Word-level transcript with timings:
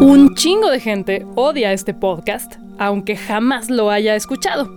Un 0.00 0.34
chingo 0.34 0.70
de 0.70 0.80
gente 0.80 1.26
odia 1.34 1.74
este 1.74 1.92
podcast, 1.92 2.54
aunque 2.78 3.14
jamás 3.16 3.68
lo 3.68 3.90
haya 3.90 4.16
escuchado, 4.16 4.74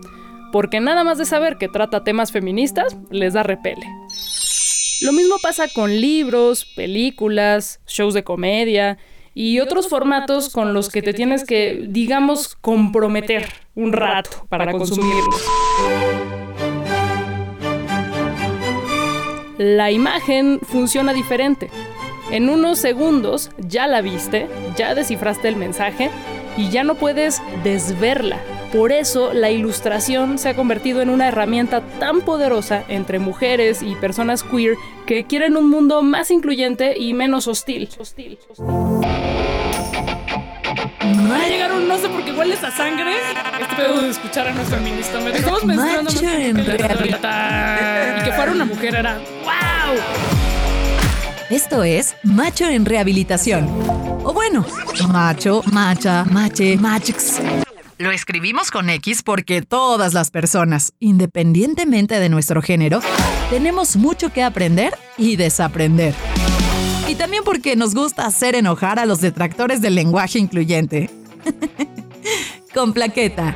porque 0.52 0.82
nada 0.82 1.06
más 1.06 1.18
de 1.18 1.24
saber 1.24 1.56
que 1.56 1.70
trata 1.70 2.04
temas 2.04 2.34
feministas 2.34 2.98
les 3.12 3.32
da 3.32 3.44
repele. 3.44 3.88
Lo 5.04 5.14
mismo 5.14 5.38
pasa 5.42 5.70
con 5.74 6.02
libros, 6.02 6.66
películas, 6.76 7.80
shows 7.88 8.14
de 8.14 8.26
comedia 8.26 8.98
y 9.34 9.62
otros 9.62 9.88
formatos 9.88 10.50
con 10.50 10.74
los 10.74 10.90
que 10.90 11.02
te 11.02 11.14
tienes 11.14 11.46
que, 11.46 11.86
digamos, 11.88 12.56
comprometer 12.56 13.48
un 13.74 13.94
rato 13.94 14.46
para 14.50 14.70
consumirlos. 14.74 15.42
La 19.58 19.92
imagen 19.92 20.60
funciona 20.62 21.14
diferente. 21.14 21.70
En 22.32 22.50
unos 22.50 22.80
segundos 22.80 23.52
ya 23.58 23.88
la 23.88 24.02
viste, 24.02 24.48
ya 24.76 24.96
descifraste 24.96 25.48
el 25.48 25.56
mensaje 25.56 26.10
y 26.58 26.70
ya 26.70 26.84
no 26.84 26.96
puedes 26.96 27.42
desverla. 27.64 28.40
Por 28.74 28.92
eso 28.92 29.32
la 29.34 29.52
ilustración 29.52 30.38
se 30.38 30.50
ha 30.50 30.56
convertido 30.56 31.02
en 31.02 31.10
una 31.10 31.30
herramienta 31.30 31.82
tan 32.00 32.22
poderosa 32.22 32.84
entre 32.90 33.20
mujeres 33.20 33.82
y 33.82 33.96
personas 33.96 34.44
queer 34.44 34.76
que 35.06 35.26
quieren 35.26 35.56
un 35.56 35.70
mundo 35.70 36.02
más 36.02 36.32
incluyente 36.32 36.98
y 36.98 37.14
menos 37.14 37.48
hostil. 37.48 37.88
hostil, 37.98 38.38
a 41.32 41.48
llegar 41.48 41.72
un 41.72 41.88
no 41.88 41.98
sé 41.98 42.10
por 42.10 42.24
qué 42.24 42.32
hueles 42.32 42.64
a 42.64 42.72
sangre. 42.72 43.16
Este 43.62 43.76
pedo 43.76 44.02
de 44.02 44.10
escuchar 44.10 44.48
a 44.48 44.54
nuestro 44.54 44.78
feminista. 44.78 45.20
Me 45.20 45.32
estamos 45.32 45.66
menstruando 45.66 46.12
más 46.12 46.22
y 46.22 48.24
que 48.24 48.32
fuera 48.32 48.52
una 48.52 48.66
mujer 48.66 48.96
era 48.96 49.18
¡Wow! 49.44 49.98
Esto 51.50 51.84
es 51.84 52.16
Macho 52.24 52.68
en 52.68 52.86
Rehabilitación. 52.86 53.68
O 54.24 54.34
bueno, 54.34 54.66
macho, 55.10 55.62
macha, 55.72 56.26
mache, 56.26 56.78
machix. 56.78 57.40
Lo 57.98 58.12
escribimos 58.12 58.72
con 58.72 58.90
X 58.90 59.22
porque 59.24 59.62
todas 59.62 60.14
las 60.14 60.32
personas, 60.32 60.94
independientemente 61.00 62.20
de 62.20 62.30
nuestro 62.30 62.62
género, 62.62 63.00
tenemos 63.50 63.96
mucho 63.96 64.34
que 64.34 64.44
aprender 64.44 64.94
y 65.18 65.38
desaprender. 65.38 66.14
Y 67.08 67.16
también 67.16 67.44
porque 67.44 67.76
nos 67.76 67.94
gusta 67.94 68.26
hacer 68.26 68.56
enojar 68.56 69.00
a 69.00 69.06
los 69.06 69.22
detractores 69.22 69.82
del 69.82 69.96
lenguaje 69.96 70.40
incluyente. 70.40 71.10
con 72.74 72.94
plaqueta. 72.94 73.56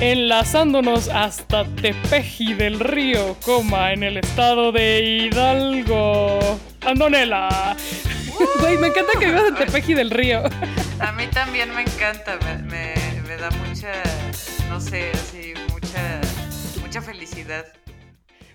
enlazándonos 0.00 1.08
hasta 1.08 1.64
Tepeji 1.64 2.54
del 2.54 2.80
Río, 2.80 3.36
coma, 3.44 3.92
en 3.92 4.04
el 4.04 4.16
estado 4.18 4.72
de 4.72 5.02
Hidalgo. 5.02 6.38
Andonela. 6.80 7.76
Güey, 8.60 8.78
me 8.78 8.88
encanta 8.88 9.12
que 9.18 9.26
vivas 9.26 9.48
en 9.48 9.54
Tepeji 9.54 9.94
del 9.94 10.10
Río. 10.10 10.42
A 11.00 11.12
mí 11.12 11.26
también 11.28 11.74
me 11.74 11.82
encanta, 11.82 12.38
me, 12.44 12.94
me, 13.22 13.36
da 13.36 13.50
mucha, 13.50 13.92
no 14.68 14.80
sé, 14.80 15.10
así, 15.12 15.54
mucha, 15.72 16.20
mucha 16.80 17.02
felicidad. 17.02 17.66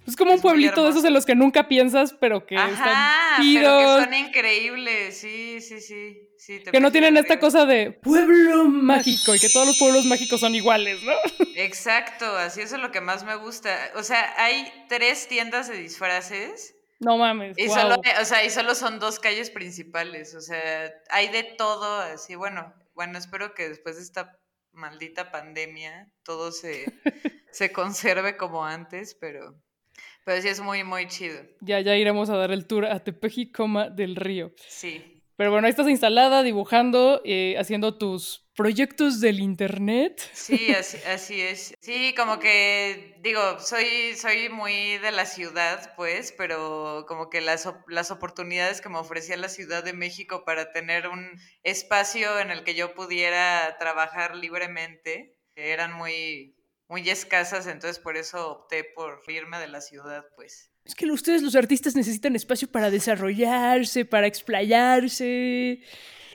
Es 0.05 0.17
como 0.17 0.33
un 0.33 0.41
pueblito 0.41 0.83
de 0.83 0.89
esos 0.89 1.05
en 1.05 1.13
los 1.13 1.25
que 1.25 1.33
nunca 1.33 1.69
piensas, 1.69 2.13
pero 2.19 2.45
que 2.45 2.55
están 2.55 3.41
pero 3.53 3.79
que 3.79 4.03
son 4.03 4.13
increíbles, 4.13 5.17
sí, 5.17 5.61
sí, 5.61 5.79
sí. 5.79 6.29
sí 6.37 6.61
que 6.69 6.81
no 6.81 6.91
tienen 6.91 7.15
esta 7.15 7.39
cosa 7.39 7.65
de 7.65 7.91
pueblo 7.91 8.65
mágico 8.65 9.33
y 9.33 9.39
que 9.39 9.49
todos 9.49 9.65
los 9.65 9.77
pueblos 9.77 10.05
mágicos 10.05 10.41
son 10.41 10.55
iguales, 10.55 11.01
¿no? 11.03 11.13
Exacto, 11.55 12.25
así 12.35 12.59
eso 12.59 12.75
es 12.75 12.81
lo 12.81 12.91
que 12.91 12.99
más 12.99 13.23
me 13.23 13.35
gusta. 13.35 13.91
O 13.95 14.03
sea, 14.03 14.33
hay 14.38 14.69
tres 14.89 15.29
tiendas 15.29 15.69
de 15.69 15.77
disfraces. 15.77 16.75
No 17.03 17.18
mames. 17.18 17.58
Y 17.58 17.68
solo, 17.69 17.96
o 18.22 18.25
sea, 18.25 18.44
y 18.44 18.50
solo 18.50 18.75
son 18.75 19.00
dos 19.00 19.19
calles 19.19 19.50
principales. 19.50 20.36
O 20.36 20.41
sea, 20.41 20.94
hay 21.09 21.30
de 21.30 21.44
todo, 21.44 22.00
así, 22.02 22.36
bueno, 22.36 22.74
bueno, 22.94 23.18
espero 23.18 23.53
que 23.53 23.69
después 23.69 23.96
de 23.96 24.03
esta 24.03 24.40
maldita 24.72 25.31
pandemia 25.31 26.12
todo 26.24 26.52
se, 26.52 26.86
se 27.52 27.72
conserve 27.72 28.38
como 28.38 28.66
antes, 28.66 29.16
pero 29.16 29.56
pero 30.25 30.41
sí 30.41 30.47
es 30.47 30.62
muy, 30.62 30.84
muy 30.84 31.08
chido. 31.08 31.41
Ya, 31.62 31.81
ya 31.81 31.96
iremos 31.96 32.30
a 32.30 32.38
dar 32.38 32.52
el 32.52 32.66
tour 32.66 32.86
a 32.86 33.03
Tepeji, 33.03 33.52
coma 33.52 33.90
del 33.90 34.16
río. 34.16 34.53
Sí. 34.68 35.22
Pero 35.43 35.51
bueno, 35.51 35.67
ahí 35.67 35.71
estás 35.71 35.89
instalada, 35.89 36.41
dibujando, 36.41 37.21
eh, 37.25 37.57
haciendo 37.59 37.97
tus 37.97 38.49
proyectos 38.55 39.19
del 39.19 39.41
internet. 39.41 40.21
Sí, 40.31 40.73
así, 40.73 40.97
así, 41.05 41.41
es. 41.41 41.73
Sí, 41.81 42.15
como 42.15 42.39
que, 42.39 43.17
digo, 43.19 43.59
soy, 43.59 44.15
soy 44.15 44.47
muy 44.47 44.99
de 44.99 45.11
la 45.11 45.25
ciudad, 45.25 45.95
pues, 45.97 46.31
pero 46.31 47.03
como 47.09 47.29
que 47.29 47.41
las, 47.41 47.67
las 47.89 48.09
oportunidades 48.09 48.79
que 48.79 48.87
me 48.87 48.99
ofrecía 48.99 49.35
la 49.35 49.49
Ciudad 49.49 49.83
de 49.83 49.91
México 49.91 50.45
para 50.45 50.71
tener 50.71 51.09
un 51.09 51.37
espacio 51.63 52.39
en 52.39 52.49
el 52.49 52.63
que 52.63 52.75
yo 52.75 52.93
pudiera 52.93 53.75
trabajar 53.77 54.37
libremente 54.37 55.37
eran 55.55 55.91
muy, 55.91 56.55
muy 56.87 57.09
escasas, 57.09 57.67
entonces 57.67 58.01
por 58.01 58.15
eso 58.15 58.49
opté 58.49 58.85
por 58.85 59.19
irme 59.27 59.59
de 59.59 59.67
la 59.67 59.81
ciudad, 59.81 60.23
pues. 60.37 60.72
Es 60.85 60.95
que 60.95 61.09
ustedes 61.11 61.41
los 61.41 61.55
artistas 61.55 61.95
necesitan 61.95 62.35
espacio 62.35 62.69
para 62.69 62.89
desarrollarse, 62.89 64.05
para 64.05 64.27
explayarse. 64.27 65.81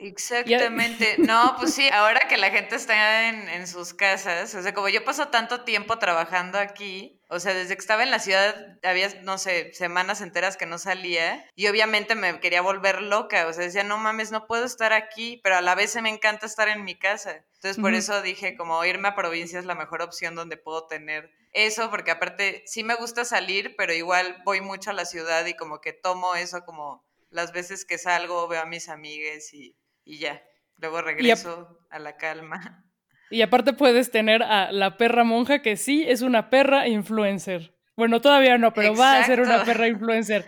Exactamente. 0.01 1.15
No, 1.19 1.55
pues 1.57 1.73
sí, 1.73 1.87
ahora 1.89 2.21
que 2.27 2.37
la 2.37 2.49
gente 2.49 2.75
está 2.75 3.29
en, 3.29 3.47
en, 3.49 3.67
sus 3.67 3.93
casas, 3.93 4.55
o 4.55 4.61
sea, 4.61 4.73
como 4.73 4.89
yo 4.89 5.03
paso 5.03 5.27
tanto 5.27 5.61
tiempo 5.61 5.99
trabajando 5.99 6.57
aquí, 6.57 7.21
o 7.27 7.39
sea, 7.39 7.53
desde 7.53 7.75
que 7.75 7.81
estaba 7.81 8.03
en 8.03 8.11
la 8.11 8.19
ciudad 8.19 8.79
había, 8.83 9.09
no 9.23 9.37
sé, 9.37 9.73
semanas 9.73 10.21
enteras 10.21 10.57
que 10.57 10.65
no 10.65 10.77
salía 10.77 11.45
y 11.55 11.67
obviamente 11.67 12.15
me 12.15 12.39
quería 12.39 12.61
volver 12.61 13.01
loca, 13.01 13.47
o 13.47 13.53
sea, 13.53 13.63
decía, 13.63 13.83
no 13.83 13.97
mames, 13.97 14.31
no 14.31 14.47
puedo 14.47 14.65
estar 14.65 14.93
aquí, 14.93 15.39
pero 15.43 15.57
a 15.57 15.61
la 15.61 15.75
vez 15.75 15.91
se 15.91 16.01
me 16.01 16.09
encanta 16.09 16.45
estar 16.45 16.69
en 16.69 16.83
mi 16.83 16.97
casa. 16.97 17.45
Entonces, 17.55 17.79
por 17.81 17.93
eso 17.93 18.21
dije, 18.21 18.55
como 18.55 18.83
irme 18.85 19.09
a 19.09 19.15
provincia 19.15 19.59
es 19.59 19.65
la 19.65 19.75
mejor 19.75 20.01
opción 20.01 20.33
donde 20.33 20.55
puedo 20.57 20.87
tener 20.87 21.29
eso, 21.53 21.89
porque 21.89 22.11
aparte 22.11 22.63
sí 22.65 22.83
me 22.83 22.95
gusta 22.95 23.25
salir, 23.25 23.75
pero 23.77 23.93
igual 23.93 24.41
voy 24.45 24.61
mucho 24.61 24.91
a 24.91 24.93
la 24.93 25.05
ciudad 25.05 25.45
y 25.45 25.55
como 25.55 25.81
que 25.81 25.93
tomo 25.93 26.35
eso 26.35 26.63
como 26.65 27.05
las 27.29 27.51
veces 27.53 27.85
que 27.85 27.97
salgo, 27.97 28.47
veo 28.47 28.61
a 28.61 28.65
mis 28.65 28.89
amigas 28.89 29.53
y 29.53 29.75
y 30.09 30.17
ya. 30.17 30.41
Luego 30.77 31.01
regreso 31.01 31.77
a, 31.89 31.99
la 31.99 32.17
calma. 32.17 32.83
Y 33.31 33.43
aparte 33.43 33.73
puedes 33.73 34.09
tener 34.09 34.41
a 34.41 34.71
la 34.71 34.97
perra 34.97 35.23
monja 35.23 35.61
que 35.61 35.77
sí 35.77 36.03
es 36.07 36.23
una 36.23 36.49
perra 36.49 36.87
influencer. 36.87 37.75
Bueno, 37.95 38.21
todavía 38.21 38.57
no, 38.57 38.73
pero 38.73 38.95
va 38.95 39.19
a 39.19 39.23
ser 39.23 39.39
una 39.39 39.63
perra 39.65 39.87
influencer. 39.87 40.47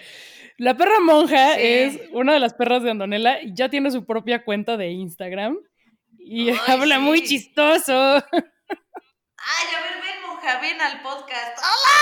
La 0.57 0.75
perra 0.75 0.99
monja 0.99 1.59
es 1.59 1.99
una 2.11 2.33
de 2.33 2.39
las 2.39 2.55
perras 2.55 2.81
de 2.81 2.89
Andonela 2.89 3.39
y 3.43 3.53
ya 3.53 3.69
tiene 3.69 3.91
su 3.91 4.03
propia 4.07 4.43
cuenta 4.43 4.77
de 4.77 4.89
Instagram 4.89 5.59
y 6.17 6.49
habla 6.67 6.97
muy 6.97 7.21
chistoso. 7.23 7.93
Ay, 7.93 8.23
a 8.33 9.81
ver, 9.83 10.01
ven 10.41 10.81
al 10.81 11.01
podcast. 11.01 11.57
¡Hola! 11.59 12.01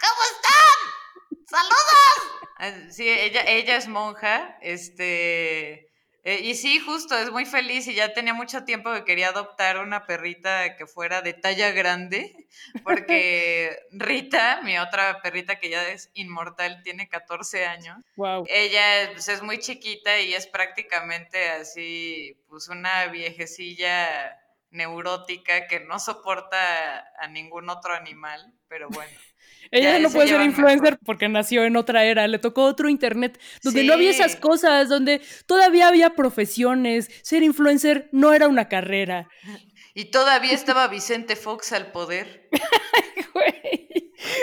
¿Cómo 0.00 0.22
están? 0.32 1.44
¡Saludos! 1.46 2.94
Sí, 2.94 3.08
ella, 3.08 3.42
ella 3.46 3.76
es 3.76 3.88
monja, 3.88 4.56
este 4.62 5.90
eh, 6.26 6.40
y 6.42 6.54
sí, 6.54 6.78
justo, 6.78 7.18
es 7.18 7.30
muy 7.30 7.44
feliz 7.44 7.86
y 7.86 7.94
ya 7.94 8.14
tenía 8.14 8.32
mucho 8.32 8.64
tiempo 8.64 8.90
que 8.94 9.04
quería 9.04 9.28
adoptar 9.28 9.76
una 9.76 10.06
perrita 10.06 10.74
que 10.74 10.86
fuera 10.86 11.20
de 11.20 11.34
talla 11.34 11.70
grande, 11.72 12.46
porque 12.82 13.78
Rita, 13.92 14.62
mi 14.62 14.78
otra 14.78 15.20
perrita 15.20 15.60
que 15.60 15.68
ya 15.68 15.86
es 15.88 16.10
inmortal, 16.14 16.82
tiene 16.82 17.10
14 17.10 17.66
años. 17.66 17.98
Wow. 18.16 18.46
Ella 18.48 19.10
pues, 19.12 19.28
es 19.28 19.42
muy 19.42 19.58
chiquita 19.58 20.18
y 20.20 20.32
es 20.32 20.46
prácticamente 20.46 21.50
así, 21.50 22.34
pues 22.48 22.68
una 22.68 23.08
viejecilla 23.08 24.40
neurótica 24.74 25.66
que 25.68 25.80
no 25.80 25.98
soporta 25.98 27.04
a 27.18 27.28
ningún 27.28 27.70
otro 27.70 27.94
animal, 27.94 28.52
pero 28.68 28.88
bueno. 28.90 29.10
Ella 29.70 29.98
no 29.98 30.10
puede 30.10 30.28
ser 30.28 30.42
influencer 30.42 30.98
porque 31.04 31.28
nació 31.28 31.64
en 31.64 31.76
otra 31.76 32.04
era, 32.04 32.26
le 32.28 32.38
tocó 32.38 32.64
otro 32.64 32.88
internet 32.88 33.40
donde 33.62 33.84
no 33.84 33.94
había 33.94 34.10
esas 34.10 34.36
cosas, 34.36 34.88
donde 34.88 35.22
todavía 35.46 35.88
había 35.88 36.10
profesiones, 36.10 37.08
ser 37.22 37.42
influencer 37.42 38.08
no 38.12 38.34
era 38.34 38.48
una 38.48 38.68
carrera. 38.68 39.28
Y 39.96 40.06
todavía 40.06 40.52
estaba 40.52 40.88
Vicente 40.88 41.36
Fox 41.36 41.72
al 41.72 41.92
poder. 41.92 42.48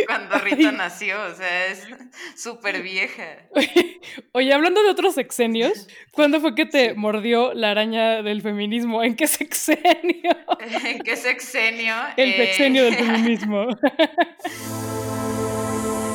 Cuando 0.06 0.38
Rita 0.40 0.72
nació, 0.72 1.22
o 1.24 1.34
sea, 1.34 1.68
es 1.68 1.88
súper 2.36 2.82
vieja. 2.82 3.38
Oye, 4.34 4.54
hablando 4.54 4.84
de 4.84 4.90
otros 4.90 5.16
sexenios, 5.16 5.88
¿cuándo 6.12 6.40
fue 6.40 6.56
que 6.56 6.66
te 6.66 6.94
mordió 6.94 7.54
la 7.54 7.72
araña 7.72 8.22
del 8.22 8.42
feminismo? 8.42 9.04
¿En 9.04 9.16
qué 9.16 9.28
sexenio? 9.28 10.32
¿En 10.86 11.00
qué 11.00 11.16
sexenio? 11.16 11.96
El 12.18 12.34
sexenio 12.34 12.84
del 12.86 12.94
eh, 12.94 12.98
feminismo. 12.98 13.68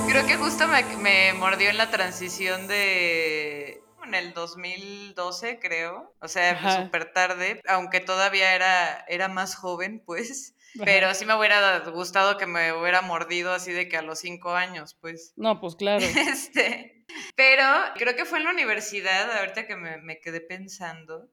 Creo 0.09 0.27
que 0.27 0.37
justo 0.37 0.65
me, 1.01 1.33
mordió 1.35 1.71
en 1.71 1.79
la 1.79 1.91
transición 1.91 2.69
de 2.69 3.83
en 4.05 4.15
el 4.15 4.33
2012, 4.35 5.59
creo. 5.59 6.15
O 6.21 6.29
sea, 6.29 6.83
súper 6.83 7.13
tarde, 7.13 7.61
aunque 7.67 8.01
todavía 8.01 8.55
era, 8.55 9.05
era 9.09 9.29
más 9.29 9.57
joven, 9.57 10.01
pues. 10.05 10.56
Pero 10.85 11.15
sí 11.15 11.25
me 11.25 11.35
hubiera 11.35 11.79
gustado 11.91 12.37
que 12.37 12.47
me 12.47 12.73
hubiera 12.73 13.01
mordido 13.01 13.53
así 13.53 13.73
de 13.73 13.89
que 13.89 13.97
a 13.97 14.03
los 14.03 14.19
cinco 14.19 14.53
años, 14.53 14.97
pues. 15.01 15.33
No, 15.37 15.61
pues 15.61 15.77
claro. 15.77 16.05
Este, 16.17 17.05
pero 17.35 17.65
creo 17.95 18.17
que 18.17 18.25
fue 18.25 18.39
en 18.39 18.45
la 18.45 18.51
universidad, 18.51 19.39
ahorita 19.39 19.67
que 19.67 19.77
me, 19.77 19.99
me 19.99 20.21
quedé 20.21 20.41
pensando, 20.41 21.29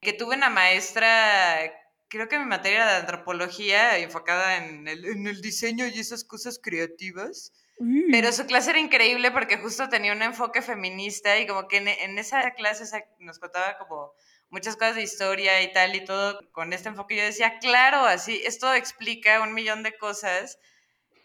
que 0.00 0.12
tuve 0.12 0.36
una 0.36 0.50
maestra 0.50 1.70
creo 2.08 2.28
que 2.28 2.38
mi 2.38 2.44
materia 2.44 2.82
era 2.82 2.92
de 2.92 3.00
antropología 3.00 3.98
enfocada 3.98 4.58
en 4.58 4.86
el, 4.88 5.04
en 5.04 5.26
el, 5.26 5.40
diseño 5.40 5.86
y 5.86 5.98
esas 5.98 6.24
cosas 6.24 6.58
creativas. 6.62 7.52
Pero 8.10 8.32
su 8.32 8.46
clase 8.46 8.70
era 8.70 8.78
increíble 8.78 9.30
porque 9.30 9.58
justo 9.58 9.90
tenía 9.90 10.14
un 10.14 10.22
enfoque 10.22 10.62
feminista 10.62 11.38
y 11.38 11.46
como 11.46 11.68
que 11.68 11.76
en, 11.76 11.88
en 11.88 12.18
esa 12.18 12.52
clase 12.52 12.84
nos 13.18 13.38
contaba 13.38 13.76
como 13.76 14.14
muchas 14.56 14.76
cosas 14.76 14.94
de 14.94 15.02
historia 15.02 15.60
y 15.60 15.70
tal 15.70 15.94
y 15.94 16.02
todo 16.02 16.40
con 16.50 16.72
este 16.72 16.88
enfoque. 16.88 17.14
Yo 17.14 17.24
decía, 17.24 17.58
claro, 17.58 17.98
así, 18.06 18.40
esto 18.46 18.72
explica 18.72 19.42
un 19.42 19.52
millón 19.52 19.82
de 19.82 19.94
cosas 19.98 20.58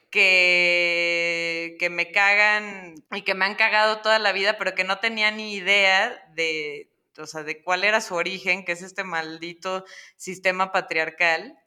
que, 0.10 1.78
que 1.80 1.89
me 1.89 2.12
cagan 2.12 2.95
y 3.10 3.22
que 3.22 3.33
me 3.33 3.45
han 3.45 3.56
cagado 3.56 4.01
toda 4.01 4.19
la 4.19 4.33
vida, 4.33 4.57
pero 4.57 4.75
que 4.75 4.83
no 4.83 5.00
tenía 5.00 5.31
ni 5.31 5.54
idea 5.54 6.30
de, 6.36 6.92
o 7.18 7.25
sea, 7.25 7.44
de 7.44 7.63
cuál 7.63 7.86
era 7.86 8.01
su 8.01 8.16
origen, 8.16 8.66
que 8.66 8.74
es 8.74 8.81
este 8.81 9.06
maldito 9.06 9.86
sistema 10.18 10.74
patriarcal. 10.74 11.57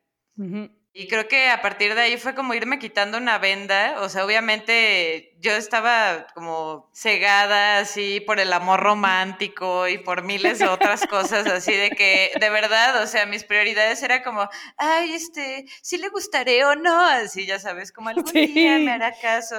Y 0.97 1.09
creo 1.09 1.27
que 1.27 1.49
a 1.49 1.61
partir 1.61 1.97
de 1.97 2.03
ahí 2.03 2.17
fue 2.19 2.37
como 2.37 2.55
irme 2.55 2.79
quitando 2.79 3.19
una 3.19 3.39
venda, 3.39 3.97
o 3.99 4.09
sea, 4.09 4.25
obviamente 4.25 5.35
yo 5.41 5.51
estaba 5.51 6.29
como 6.35 6.89
cegada 6.95 7.79
así 7.79 8.21
por 8.21 8.39
el 8.39 8.53
amor 8.53 8.79
romántico 8.79 9.89
y 9.89 9.99
por 9.99 10.23
miles 10.23 10.61
de 10.61 10.69
otras 10.69 11.05
cosas, 11.11 11.49
así 11.49 11.73
de 11.73 11.91
que, 11.91 12.31
de 12.39 12.49
verdad, 12.49 13.03
o 13.03 13.09
sea, 13.09 13.27
mis 13.27 13.43
prioridades 13.43 14.05
era 14.05 14.23
como, 14.23 14.49
ay, 14.77 15.15
este, 15.15 15.67
si 15.83 15.99
le 15.99 16.11
gustaré 16.11 16.65
o 16.65 16.77
no, 16.77 17.05
así 17.05 17.45
ya 17.45 17.59
sabes, 17.59 17.91
como 17.91 18.11
algún 18.11 18.33
día 18.33 18.79
me 18.79 18.93
hará 18.93 19.13
caso. 19.21 19.57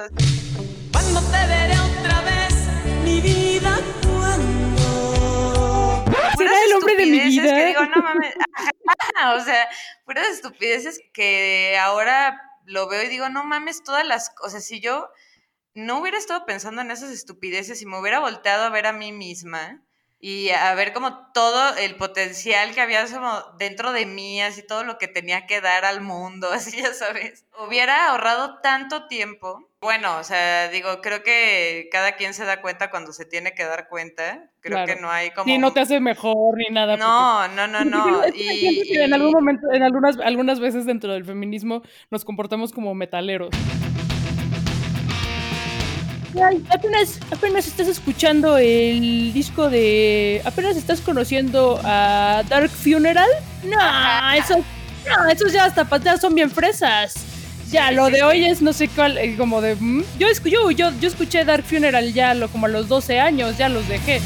Cuando 0.90 1.20
te 1.20 1.46
veré 1.48 1.74
otra 1.78 2.22
vez, 2.22 2.54
mi 3.04 3.20
vida, 3.20 3.78
cuando... 4.02 4.66
El 6.38 6.75
hombre 6.86 7.04
de 7.04 7.10
mi 7.10 7.20
vida. 7.20 7.54
Que 7.54 7.66
digo, 7.66 7.86
no 7.86 8.02
mames, 8.02 8.34
o 9.34 9.40
sea, 9.40 9.68
puras 10.04 10.28
estupideces 10.28 11.00
que 11.12 11.78
ahora 11.78 12.40
lo 12.64 12.88
veo 12.88 13.02
y 13.02 13.08
digo, 13.08 13.28
no 13.28 13.44
mames, 13.44 13.84
todas 13.84 14.06
las 14.06 14.30
cosas, 14.30 14.64
si 14.64 14.80
yo 14.80 15.08
no 15.74 15.98
hubiera 15.98 16.18
estado 16.18 16.46
pensando 16.46 16.80
en 16.80 16.90
esas 16.90 17.10
estupideces 17.10 17.82
y 17.82 17.86
me 17.86 17.98
hubiera 17.98 18.18
volteado 18.18 18.64
a 18.64 18.70
ver 18.70 18.86
a 18.86 18.92
mí 18.92 19.12
misma 19.12 19.82
y 20.18 20.48
a 20.50 20.74
ver 20.74 20.92
como 20.92 21.30
todo 21.32 21.76
el 21.76 21.96
potencial 21.96 22.74
que 22.74 22.80
había 22.80 23.06
dentro 23.58 23.92
de 23.92 24.06
mí, 24.06 24.40
así 24.40 24.66
todo 24.66 24.84
lo 24.84 24.96
que 24.98 25.08
tenía 25.08 25.46
que 25.46 25.60
dar 25.60 25.84
al 25.84 26.00
mundo, 26.00 26.50
así 26.52 26.82
ya 26.82 26.94
sabes, 26.94 27.44
hubiera 27.58 28.08
ahorrado 28.08 28.60
tanto 28.60 29.06
tiempo. 29.06 29.68
Bueno, 29.86 30.18
o 30.18 30.24
sea, 30.24 30.68
digo, 30.68 31.00
creo 31.00 31.22
que 31.22 31.88
cada 31.92 32.16
quien 32.16 32.34
se 32.34 32.44
da 32.44 32.60
cuenta 32.60 32.90
cuando 32.90 33.12
se 33.12 33.24
tiene 33.24 33.54
que 33.54 33.62
dar 33.62 33.86
cuenta. 33.88 34.50
Creo 34.58 34.84
que 34.84 34.96
no 34.96 35.08
hay 35.08 35.30
como... 35.30 35.48
Y 35.48 35.58
no 35.58 35.72
te 35.72 35.78
hace 35.78 36.00
mejor 36.00 36.58
ni 36.58 36.74
nada. 36.74 36.96
No, 36.96 37.46
no, 37.46 37.68
no, 37.68 37.84
no. 37.84 38.22
y, 38.34 38.98
en 38.98 39.14
algún 39.14 39.30
momento, 39.30 39.68
en 39.72 39.84
algunas, 39.84 40.18
algunas 40.18 40.58
veces 40.58 40.86
dentro 40.86 41.12
del 41.12 41.24
feminismo 41.24 41.82
nos 42.10 42.24
comportamos 42.24 42.72
como 42.72 42.96
metaleros 42.96 43.54
apenas, 46.68 47.20
apenas 47.30 47.68
estás 47.68 47.86
escuchando 47.86 48.58
el 48.58 49.32
disco 49.32 49.70
de. 49.70 50.42
Apenas 50.44 50.76
estás 50.76 51.00
conociendo 51.00 51.80
a 51.84 52.42
Dark 52.48 52.70
Funeral. 52.70 53.30
No, 53.62 54.32
esos, 54.32 54.58
no, 54.58 55.30
esos 55.30 55.52
ya 55.52 55.66
hasta 55.66 55.86
ya 55.98 56.16
son 56.16 56.34
bien 56.34 56.50
fresas. 56.50 57.35
Ya, 57.70 57.90
lo 57.90 58.10
de 58.10 58.22
hoy 58.22 58.44
es 58.44 58.62
no 58.62 58.72
sé 58.72 58.88
cuál, 58.88 59.18
eh, 59.18 59.36
como 59.36 59.60
de. 59.60 59.74
Mm, 59.74 60.04
yo, 60.18 60.28
yo, 60.44 60.70
yo, 60.70 60.90
yo 61.00 61.08
escuché 61.08 61.44
Dark 61.44 61.64
Funeral 61.64 62.12
ya 62.12 62.34
lo, 62.34 62.48
como 62.48 62.66
a 62.66 62.68
los 62.68 62.88
12 62.88 63.18
años, 63.18 63.58
ya 63.58 63.68
los 63.68 63.88
dejé. 63.88 64.20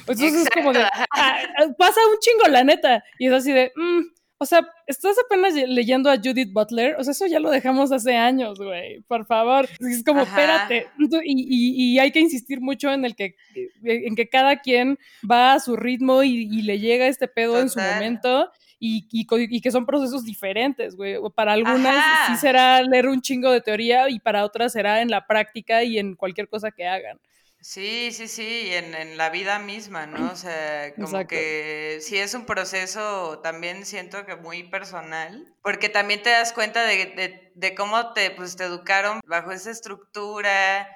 Entonces 0.00 0.34
es 0.34 0.50
como 0.50 0.72
de. 0.72 0.82
Ah, 0.82 1.38
pasa 1.78 2.00
un 2.10 2.18
chingo, 2.18 2.48
la 2.48 2.64
neta. 2.64 3.04
Y 3.18 3.28
es 3.28 3.32
así 3.32 3.52
de. 3.52 3.72
Mm, 3.76 4.00
o 4.42 4.46
sea, 4.46 4.66
estás 4.86 5.16
apenas 5.24 5.52
leyendo 5.52 6.10
a 6.10 6.16
Judith 6.16 6.50
Butler. 6.50 6.96
O 6.98 7.04
sea, 7.04 7.12
eso 7.12 7.26
ya 7.26 7.38
lo 7.38 7.50
dejamos 7.50 7.92
hace 7.92 8.16
años, 8.16 8.58
güey. 8.58 9.02
Por 9.02 9.26
favor. 9.26 9.68
Es 9.78 10.02
como, 10.02 10.22
espérate. 10.22 10.88
Y, 11.24 11.98
hay 11.98 12.10
que 12.10 12.20
insistir 12.20 12.60
mucho 12.60 12.90
en 12.90 13.04
el 13.04 13.14
que, 13.14 13.36
en 13.84 14.16
que 14.16 14.30
cada 14.30 14.60
quien 14.60 14.98
va 15.30 15.52
a 15.52 15.60
su 15.60 15.76
ritmo 15.76 16.22
y, 16.22 16.62
le 16.62 16.78
llega 16.78 17.06
este 17.06 17.28
pedo 17.28 17.60
en 17.60 17.68
su 17.68 17.78
momento. 17.78 18.50
Y, 18.82 19.06
y, 19.12 19.60
que 19.60 19.70
son 19.70 19.84
procesos 19.84 20.24
diferentes, 20.24 20.96
güey. 20.96 21.18
Para 21.34 21.52
algunas 21.52 22.02
sí 22.26 22.36
será 22.36 22.82
leer 22.82 23.08
un 23.08 23.20
chingo 23.20 23.50
de 23.50 23.60
teoría 23.60 24.08
y 24.08 24.18
para 24.20 24.42
otras 24.42 24.72
será 24.72 25.02
en 25.02 25.10
la 25.10 25.26
práctica 25.26 25.84
y 25.84 25.98
en 25.98 26.14
cualquier 26.14 26.48
cosa 26.48 26.70
que 26.70 26.86
hagan. 26.86 27.20
Sí, 27.62 28.10
sí, 28.12 28.26
sí, 28.26 28.72
en, 28.72 28.94
en 28.94 29.18
la 29.18 29.28
vida 29.28 29.58
misma, 29.58 30.06
¿no? 30.06 30.32
O 30.32 30.36
sea, 30.36 30.94
como 30.94 31.26
que 31.26 31.98
sí 32.00 32.16
es 32.16 32.32
un 32.32 32.46
proceso 32.46 33.40
también 33.40 33.84
siento 33.84 34.24
que 34.24 34.34
muy 34.34 34.62
personal, 34.62 35.54
porque 35.62 35.90
también 35.90 36.22
te 36.22 36.30
das 36.30 36.54
cuenta 36.54 36.84
de, 36.84 37.52
de, 37.54 37.74
cómo 37.74 38.14
te, 38.14 38.30
pues, 38.30 38.56
te 38.56 38.64
educaron 38.64 39.20
bajo 39.26 39.52
esa 39.52 39.70
estructura 39.70 40.88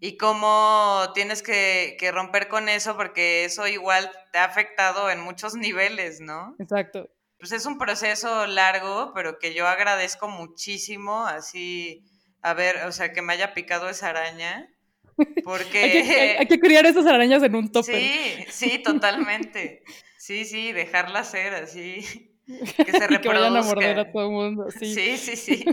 y 0.00 0.16
cómo 0.16 1.02
tienes 1.14 1.42
que, 1.42 1.98
que 2.00 2.10
romper 2.12 2.48
con 2.48 2.70
eso, 2.70 2.96
porque 2.96 3.44
eso 3.44 3.66
igual 3.68 4.10
te 4.32 4.38
ha 4.38 4.44
afectado 4.44 5.10
en 5.10 5.20
muchos 5.20 5.54
niveles, 5.54 6.22
¿no? 6.22 6.56
Exacto. 6.58 7.10
Pues 7.48 7.60
es 7.60 7.66
un 7.66 7.78
proceso 7.78 8.44
largo, 8.48 9.12
pero 9.14 9.38
que 9.38 9.54
yo 9.54 9.68
agradezco 9.68 10.26
muchísimo, 10.26 11.26
así, 11.26 12.02
a 12.42 12.54
ver, 12.54 12.78
o 12.86 12.90
sea, 12.90 13.12
que 13.12 13.22
me 13.22 13.34
haya 13.34 13.54
picado 13.54 13.88
esa 13.88 14.08
araña 14.08 14.68
porque... 15.44 16.36
hay, 16.40 16.46
que, 16.48 16.58
criar 16.58 16.86
esas 16.86 17.06
arañas 17.06 17.44
en 17.44 17.54
un 17.54 17.70
tope. 17.70 18.00
Sí, 18.00 18.46
sí, 18.48 18.78
totalmente. 18.80 19.84
Sí, 20.18 20.44
sí, 20.44 20.72
dejarlas 20.72 21.30
ser 21.30 21.54
así. 21.54 22.32
Que 22.46 22.92
se 22.92 23.06
reproduzcan. 23.06 23.20
que 23.20 23.28
vayan 23.28 23.56
a 23.56 23.62
morder 23.62 23.98
a 24.00 24.12
todo 24.12 24.22
el 24.24 24.30
mundo, 24.30 24.66
sí. 24.76 24.92
Sí, 24.92 25.16
sí, 25.16 25.36
sí. 25.36 25.64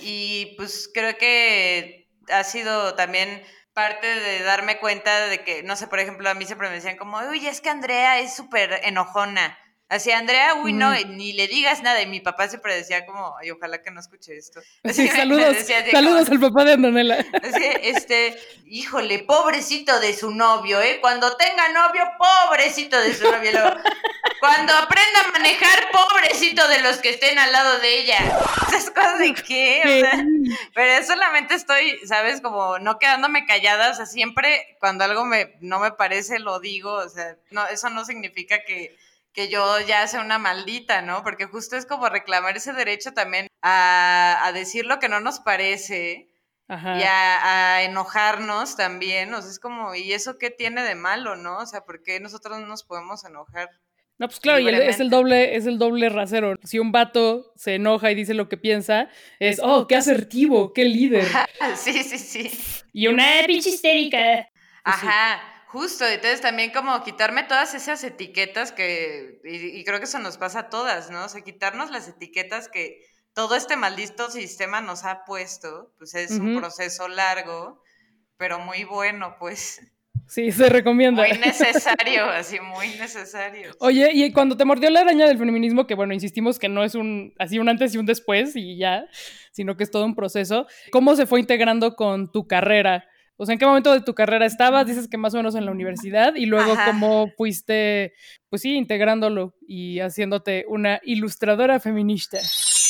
Y 0.00 0.54
pues 0.56 0.90
creo 0.92 1.16
que 1.16 2.08
ha 2.28 2.42
sido 2.42 2.94
también 2.94 3.42
parte 3.72 4.06
de 4.06 4.42
darme 4.42 4.78
cuenta 4.78 5.26
de 5.26 5.44
que, 5.44 5.62
no 5.62 5.76
sé, 5.76 5.86
por 5.86 6.00
ejemplo, 6.00 6.28
a 6.28 6.34
mí 6.34 6.44
siempre 6.44 6.68
me 6.68 6.74
decían 6.74 6.96
como, 6.96 7.18
uy, 7.18 7.46
es 7.46 7.60
que 7.60 7.68
Andrea 7.68 8.18
es 8.18 8.34
súper 8.34 8.80
enojona. 8.82 9.58
Así, 9.88 10.10
Andrea, 10.10 10.54
uy, 10.54 10.72
no, 10.72 10.92
ni 10.92 11.34
le 11.34 11.46
digas 11.46 11.82
nada. 11.82 12.00
Y 12.00 12.06
mi 12.06 12.20
papá 12.20 12.48
siempre 12.48 12.74
decía 12.74 13.04
como, 13.04 13.36
ay, 13.38 13.50
ojalá 13.50 13.82
que 13.82 13.90
no 13.90 14.00
escuche 14.00 14.36
esto. 14.36 14.60
Así, 14.82 15.06
saludos, 15.08 15.56
saludos 15.90 16.30
al 16.30 16.40
papá 16.40 16.64
de 16.64 16.72
Andonela. 16.72 17.24
Así, 17.42 17.64
este, 17.82 18.36
híjole, 18.64 19.20
pobrecito 19.20 20.00
de 20.00 20.14
su 20.14 20.30
novio, 20.30 20.80
¿eh? 20.80 20.98
Cuando 21.00 21.36
tenga 21.36 21.68
novio, 21.68 22.02
pobrecito 22.18 22.98
de 22.98 23.14
su 23.14 23.24
novio. 23.30 23.52
cuando 24.40 24.72
aprenda 24.72 25.20
a 25.26 25.32
manejar, 25.32 25.90
pobrecito 25.92 26.66
de 26.68 26.80
los 26.80 26.96
que 26.98 27.10
estén 27.10 27.38
al 27.38 27.52
lado 27.52 27.78
de 27.78 27.98
ella. 27.98 28.18
¿Esas 28.68 28.90
cosas 28.90 29.18
de 29.18 29.34
qué? 29.34 29.82
O 29.84 30.00
sea, 30.00 30.24
pero 30.74 31.06
solamente 31.06 31.54
estoy, 31.54 31.98
¿sabes? 32.06 32.40
Como 32.40 32.78
no 32.78 32.98
quedándome 32.98 33.44
callada. 33.44 33.90
O 33.90 33.94
sea, 33.94 34.06
siempre 34.06 34.76
cuando 34.80 35.04
algo 35.04 35.26
me, 35.26 35.56
no 35.60 35.78
me 35.78 35.92
parece, 35.92 36.38
lo 36.38 36.58
digo. 36.58 36.92
O 36.94 37.08
sea, 37.08 37.36
no, 37.50 37.66
eso 37.66 37.90
no 37.90 38.04
significa 38.06 38.64
que 38.64 38.96
que 39.34 39.48
yo 39.48 39.80
ya 39.80 40.06
sea 40.06 40.20
una 40.20 40.38
maldita, 40.38 41.02
¿no? 41.02 41.22
Porque 41.24 41.46
justo 41.46 41.76
es 41.76 41.84
como 41.84 42.08
reclamar 42.08 42.56
ese 42.56 42.72
derecho 42.72 43.12
también 43.12 43.48
a, 43.60 44.50
decir 44.54 44.86
lo 44.86 45.00
que 45.00 45.08
no 45.08 45.20
nos 45.20 45.40
parece 45.40 46.28
y 46.68 47.02
a, 47.02 47.82
enojarnos 47.82 48.76
también, 48.76 49.34
o 49.34 49.42
sea, 49.42 49.50
es 49.50 49.58
como, 49.58 49.94
¿y 49.94 50.12
eso 50.12 50.38
qué 50.38 50.50
tiene 50.50 50.82
de 50.82 50.94
malo, 50.94 51.36
no? 51.36 51.58
O 51.58 51.66
sea, 51.66 51.82
¿por 51.82 52.02
qué 52.02 52.20
nosotros 52.20 52.58
no 52.60 52.66
nos 52.66 52.84
podemos 52.84 53.24
enojar? 53.24 53.68
No, 54.16 54.28
pues 54.28 54.38
claro, 54.38 54.60
y 54.60 54.68
es 54.68 55.00
el 55.00 55.10
doble, 55.10 55.56
es 55.56 55.66
el 55.66 55.78
doble 55.78 56.08
rasero. 56.08 56.54
Si 56.62 56.78
un 56.78 56.92
vato 56.92 57.52
se 57.56 57.74
enoja 57.74 58.12
y 58.12 58.14
dice 58.14 58.32
lo 58.32 58.48
que 58.48 58.56
piensa, 58.56 59.08
es, 59.40 59.58
oh, 59.60 59.88
qué 59.88 59.96
asertivo, 59.96 60.72
qué 60.72 60.84
líder. 60.84 61.26
sí, 61.76 62.04
sí, 62.04 62.18
sí. 62.18 62.50
Y 62.92 63.08
una 63.08 63.24
pinche 63.44 63.70
histérica. 63.70 64.48
Ajá. 64.84 65.53
Justo, 65.74 66.06
entonces 66.06 66.40
también 66.40 66.70
como 66.70 67.02
quitarme 67.02 67.42
todas 67.42 67.74
esas 67.74 68.04
etiquetas 68.04 68.70
que, 68.70 69.40
y, 69.42 69.82
creo 69.82 69.98
que 69.98 70.04
eso 70.04 70.20
nos 70.20 70.38
pasa 70.38 70.60
a 70.60 70.68
todas, 70.68 71.10
¿no? 71.10 71.24
O 71.24 71.28
sea, 71.28 71.40
quitarnos 71.40 71.90
las 71.90 72.06
etiquetas 72.06 72.68
que 72.68 73.00
todo 73.32 73.56
este 73.56 73.76
maldito 73.76 74.30
sistema 74.30 74.80
nos 74.80 75.04
ha 75.04 75.24
puesto, 75.24 75.92
pues 75.98 76.14
es 76.14 76.30
un 76.30 76.60
proceso 76.60 77.08
largo, 77.08 77.82
pero 78.36 78.60
muy 78.60 78.84
bueno, 78.84 79.34
pues. 79.40 79.80
Sí, 80.28 80.52
se 80.52 80.68
recomienda. 80.68 81.26
Muy 81.26 81.36
necesario, 81.44 82.26
así, 82.26 82.60
muy 82.60 82.90
necesario. 82.90 83.72
Oye, 83.80 84.10
y 84.12 84.32
cuando 84.32 84.56
te 84.56 84.64
mordió 84.64 84.88
la 84.90 85.00
araña 85.00 85.26
del 85.26 85.38
feminismo, 85.38 85.88
que 85.88 85.96
bueno, 85.96 86.14
insistimos 86.14 86.60
que 86.60 86.68
no 86.68 86.84
es 86.84 86.94
un, 86.94 87.34
así 87.36 87.58
un 87.58 87.68
antes 87.68 87.92
y 87.96 87.98
un 87.98 88.06
después 88.06 88.54
y 88.54 88.78
ya, 88.78 89.06
sino 89.50 89.76
que 89.76 89.82
es 89.82 89.90
todo 89.90 90.04
un 90.04 90.14
proceso, 90.14 90.68
¿cómo 90.92 91.16
se 91.16 91.26
fue 91.26 91.40
integrando 91.40 91.96
con 91.96 92.30
tu 92.30 92.46
carrera? 92.46 93.08
O 93.36 93.46
sea, 93.46 93.54
¿en 93.54 93.58
qué 93.58 93.66
momento 93.66 93.92
de 93.92 94.00
tu 94.00 94.14
carrera 94.14 94.46
estabas? 94.46 94.86
Dices 94.86 95.08
que 95.08 95.16
más 95.16 95.34
o 95.34 95.38
menos 95.38 95.54
en 95.54 95.66
la 95.66 95.72
universidad 95.72 96.34
y 96.36 96.46
luego 96.46 96.76
cómo 96.84 97.28
fuiste, 97.36 98.12
pues 98.48 98.62
sí, 98.62 98.74
integrándolo 98.74 99.54
y 99.66 100.00
haciéndote 100.00 100.64
una 100.68 101.00
ilustradora 101.02 101.80
feminista. 101.80 102.38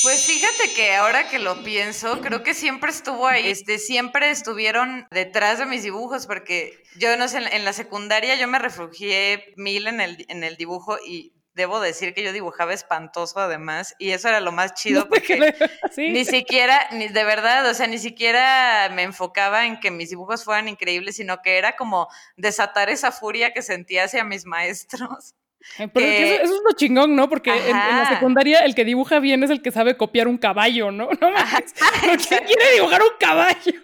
Pues 0.02 0.26
fíjate 0.26 0.74
que 0.74 0.94
ahora 0.94 1.28
que 1.28 1.38
lo 1.38 1.64
pienso, 1.64 2.20
creo 2.20 2.42
que 2.42 2.52
siempre 2.52 2.90
estuvo 2.90 3.26
ahí, 3.26 3.48
este, 3.48 3.78
siempre 3.78 4.28
estuvieron 4.30 5.06
detrás 5.10 5.58
de 5.58 5.64
mis 5.64 5.82
dibujos, 5.82 6.26
porque 6.26 6.74
yo 6.98 7.16
no 7.16 7.26
sé, 7.26 7.38
en 7.38 7.64
la 7.64 7.72
secundaria 7.72 8.36
yo 8.36 8.46
me 8.46 8.58
refugié 8.58 9.54
mil 9.56 9.86
en 9.86 10.02
el, 10.02 10.26
en 10.28 10.44
el 10.44 10.56
dibujo 10.56 10.98
y 11.06 11.32
debo 11.54 11.80
decir 11.80 12.14
que 12.14 12.22
yo 12.22 12.32
dibujaba 12.32 12.72
espantoso 12.72 13.38
además, 13.40 13.94
y 13.98 14.10
eso 14.10 14.28
era 14.28 14.40
lo 14.40 14.52
más 14.52 14.74
chido 14.74 15.08
porque 15.08 15.54
ni 15.96 16.24
siquiera, 16.24 16.88
ni 16.92 17.08
de 17.08 17.24
verdad, 17.24 17.68
o 17.68 17.74
sea, 17.74 17.86
ni 17.86 17.98
siquiera 17.98 18.90
me 18.92 19.02
enfocaba 19.02 19.66
en 19.66 19.80
que 19.80 19.90
mis 19.90 20.10
dibujos 20.10 20.44
fueran 20.44 20.68
increíbles, 20.68 21.16
sino 21.16 21.40
que 21.42 21.58
era 21.58 21.76
como 21.76 22.08
desatar 22.36 22.90
esa 22.90 23.12
furia 23.12 23.52
que 23.52 23.62
sentía 23.62 24.04
hacia 24.04 24.24
mis 24.24 24.44
maestros. 24.44 25.34
Pero 25.78 26.06
eso, 26.06 26.42
es 26.42 26.50
lo 26.50 26.76
chingón, 26.76 27.16
¿no? 27.16 27.28
Porque 27.28 27.50
en, 27.50 27.76
la 27.76 28.08
secundaria 28.08 28.60
el 28.60 28.74
que 28.74 28.84
dibuja 28.84 29.18
bien 29.18 29.42
es 29.42 29.50
el 29.50 29.62
que 29.62 29.72
sabe 29.72 29.96
copiar 29.96 30.28
un 30.28 30.36
caballo, 30.36 30.90
¿no? 30.90 31.08
¿No 31.20 31.28
¿Quién 32.28 32.44
quiere 32.44 32.72
dibujar 32.74 33.02
un 33.02 33.16
caballo? 33.18 33.80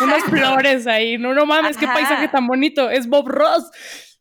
Unas 0.00 0.22
flores 0.24 0.86
ahí. 0.86 1.18
No, 1.18 1.34
no 1.34 1.46
mames, 1.46 1.76
qué 1.76 1.86
paisaje 1.86 2.28
tan 2.28 2.46
bonito. 2.46 2.90
Es 2.90 3.08
Bob 3.08 3.28
Ross. 3.28 3.70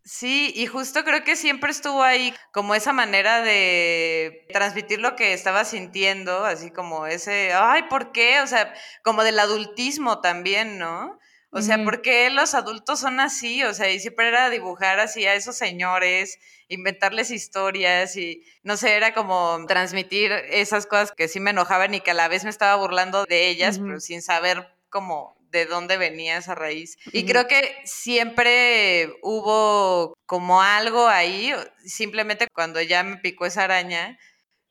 Sí, 0.06 0.52
y 0.54 0.66
justo 0.68 1.06
creo 1.06 1.24
que 1.24 1.38
siempre 1.38 1.72
estuvo 1.72 2.04
ahí 2.04 2.34
como 2.52 2.76
esa 2.76 2.92
manera 2.92 3.42
de 3.42 4.46
transmitir 4.52 5.00
lo 5.00 5.16
que 5.16 5.32
estaba 5.32 5.64
sintiendo, 5.64 6.44
así 6.44 6.72
como 6.72 7.08
ese, 7.08 7.54
ay, 7.54 7.84
¿por 7.84 8.12
qué? 8.12 8.42
O 8.42 8.48
sea, 8.48 8.74
como 9.02 9.24
del 9.24 9.40
adultismo 9.40 10.20
también, 10.20 10.78
¿no? 10.78 11.18
O 11.52 11.62
sea, 11.62 11.82
¿por 11.86 12.02
qué 12.02 12.30
los 12.32 12.54
adultos 12.54 13.00
son 13.00 13.20
así? 13.22 13.64
O 13.64 13.74
sea, 13.74 13.90
y 13.92 14.00
siempre 14.00 14.28
era 14.28 14.50
dibujar 14.50 15.00
así 15.00 15.26
a 15.26 15.36
esos 15.36 15.56
señores, 15.56 16.38
inventarles 16.68 17.32
historias 17.32 18.18
y 18.18 18.44
no 18.64 18.76
sé, 18.76 18.96
era 18.96 19.14
como 19.14 19.64
transmitir 19.68 20.34
esas 20.50 20.86
cosas 20.86 21.14
que 21.16 21.30
sí 21.30 21.40
me 21.40 21.52
enojaban 21.52 21.94
y 21.94 22.02
que 22.02 22.12
a 22.12 22.16
la 22.16 22.28
vez 22.28 22.44
me 22.44 22.50
estaba 22.50 22.76
burlando 22.76 23.24
de 23.26 23.48
ellas, 23.50 23.80
pero 23.80 24.00
sin 24.02 24.22
saber 24.22 24.68
cómo 24.90 25.38
de 25.54 25.66
dónde 25.68 25.98
venía 25.98 26.38
esa 26.38 26.56
raíz. 26.56 26.98
Y 27.14 27.26
creo 27.26 27.48
que 27.48 27.78
siempre 27.86 29.14
hubo 29.22 30.16
como 30.26 30.62
algo 30.62 31.08
ahí, 31.08 31.54
simplemente 31.86 32.48
cuando 32.54 32.82
ya 32.82 33.04
me 33.04 33.18
picó 33.18 33.46
esa 33.46 33.64
araña, 33.64 34.18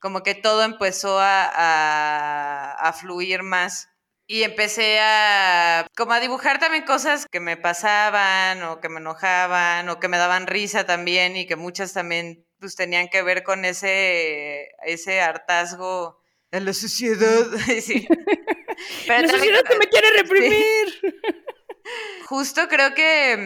como 0.00 0.22
que 0.22 0.34
todo 0.34 0.64
empezó 0.64 1.18
a, 1.20 1.44
a, 1.44 2.72
a 2.72 2.92
fluir 2.92 3.44
más 3.44 3.88
y 4.26 4.42
empecé 4.42 4.98
a 5.00 5.86
como 5.96 6.12
a 6.12 6.20
dibujar 6.20 6.58
también 6.58 6.84
cosas 6.84 7.26
que 7.30 7.40
me 7.40 7.56
pasaban 7.56 8.62
o 8.64 8.80
que 8.80 8.88
me 8.88 8.98
enojaban 8.98 9.88
o 9.88 10.00
que 10.00 10.08
me 10.08 10.18
daban 10.18 10.46
risa 10.46 10.84
también 10.86 11.36
y 11.36 11.46
que 11.46 11.56
muchas 11.56 11.92
también 11.92 12.46
pues 12.58 12.74
tenían 12.74 13.08
que 13.08 13.22
ver 13.22 13.42
con 13.42 13.64
ese 13.64 14.70
ese 14.84 15.20
hartazgo 15.20 16.21
de 16.52 16.61
la 16.61 16.73
sociedad. 16.73 17.47
sí. 17.82 18.06
la 19.09 19.28
sociedad 19.28 19.62
que 19.64 19.78
me 19.78 19.87
quiere 19.87 20.12
reprimir. 20.18 21.14
Justo 22.26 22.68
creo 22.68 22.94
que 22.94 23.37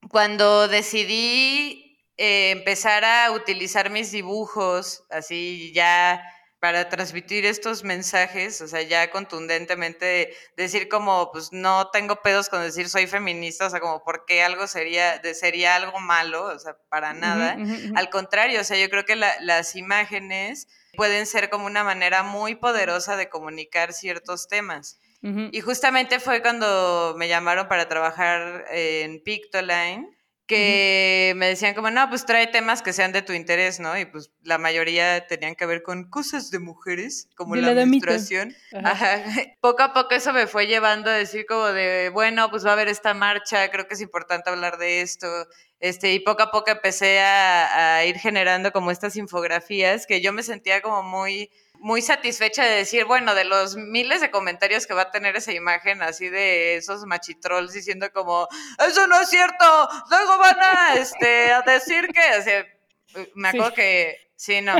mm, 0.00 0.08
cuando 0.08 0.68
decidí 0.68 1.98
eh, 2.16 2.50
empezar 2.52 3.04
a 3.04 3.32
utilizar 3.32 3.90
mis 3.90 4.10
dibujos 4.12 5.04
así 5.10 5.72
ya 5.74 6.22
para 6.60 6.88
transmitir 6.88 7.46
estos 7.46 7.84
mensajes, 7.84 8.60
o 8.60 8.66
sea, 8.66 8.82
ya 8.82 9.10
contundentemente 9.10 10.34
decir 10.56 10.88
como, 10.88 11.30
pues 11.30 11.52
no 11.52 11.90
tengo 11.90 12.16
pedos 12.22 12.48
con 12.48 12.62
decir 12.62 12.88
soy 12.88 13.06
feminista, 13.06 13.66
o 13.66 13.70
sea, 13.70 13.80
como 13.80 14.02
por 14.02 14.24
qué 14.26 14.42
algo 14.42 14.66
sería, 14.66 15.22
sería 15.34 15.76
algo 15.76 16.00
malo, 16.00 16.46
o 16.46 16.58
sea, 16.58 16.76
para 16.88 17.14
nada. 17.14 17.56
Al 17.94 18.10
contrario, 18.10 18.60
o 18.60 18.64
sea, 18.64 18.76
yo 18.76 18.90
creo 18.90 19.04
que 19.04 19.14
las 19.14 19.76
imágenes 19.76 20.66
pueden 20.96 21.26
ser 21.26 21.48
como 21.48 21.66
una 21.66 21.84
manera 21.84 22.24
muy 22.24 22.56
poderosa 22.56 23.16
de 23.16 23.28
comunicar 23.28 23.92
ciertos 23.92 24.48
temas. 24.48 24.98
Y 25.22 25.60
justamente 25.60 26.20
fue 26.20 26.42
cuando 26.42 27.14
me 27.16 27.28
llamaron 27.28 27.68
para 27.68 27.88
trabajar 27.88 28.64
en 28.70 29.22
Pictoline 29.22 30.17
que 30.48 31.34
me 31.36 31.46
decían 31.46 31.74
como, 31.74 31.90
no, 31.90 32.08
pues 32.08 32.24
trae 32.24 32.46
temas 32.46 32.80
que 32.80 32.94
sean 32.94 33.12
de 33.12 33.20
tu 33.20 33.34
interés, 33.34 33.80
¿no? 33.80 33.98
Y 33.98 34.06
pues 34.06 34.32
la 34.42 34.56
mayoría 34.56 35.26
tenían 35.26 35.54
que 35.54 35.66
ver 35.66 35.82
con 35.82 36.08
cosas 36.08 36.50
de 36.50 36.58
mujeres, 36.58 37.28
como 37.36 37.54
la, 37.54 37.74
menstruación. 37.74 38.56
Poco 39.60 39.82
a 39.82 39.92
poco 39.92 40.14
eso 40.14 40.32
me 40.32 40.46
fue 40.46 40.66
llevando 40.66 41.10
a 41.10 41.14
decir 41.14 41.44
como 41.46 41.66
de, 41.66 42.10
bueno, 42.14 42.50
pues 42.50 42.64
va 42.64 42.70
a 42.70 42.72
haber 42.72 42.88
esta 42.88 43.12
marcha, 43.12 43.70
creo 43.70 43.86
que 43.86 43.94
es 43.94 44.00
importante 44.00 44.48
hablar 44.48 44.78
de 44.78 45.02
esto. 45.02 45.28
Este, 45.80 46.14
y 46.14 46.20
poco 46.20 46.42
a 46.42 46.50
poco 46.50 46.70
empecé 46.70 47.20
a 47.20 48.02
ir 48.06 48.16
generando 48.16 48.72
como 48.72 48.90
estas 48.90 49.16
infografías 49.16 50.06
que 50.06 50.22
yo 50.22 50.32
me 50.32 50.42
sentía 50.42 50.80
como 50.80 51.02
muy 51.02 51.50
muy 51.80 52.02
satisfecha 52.02 52.64
de 52.64 52.76
decir, 52.76 53.04
bueno, 53.04 53.34
de 53.34 53.44
los 53.44 53.76
miles 53.76 54.20
de 54.20 54.30
comentarios 54.30 54.86
que 54.86 54.94
va 54.94 55.02
a 55.02 55.10
tener 55.10 55.36
esa 55.36 55.52
imagen 55.52 56.02
así 56.02 56.28
de 56.28 56.76
esos 56.76 57.04
machitrolls 57.06 57.72
diciendo 57.72 58.08
como, 58.12 58.48
eso 58.86 59.06
no 59.06 59.20
es 59.20 59.28
cierto, 59.28 59.88
luego 60.10 60.38
van 60.38 60.56
a, 60.60 60.94
este, 60.94 61.52
a 61.52 61.62
decir 61.62 62.08
que, 62.08 62.66
me 63.34 63.48
acuerdo 63.48 63.74
que, 63.74 64.16
sí, 64.36 64.60
no, 64.60 64.74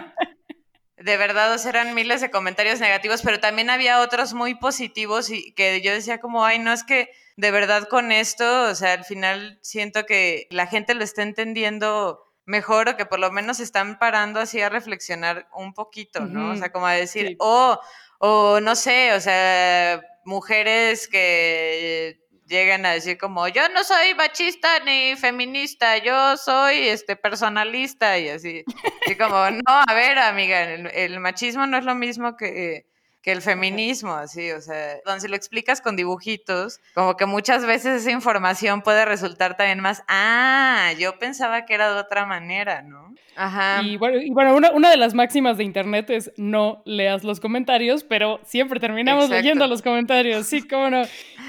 de 0.97 1.17
verdad, 1.17 1.55
o 1.55 1.69
eran 1.69 1.95
miles 1.95 2.21
de 2.21 2.31
comentarios 2.31 2.81
negativos, 2.81 3.23
pero 3.23 3.39
también 3.39 3.71
había 3.71 4.01
otros 4.01 4.35
muy 4.35 4.55
positivos 4.55 5.31
y 5.31 5.53
que 5.53 5.81
yo 5.81 5.93
decía 5.93 6.19
como, 6.19 6.45
ay, 6.45 6.59
no 6.59 6.73
es 6.73 6.83
que 6.83 7.11
de 7.37 7.51
verdad 7.53 7.89
con 7.89 8.11
esto, 8.11 8.65
o 8.65 8.75
sea, 8.75 8.95
al 8.95 9.05
final 9.05 9.59
siento 9.63 10.07
que 10.07 10.49
la 10.51 10.67
gente 10.67 10.95
lo 10.95 11.05
está 11.05 11.23
entendiendo 11.23 12.28
mejor 12.49 12.89
o 12.89 12.97
que 12.97 13.05
por 13.05 13.21
lo 13.21 13.31
menos 13.31 13.61
están 13.61 13.99
parando 13.99 14.41
así 14.41 14.61
a 14.63 14.71
reflexionar 14.71 15.49
un 15.55 15.75
poquito, 15.75 16.21
¿no? 16.21 16.53
O 16.53 16.57
sea, 16.57 16.73
como 16.73 16.87
a 16.87 16.93
decir, 16.93 17.37
oh, 17.41 17.79
o 18.19 18.59
no 18.61 18.75
sé, 18.75 19.13
o 19.13 19.21
sea, 19.21 20.01
mujeres 20.25 21.09
que 21.09 22.19
llegan 22.47 22.87
a 22.87 22.93
decir 22.93 23.19
como, 23.19 23.47
yo 23.49 23.69
no 23.69 23.85
soy 23.85 24.15
machista 24.15 24.81
ni 24.81 25.15
feminista, 25.17 25.99
yo 25.99 26.39
soy 26.39 26.89
este 26.89 27.17
personalista 27.17 28.19
y 28.19 28.31
así. 28.31 28.65
Y 29.07 29.15
como, 29.17 29.51
no, 29.51 29.63
a 29.87 29.95
ver, 29.95 30.19
amiga, 30.19 30.63
el 30.63 31.21
machismo 31.21 31.67
no 31.67 31.77
es 31.77 31.85
lo 31.85 31.95
mismo 31.95 32.35
que 32.35 32.87
que 33.23 33.33
el 33.33 33.43
feminismo, 33.43 34.13
así, 34.15 34.53
o 34.53 34.61
sea, 34.61 34.99
donde 35.05 35.21
si 35.21 35.29
lo 35.29 35.35
explicas 35.35 35.81
con 35.81 35.97
dibujitos, 35.97 36.81
como 36.95 37.17
que 37.17 37.27
muchas 37.27 37.67
veces 37.67 38.03
esa 38.03 38.13
información 38.13 38.83
puede 38.83 39.05
resultar 39.05 39.57
también 39.57 39.81
más, 39.81 40.05
ah, 40.09 40.93
yo 40.99 41.19
pensaba 41.19 41.65
que 41.65 41.75
era 41.75 41.93
de 41.93 42.01
otra 42.01 42.27
manera, 42.27 42.83
¿no? 42.83 43.15
Ajá. 43.37 43.83
Y 43.83 43.97
bueno, 43.97 44.19
y 44.21 44.31
bueno 44.31 44.55
una, 44.55 44.71
una, 44.71 44.91
de 44.91 44.97
las 44.97 45.15
máximas 45.15 45.59
de 45.59 45.65
Internet 45.65 46.11
es 46.11 46.33
no 46.37 46.83
leas 46.85 47.25
los 47.25 47.41
comentarios, 47.41 48.05
pero 48.05 48.41
siempre 48.45 48.79
terminamos 48.81 49.29
leyendo 49.29 49.67
los 49.67 49.83
comentarios, 49.83 50.47
sí, 50.47 50.63
cómo 50.69 50.91
no. 50.91 51.03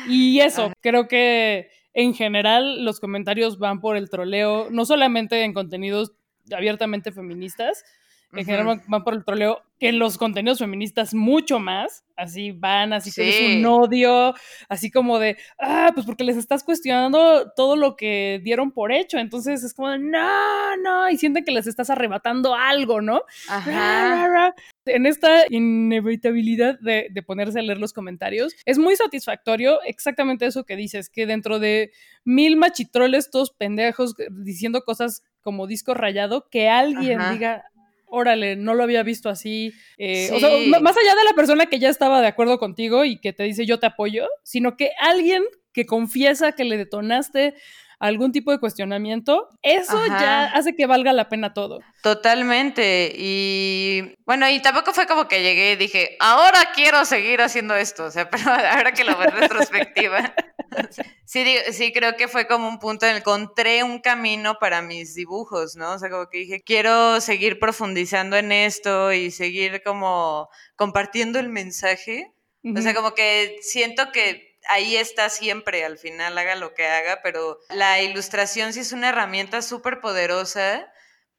Y 0.07 0.39
eso, 0.39 0.73
creo 0.81 1.07
que 1.07 1.69
en 1.93 2.13
general 2.13 2.83
los 2.83 2.99
comentarios 2.99 3.59
van 3.59 3.79
por 3.79 3.95
el 3.95 4.09
troleo, 4.09 4.67
no 4.71 4.85
solamente 4.85 5.43
en 5.43 5.53
contenidos 5.53 6.13
abiertamente 6.51 7.11
feministas, 7.11 7.83
en 8.31 8.45
general 8.45 8.81
van, 8.87 9.03
por 9.03 9.13
el 9.13 9.25
troleo, 9.25 9.61
que 9.79 9.89
en 9.89 9.97
los 9.97 10.17
contenidos 10.17 10.59
feministas 10.59 11.13
mucho 11.13 11.59
más, 11.59 12.03
así 12.15 12.51
van, 12.51 12.93
así 12.93 13.11
que 13.11 13.29
es 13.29 13.57
un 13.57 13.65
odio, 13.65 14.35
así 14.67 14.91
como 14.91 15.19
de, 15.19 15.37
ah, 15.57 15.91
pues 15.93 16.05
porque 16.05 16.23
les 16.23 16.37
estás 16.37 16.63
cuestionando 16.63 17.51
todo 17.55 17.75
lo 17.75 17.95
que 17.95 18.41
dieron 18.43 18.71
por 18.71 18.91
hecho, 18.91 19.17
entonces 19.17 19.63
es 19.63 19.73
como, 19.73 19.97
no, 19.97 20.77
no, 20.77 21.09
y 21.09 21.17
sienten 21.17 21.45
que 21.45 21.51
les 21.51 21.65
estás 21.65 21.89
arrebatando 21.89 22.53
algo, 22.53 23.01
¿no? 23.01 23.21
Ajá. 23.47 24.53
En 24.85 25.05
esta 25.05 25.45
inevitabilidad 25.49 26.77
de, 26.79 27.07
de 27.09 27.23
ponerse 27.23 27.59
a 27.59 27.61
leer 27.61 27.79
los 27.79 27.93
comentarios, 27.93 28.53
es 28.65 28.77
muy 28.77 28.95
satisfactorio 28.95 29.81
exactamente 29.83 30.45
eso 30.45 30.65
que 30.65 30.75
dices, 30.75 31.09
que 31.09 31.25
dentro 31.25 31.59
de 31.59 31.91
mil 32.25 32.57
machitroles, 32.57 33.31
todos 33.31 33.51
pendejos, 33.51 34.15
diciendo 34.29 34.83
cosas 34.83 35.23
como 35.41 35.67
disco 35.67 35.93
rayado, 35.93 36.49
que 36.49 36.69
alguien 36.69 37.19
diga, 37.31 37.68
órale, 38.09 38.55
no 38.55 38.73
lo 38.73 38.83
había 38.83 39.03
visto 39.03 39.29
así. 39.29 39.73
Eh, 39.97 40.29
o 40.33 40.39
sea, 40.39 40.49
más 40.81 40.97
allá 40.97 41.15
de 41.15 41.23
la 41.23 41.33
persona 41.35 41.67
que 41.67 41.79
ya 41.79 41.89
estaba 41.89 42.21
de 42.21 42.27
acuerdo 42.27 42.59
contigo 42.59 43.05
y 43.05 43.17
que 43.17 43.33
te 43.33 43.43
dice 43.43 43.65
yo 43.65 43.79
te 43.79 43.85
apoyo, 43.85 44.27
sino 44.43 44.77
que 44.77 44.91
alguien 44.99 45.43
que 45.73 45.85
confiesa 45.85 46.51
que 46.53 46.63
le 46.63 46.77
detonaste 46.77 47.55
algún 47.99 48.31
tipo 48.31 48.51
de 48.51 48.59
cuestionamiento, 48.59 49.49
eso 49.61 50.01
ya 50.07 50.45
hace 50.45 50.73
que 50.73 50.87
valga 50.87 51.11
la 51.11 51.27
pena 51.27 51.53
todo. 51.53 51.81
Totalmente. 52.01 53.11
Y 53.13 54.15
bueno, 54.25 54.49
y 54.49 54.61
tampoco 54.61 54.93
fue 54.93 55.05
como 55.05 55.27
que 55.27 55.43
llegué 55.43 55.73
y 55.73 55.75
dije, 55.75 56.15
ahora 56.21 56.59
quiero 56.73 57.03
seguir 57.03 57.41
haciendo 57.41 57.75
esto. 57.75 58.05
O 58.05 58.11
sea, 58.11 58.29
pero 58.31 58.49
ahora 58.49 58.93
que 58.93 59.03
lo 59.03 59.17
veo 59.17 59.27
en 59.27 59.37
retrospectiva. 59.37 60.33
sí, 61.25 61.43
sí, 61.73 61.91
creo 61.91 62.15
que 62.15 62.29
fue 62.29 62.47
como 62.47 62.69
un 62.69 62.79
punto 62.79 63.05
en 63.05 63.17
el 63.17 63.23
que 63.23 63.29
encontré 63.29 63.83
un 63.83 63.99
camino 63.99 64.57
para 64.59 64.81
mis 64.81 65.13
dibujos, 65.13 65.75
¿no? 65.75 65.93
O 65.93 65.99
sea, 65.99 66.09
como 66.09 66.29
que 66.29 66.39
dije, 66.39 66.61
quiero 66.61 67.19
seguir 67.19 67.59
profundizando 67.59 68.37
en 68.37 68.53
esto 68.53 69.11
y 69.11 69.29
seguir 69.29 69.83
como 69.83 70.49
compartiendo 70.77 71.37
el 71.37 71.49
mensaje. 71.49 72.31
O 72.63 72.81
sea, 72.81 72.93
como 72.93 73.13
que 73.13 73.57
siento 73.61 74.11
que 74.11 74.48
ahí 74.67 74.95
está 74.95 75.29
siempre 75.29 75.85
al 75.85 75.97
final, 75.97 76.37
haga 76.37 76.55
lo 76.55 76.73
que 76.73 76.87
haga, 76.87 77.21
pero 77.23 77.59
la 77.69 78.01
ilustración 78.01 78.73
sí 78.73 78.81
es 78.81 78.91
una 78.91 79.09
herramienta 79.09 79.61
súper 79.61 79.99
poderosa 80.01 80.91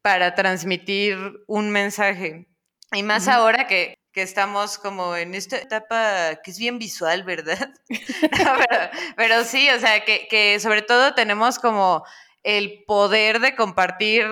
para 0.03 0.35
transmitir 0.35 1.19
un 1.47 1.71
mensaje. 1.71 2.47
Y 2.93 3.03
más 3.03 3.29
ahora 3.29 3.67
que, 3.67 3.95
que, 4.13 4.23
estamos 4.23 4.79
como 4.79 5.15
en 5.15 5.35
esta 5.35 5.59
etapa 5.59 6.41
que 6.43 6.51
es 6.51 6.59
bien 6.59 6.79
visual, 6.79 7.23
¿verdad? 7.23 7.73
pero, 8.31 8.91
pero, 9.17 9.45
sí, 9.45 9.69
o 9.71 9.79
sea, 9.79 10.05
que, 10.05 10.27
que 10.29 10.59
sobre 10.59 10.83
todo 10.83 11.15
tenemos 11.15 11.59
como 11.59 12.05
el 12.43 12.83
poder 12.87 13.41
de 13.41 13.55
compartir 13.55 14.27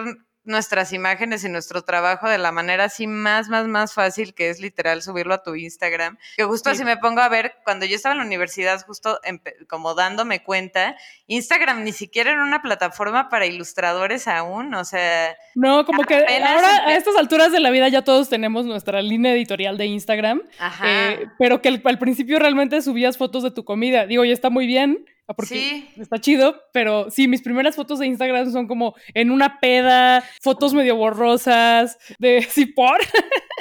nuestras 0.48 0.92
imágenes 0.92 1.44
y 1.44 1.48
nuestro 1.48 1.82
trabajo 1.82 2.28
de 2.28 2.38
la 2.38 2.50
manera 2.50 2.84
así 2.84 3.06
más, 3.06 3.48
más, 3.48 3.66
más 3.66 3.94
fácil 3.94 4.34
que 4.34 4.50
es 4.50 4.60
literal 4.60 5.02
subirlo 5.02 5.34
a 5.34 5.42
tu 5.42 5.54
Instagram. 5.54 6.18
Que 6.36 6.44
justo 6.44 6.70
así 6.70 6.84
me 6.84 6.96
pongo 6.96 7.20
a 7.20 7.28
ver, 7.28 7.54
cuando 7.64 7.86
yo 7.86 7.94
estaba 7.94 8.14
en 8.14 8.18
la 8.18 8.24
universidad, 8.24 8.84
justo 8.84 9.20
como 9.68 9.94
dándome 9.94 10.42
cuenta, 10.42 10.96
Instagram 11.26 11.84
ni 11.84 11.92
siquiera 11.92 12.32
era 12.32 12.42
una 12.42 12.62
plataforma 12.62 13.28
para 13.28 13.46
ilustradores 13.46 14.26
aún, 14.26 14.74
o 14.74 14.84
sea... 14.84 15.36
No, 15.54 15.84
como 15.84 16.04
que 16.04 16.14
ahora 16.16 16.86
a 16.86 16.96
estas 16.96 17.16
alturas 17.16 17.52
de 17.52 17.60
la 17.60 17.70
vida 17.70 17.88
ya 17.88 18.02
todos 18.02 18.28
tenemos 18.28 18.64
nuestra 18.64 19.02
línea 19.02 19.32
editorial 19.32 19.76
de 19.76 19.86
Instagram, 19.86 20.42
eh, 20.84 21.26
pero 21.38 21.60
que 21.60 21.68
al 21.68 21.98
principio 21.98 22.38
realmente 22.38 22.80
subías 22.80 23.18
fotos 23.18 23.42
de 23.42 23.50
tu 23.50 23.64
comida. 23.64 24.06
Digo, 24.06 24.24
ya 24.24 24.32
está 24.32 24.50
muy 24.50 24.66
bien, 24.66 25.04
porque 25.34 25.54
sí. 25.54 25.90
está 26.00 26.20
chido, 26.20 26.62
pero 26.72 27.10
sí, 27.10 27.28
mis 27.28 27.42
primeras 27.42 27.76
fotos 27.76 27.98
de 27.98 28.06
Instagram 28.06 28.50
son 28.50 28.66
como 28.66 28.94
en 29.14 29.30
una 29.30 29.60
peda, 29.60 30.24
fotos 30.42 30.74
medio 30.74 30.96
borrosas, 30.96 31.98
de 32.18 32.42
sí 32.50 32.66
por. 32.66 32.98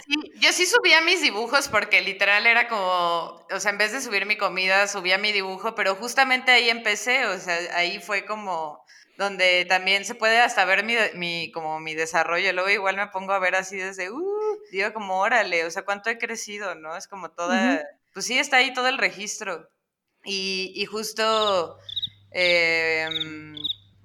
Sí, 0.05 0.31
yo 0.39 0.51
sí 0.53 0.65
subía 0.65 1.01
mis 1.01 1.21
dibujos 1.21 1.67
porque 1.67 2.01
literal 2.01 2.47
era 2.47 2.67
como, 2.67 3.45
o 3.51 3.59
sea, 3.59 3.71
en 3.71 3.77
vez 3.77 3.91
de 3.91 4.01
subir 4.01 4.25
mi 4.25 4.38
comida, 4.38 4.88
subía 4.88 5.17
mi 5.17 5.31
dibujo, 5.31 5.75
pero 5.75 5.95
justamente 5.95 6.51
ahí 6.51 6.69
empecé, 6.69 7.25
o 7.25 7.38
sea, 7.39 7.57
ahí 7.75 8.00
fue 8.00 8.25
como 8.25 8.86
donde 9.17 9.65
también 9.65 10.05
se 10.05 10.15
puede 10.15 10.39
hasta 10.39 10.63
ver 10.63 10.83
mi, 10.83 10.95
mi 11.15 11.51
como 11.51 11.79
mi 11.79 11.95
desarrollo. 11.95 12.53
Luego 12.53 12.69
igual 12.69 12.95
me 12.95 13.07
pongo 13.07 13.33
a 13.33 13.39
ver 13.39 13.55
así 13.55 13.75
desde, 13.75 14.12
uh, 14.12 14.57
digo 14.71 14.93
como, 14.93 15.19
órale, 15.19 15.65
o 15.65 15.71
sea, 15.71 15.83
cuánto 15.83 16.09
he 16.09 16.17
crecido, 16.17 16.75
¿no? 16.75 16.95
Es 16.95 17.07
como 17.07 17.31
toda, 17.31 17.83
pues 18.13 18.25
sí, 18.25 18.38
está 18.38 18.57
ahí 18.57 18.74
todo 18.74 18.88
el 18.88 18.97
registro. 18.97 19.69
Y, 20.29 20.86
justo... 20.86 21.77
Em, 22.31 23.55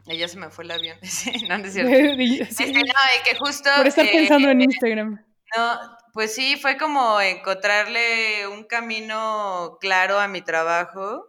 ella 0.07 0.29
se 0.29 0.39
me 0.39 0.51
fue 0.51 0.65
el 0.65 0.71
avión. 0.71 0.97
no, 1.49 1.59
no 1.59 1.67
es 1.67 1.73
cierto. 1.73 1.93
Este, 1.93 2.73
no, 2.73 2.81
y 2.81 3.23
que 3.25 3.37
justo. 3.37 3.71
Por 3.77 3.89
estar 3.89 4.09
pensando 4.11 4.49
en 4.51 4.63
Instagram. 4.63 5.25
No, 5.57 5.99
pues 6.13 6.35
sí, 6.35 6.57
fue 6.57 6.77
como 6.77 7.21
encontrarle 7.21 8.47
un 8.47 8.65
camino 8.65 9.79
claro 9.81 10.19
a 10.19 10.29
mi 10.29 10.43
trabajo. 10.43 11.29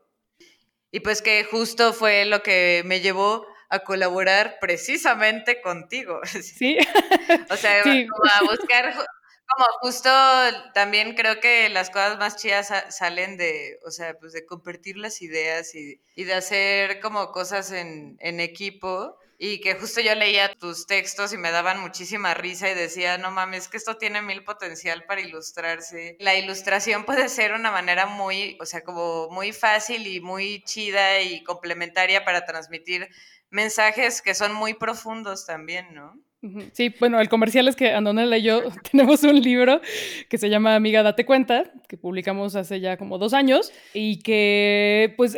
Y 0.91 0.99
pues 0.99 1.21
que 1.21 1.43
justo 1.43 1.93
fue 1.93 2.25
lo 2.25 2.43
que 2.43 2.83
me 2.85 3.01
llevó 3.01 3.47
a 3.69 3.79
colaborar 3.79 4.57
precisamente 4.61 5.61
contigo. 5.61 6.21
Sí. 6.41 6.77
o 7.49 7.57
sea, 7.57 7.81
como 7.81 8.31
a 8.31 8.41
buscar 8.41 8.93
como 9.55 9.65
justo 9.81 10.09
también 10.73 11.15
creo 11.15 11.39
que 11.39 11.69
las 11.69 11.89
cosas 11.89 12.17
más 12.17 12.35
chidas 12.37 12.71
salen 12.89 13.37
de, 13.37 13.79
o 13.85 13.91
sea, 13.91 14.15
pues 14.19 14.33
de 14.33 14.45
compartir 14.45 14.97
las 14.97 15.21
ideas 15.21 15.73
y, 15.75 15.99
de 16.15 16.33
hacer 16.33 16.99
como 16.99 17.31
cosas 17.31 17.71
en, 17.71 18.17
en, 18.19 18.39
equipo. 18.39 19.17
Y 19.39 19.59
que 19.59 19.75
justo 19.75 19.99
yo 19.99 20.15
leía 20.15 20.53
tus 20.55 20.85
textos 20.87 21.33
y 21.33 21.37
me 21.37 21.51
daban 21.51 21.81
muchísima 21.81 22.33
risa 22.33 22.69
y 22.69 22.75
decía, 22.75 23.17
no 23.17 23.29
mames, 23.31 23.67
que 23.67 23.77
esto 23.77 23.97
tiene 23.97 24.21
mil 24.21 24.43
potencial 24.45 25.03
para 25.05 25.21
ilustrarse. 25.21 26.15
La 26.19 26.35
ilustración 26.35 27.03
puede 27.03 27.27
ser 27.27 27.51
una 27.53 27.71
manera 27.71 28.05
muy, 28.05 28.57
o 28.61 28.65
sea, 28.65 28.83
como 28.83 29.29
muy 29.31 29.51
fácil 29.51 30.07
y 30.07 30.21
muy 30.21 30.63
chida 30.63 31.19
y 31.19 31.43
complementaria 31.43 32.23
para 32.23 32.45
transmitir 32.45 33.09
mensajes 33.49 34.21
que 34.21 34.33
son 34.33 34.53
muy 34.53 34.75
profundos 34.75 35.45
también, 35.45 35.93
¿no? 35.93 36.15
Sí, 36.73 36.93
bueno, 36.99 37.21
el 37.21 37.29
comercial 37.29 37.67
es 37.69 37.75
que 37.75 37.91
Andonela 37.91 38.37
y 38.37 38.43
yo 38.43 38.61
tenemos 38.91 39.23
un 39.23 39.41
libro 39.41 39.79
que 40.29 40.37
se 40.37 40.49
llama 40.49 40.75
Amiga 40.75 41.01
Date 41.01 41.25
Cuenta, 41.25 41.71
que 41.87 41.97
publicamos 41.97 42.55
hace 42.55 42.81
ya 42.81 42.97
como 42.97 43.17
dos 43.17 43.33
años, 43.33 43.71
y 43.93 44.19
que 44.19 45.13
pues, 45.15 45.37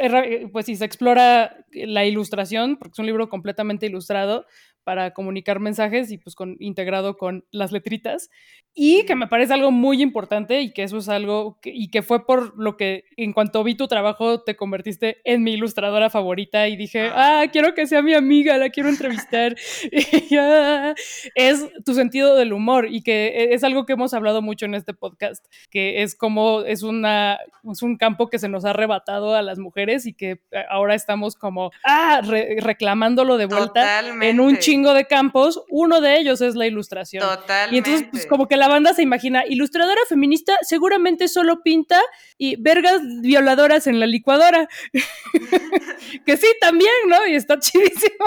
pues 0.52 0.66
sí, 0.66 0.76
se 0.76 0.86
explora 0.86 1.64
la 1.72 2.06
ilustración, 2.06 2.78
porque 2.78 2.94
es 2.94 3.00
un 3.00 3.06
libro 3.06 3.30
completamente 3.30 3.86
ilustrado, 3.86 4.46
para 4.86 5.14
comunicar 5.14 5.60
mensajes 5.60 6.12
y 6.12 6.18
pues 6.18 6.36
con, 6.36 6.56
integrado 6.60 7.18
con 7.18 7.44
las 7.52 7.74
letritas. 7.74 8.30
Y 8.78 9.06
que 9.06 9.16
me 9.16 9.28
parece 9.28 9.54
algo 9.54 9.72
muy 9.72 10.02
importante 10.02 10.62
y 10.62 10.74
que 10.74 10.84
eso 10.84 10.98
es 10.98 11.10
algo 11.10 11.60
y 11.64 11.90
que 11.90 12.02
fue 12.02 12.26
por 12.26 12.58
lo 12.58 12.78
que 12.78 13.06
en 13.16 13.34
cuanto 13.34 13.64
vi 13.64 13.76
tu 13.76 13.88
trabajo 13.88 14.42
te 14.44 14.56
convertiste 14.56 15.22
en 15.24 15.44
mi 15.44 15.54
ilustradora 15.54 16.10
favorita 16.10 16.68
y 16.68 16.76
dije, 16.76 17.08
ah, 17.08 17.42
ah 17.42 17.48
quiero 17.52 17.74
que 17.74 17.88
sea 17.88 18.02
mi 18.02 18.14
amiga, 18.14 18.58
la 18.58 18.70
quiero 18.70 18.90
entrevistar. 18.90 19.56
es 21.36 21.66
tu 21.84 21.94
sentido 21.96 22.36
del 22.36 22.54
humor 22.54 22.88
y 22.90 23.02
que 23.02 23.50
es 23.52 23.64
algo 23.64 23.86
que 23.86 23.94
hemos 23.94 24.14
hablado 24.14 24.42
mucho 24.42 24.66
en 24.66 24.76
este 24.76 24.94
podcast, 24.94 25.46
que 25.72 26.04
es 26.04 26.16
como 26.16 26.62
es, 26.62 26.84
una, 26.84 27.40
es 27.72 27.82
un 27.82 27.98
campo 27.98 28.28
que 28.28 28.40
se 28.40 28.50
nos 28.50 28.66
ha 28.66 28.72
arrebatado 28.72 29.36
a 29.36 29.42
las 29.42 29.58
mujeres 29.58 30.06
y 30.06 30.14
que 30.14 30.32
eh, 30.52 30.64
ahora 30.70 30.96
estamos 30.96 31.36
como, 31.36 31.72
ah, 31.84 32.22
reclamándolo 32.24 33.38
de 33.38 33.46
vuelta 33.48 34.02
en 34.22 34.40
un 34.40 34.58
chingo 34.58 34.75
de 34.84 35.06
campos, 35.06 35.64
uno 35.70 36.02
de 36.02 36.18
ellos 36.18 36.42
es 36.42 36.56
la 36.56 36.68
ilustración. 36.68 37.24
Totalmente. 37.24 37.76
Y 37.76 37.78
entonces, 37.78 38.08
pues 38.12 38.26
como 38.26 38.48
que 38.48 38.58
la 38.58 38.68
banda 38.68 38.94
se 38.94 39.02
imagina, 39.02 39.44
ilustradora 39.48 40.02
feminista 40.08 40.58
seguramente 40.62 41.28
solo 41.28 41.62
pinta 41.64 42.02
y 42.38 42.56
vergas 42.58 43.02
violadoras 43.22 43.88
en 43.88 44.00
la 44.00 44.06
licuadora. 44.06 44.68
que 46.26 46.38
sí, 46.38 46.48
también, 46.60 46.92
¿no? 47.08 47.26
Y 47.28 47.36
está 47.36 47.60
chidísimo. 47.60 48.26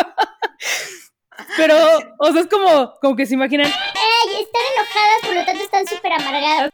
Pero, 1.57 1.77
o 2.19 2.33
sea, 2.33 2.43
es 2.43 2.49
como, 2.49 2.95
como 3.01 3.17
que 3.17 3.27
se 3.27 3.35
imaginan. 3.35 3.67
¡Ey! 3.67 4.43
Están 4.43 4.63
enojadas, 4.75 5.19
por 5.23 5.35
lo 5.35 5.45
tanto 5.45 5.63
están 5.63 5.87
súper 5.87 6.13
amargadas. 6.13 6.71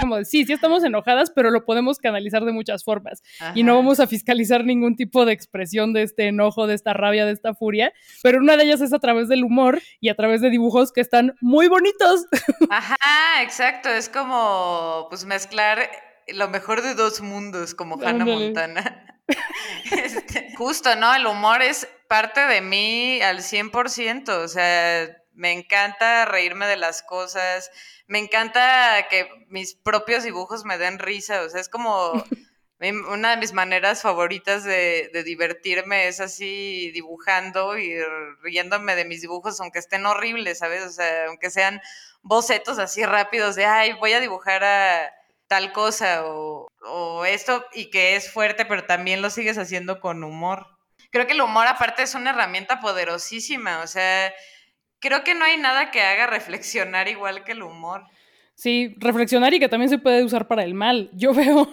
Como, 0.00 0.24
sí, 0.24 0.44
sí 0.44 0.52
estamos 0.52 0.84
enojadas, 0.84 1.30
pero 1.30 1.50
lo 1.50 1.64
podemos 1.64 1.98
canalizar 1.98 2.44
de 2.44 2.52
muchas 2.52 2.84
formas. 2.84 3.22
Y 3.54 3.62
no 3.62 3.76
vamos 3.76 4.00
a 4.00 4.06
fiscalizar 4.06 4.64
ningún 4.64 4.96
tipo 4.96 5.24
de 5.24 5.32
expresión 5.32 5.92
de 5.92 6.02
este 6.02 6.28
enojo, 6.28 6.66
de 6.66 6.74
esta 6.74 6.92
rabia, 6.92 7.24
de 7.26 7.32
esta 7.32 7.54
furia. 7.54 7.92
Pero 8.22 8.38
una 8.38 8.56
de 8.56 8.64
ellas 8.64 8.80
es 8.80 8.92
a 8.92 8.98
través 8.98 9.28
del 9.28 9.44
humor 9.44 9.80
y 10.00 10.08
a 10.08 10.14
través 10.14 10.40
de 10.40 10.50
dibujos 10.50 10.92
que 10.92 11.00
están 11.00 11.34
muy 11.40 11.68
bonitos. 11.68 12.26
Ajá, 12.70 13.42
exacto. 13.42 13.88
Es 13.88 14.08
como, 14.08 15.06
pues, 15.08 15.24
mezclar 15.24 15.88
lo 16.28 16.48
mejor 16.48 16.82
de 16.82 16.94
dos 16.94 17.20
mundos, 17.20 17.74
como 17.74 18.00
Hannah 18.02 18.24
Montana. 18.24 19.00
Este, 19.90 20.52
justo, 20.54 20.96
¿no? 20.96 21.14
El 21.14 21.26
humor 21.26 21.62
es 21.62 21.88
parte 22.08 22.40
de 22.46 22.60
mí 22.60 23.22
al 23.22 23.38
100%, 23.38 24.28
o 24.28 24.48
sea, 24.48 25.16
me 25.34 25.52
encanta 25.52 26.24
reírme 26.24 26.66
de 26.66 26.76
las 26.76 27.02
cosas, 27.02 27.70
me 28.06 28.18
encanta 28.18 29.06
que 29.10 29.28
mis 29.48 29.74
propios 29.74 30.24
dibujos 30.24 30.64
me 30.64 30.78
den 30.78 30.98
risa, 30.98 31.42
o 31.42 31.48
sea, 31.48 31.60
es 31.60 31.68
como 31.68 32.12
una 33.10 33.30
de 33.30 33.36
mis 33.36 33.52
maneras 33.52 34.02
favoritas 34.02 34.64
de, 34.64 35.10
divertirme 35.24 36.08
es 36.08 36.20
así 36.20 36.90
dibujando 36.92 37.78
y 37.78 37.94
riéndome 38.42 38.96
de 38.96 39.04
mis 39.04 39.20
dibujos, 39.20 39.60
aunque 39.60 39.78
estén 39.78 40.06
horribles, 40.06 40.58
¿sabes? 40.58 40.82
O 40.84 40.90
sea, 40.90 41.26
aunque 41.26 41.50
sean 41.50 41.80
bocetos 42.22 42.78
así 42.78 43.04
rápidos 43.04 43.56
de, 43.56 43.66
ay, 43.66 43.92
voy 43.94 44.12
a 44.12 44.20
dibujar 44.20 44.64
a 44.64 45.12
tal 45.46 45.72
cosa 45.72 46.24
o, 46.26 46.68
o 46.86 47.24
esto 47.24 47.64
y 47.74 47.90
que 47.90 48.16
es 48.16 48.30
fuerte, 48.30 48.64
pero 48.64 48.84
también 48.84 49.22
lo 49.22 49.30
sigues 49.30 49.58
haciendo 49.58 50.00
con 50.00 50.24
humor 50.24 50.74
creo 51.14 51.28
que 51.28 51.32
el 51.34 51.42
humor 51.42 51.68
aparte 51.68 52.02
es 52.02 52.16
una 52.16 52.30
herramienta 52.30 52.80
poderosísima, 52.80 53.82
o 53.82 53.86
sea, 53.86 54.34
creo 55.04 55.22
que 55.22 55.34
no 55.34 55.44
hay 55.44 55.58
nada 55.58 55.90
que 55.90 56.00
haga 56.00 56.26
reflexionar 56.26 57.08
igual 57.08 57.44
que 57.44 57.52
el 57.52 57.62
humor. 57.62 58.04
Sí, 58.54 58.94
reflexionar 58.98 59.52
y 59.52 59.58
que 59.58 59.68
también 59.68 59.90
se 59.90 59.98
puede 59.98 60.24
usar 60.24 60.46
para 60.46 60.64
el 60.64 60.74
mal. 60.74 61.10
Yo 61.12 61.34
veo 61.34 61.70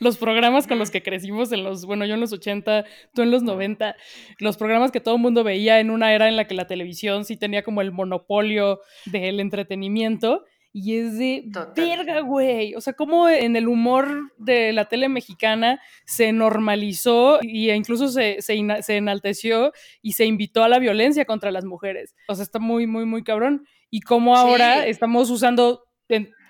los 0.00 0.16
programas 0.16 0.66
con 0.66 0.78
los 0.78 0.90
que 0.90 1.02
crecimos 1.02 1.52
en 1.52 1.62
los, 1.62 1.86
bueno, 1.86 2.04
yo 2.04 2.14
en 2.14 2.20
los 2.20 2.32
80, 2.32 2.84
tú 3.14 3.22
en 3.22 3.30
los 3.30 3.42
90, 3.42 3.94
los 4.38 4.56
programas 4.56 4.90
que 4.90 5.00
todo 5.00 5.14
el 5.14 5.20
mundo 5.20 5.44
veía 5.44 5.78
en 5.78 5.90
una 5.90 6.12
era 6.12 6.28
en 6.28 6.36
la 6.36 6.46
que 6.46 6.54
la 6.54 6.66
televisión 6.66 7.24
sí 7.24 7.36
tenía 7.36 7.62
como 7.62 7.80
el 7.80 7.92
monopolio 7.92 8.80
del 9.04 9.38
entretenimiento 9.38 10.44
y 10.76 10.98
es 10.98 11.16
de 11.18 11.44
verga, 11.76 12.18
güey. 12.18 12.74
O 12.74 12.80
sea, 12.80 12.94
como 12.94 13.28
en 13.28 13.54
el 13.54 13.68
humor 13.68 14.32
de 14.38 14.72
la 14.72 14.86
tele 14.86 15.08
mexicana 15.08 15.80
se 16.04 16.32
normalizó 16.32 17.38
y 17.42 17.70
e 17.70 17.76
incluso 17.76 18.08
se, 18.08 18.42
se, 18.42 18.56
enalteció 18.88 19.72
y 20.02 20.14
se 20.14 20.24
invitó 20.24 20.64
a 20.64 20.68
la 20.68 20.80
violencia 20.80 21.26
contra 21.26 21.52
las 21.52 21.64
mujeres. 21.64 22.16
O 22.26 22.34
sea, 22.34 22.42
está 22.42 22.58
muy, 22.58 22.88
muy, 22.88 23.04
muy 23.04 23.22
cabrón. 23.22 23.68
Y 23.88 24.00
cómo 24.00 24.36
ahora 24.36 24.84
estamos 24.84 25.30
usando 25.30 25.84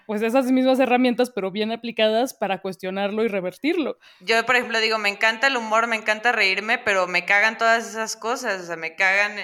pues 0.06 0.22
esas 0.22 0.50
mismas 0.50 0.80
herramientas, 0.80 1.30
pero 1.30 1.50
bien 1.50 1.70
aplicadas 1.70 2.32
para 2.32 2.62
cuestionarlo 2.62 3.24
y 3.24 3.28
revertirlo. 3.28 3.98
Yo, 4.20 4.44
por 4.46 4.56
ejemplo, 4.56 4.80
digo, 4.80 4.96
me 4.96 5.10
encanta 5.10 5.48
el 5.48 5.58
humor, 5.58 5.86
me 5.86 5.96
encanta 5.96 6.32
reírme, 6.32 6.78
pero 6.78 7.06
me 7.06 7.26
cagan 7.26 7.58
todas 7.58 7.90
esas 7.90 8.16
cosas, 8.16 8.62
o 8.62 8.66
sea, 8.66 8.76
me 8.76 8.96
cagan 8.96 9.36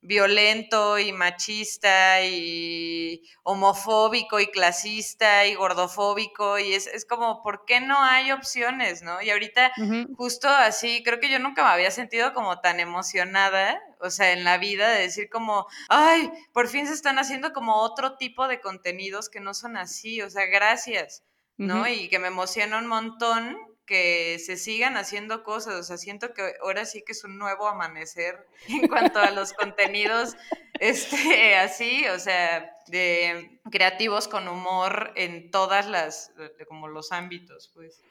violento 0.00 0.98
y 0.98 1.12
machista 1.12 2.22
y 2.22 3.22
homofóbico 3.42 4.38
y 4.38 4.46
clasista 4.46 5.46
y 5.46 5.54
gordofóbico 5.54 6.58
y 6.58 6.74
es, 6.74 6.86
es, 6.86 7.04
como, 7.04 7.42
¿por 7.42 7.64
qué 7.64 7.80
no 7.80 8.02
hay 8.02 8.30
opciones, 8.30 9.02
no? 9.02 9.20
Y 9.20 9.30
ahorita 9.30 9.72
justo 10.16 10.48
así, 10.48 11.02
creo 11.02 11.18
que 11.18 11.30
yo 11.30 11.38
nunca 11.38 11.64
me 11.64 11.70
había 11.70 11.90
sentido 11.90 12.32
como 12.32 12.60
tan 12.60 12.80
emocionada, 12.80 13.80
o 14.00 14.10
sea, 14.10 14.32
en 14.32 14.44
la 14.44 14.58
vida 14.58 14.88
de 14.90 15.02
decir 15.02 15.28
como, 15.28 15.66
ay, 15.88 16.30
por 16.52 16.68
fin 16.68 16.86
se 16.86 16.94
están 16.94 17.18
haciendo 17.18 17.52
como 17.52 17.76
otro 17.82 18.16
tipo 18.16 18.46
de 18.46 18.60
contenidos 18.60 19.28
que 19.28 19.40
no 19.40 19.52
son 19.52 19.76
así, 19.76 20.22
o 20.22 20.30
sea, 20.30 20.46
gracias, 20.46 21.24
¿no? 21.56 21.88
Y 21.88 22.08
que 22.08 22.20
me 22.20 22.28
emociona 22.28 22.78
un 22.78 22.86
montón 22.86 23.56
que 23.88 24.38
se 24.38 24.58
sigan 24.58 24.98
haciendo 24.98 25.42
cosas, 25.42 25.74
o 25.74 25.82
sea, 25.82 25.96
siento 25.96 26.34
que 26.34 26.42
ahora 26.62 26.84
sí 26.84 27.02
que 27.04 27.12
es 27.12 27.24
un 27.24 27.38
nuevo 27.38 27.66
amanecer 27.66 28.46
en 28.68 28.86
cuanto 28.86 29.18
a 29.18 29.30
los 29.30 29.54
contenidos, 29.54 30.36
este, 30.78 31.56
así, 31.56 32.04
o 32.14 32.18
sea, 32.18 32.70
de 32.86 33.58
creativos 33.70 34.28
con 34.28 34.46
humor 34.46 35.12
en 35.16 35.50
todas 35.50 35.88
las, 35.88 36.32
como 36.68 36.86
los 36.88 37.10
ámbitos, 37.10 37.72
pues. 37.74 38.02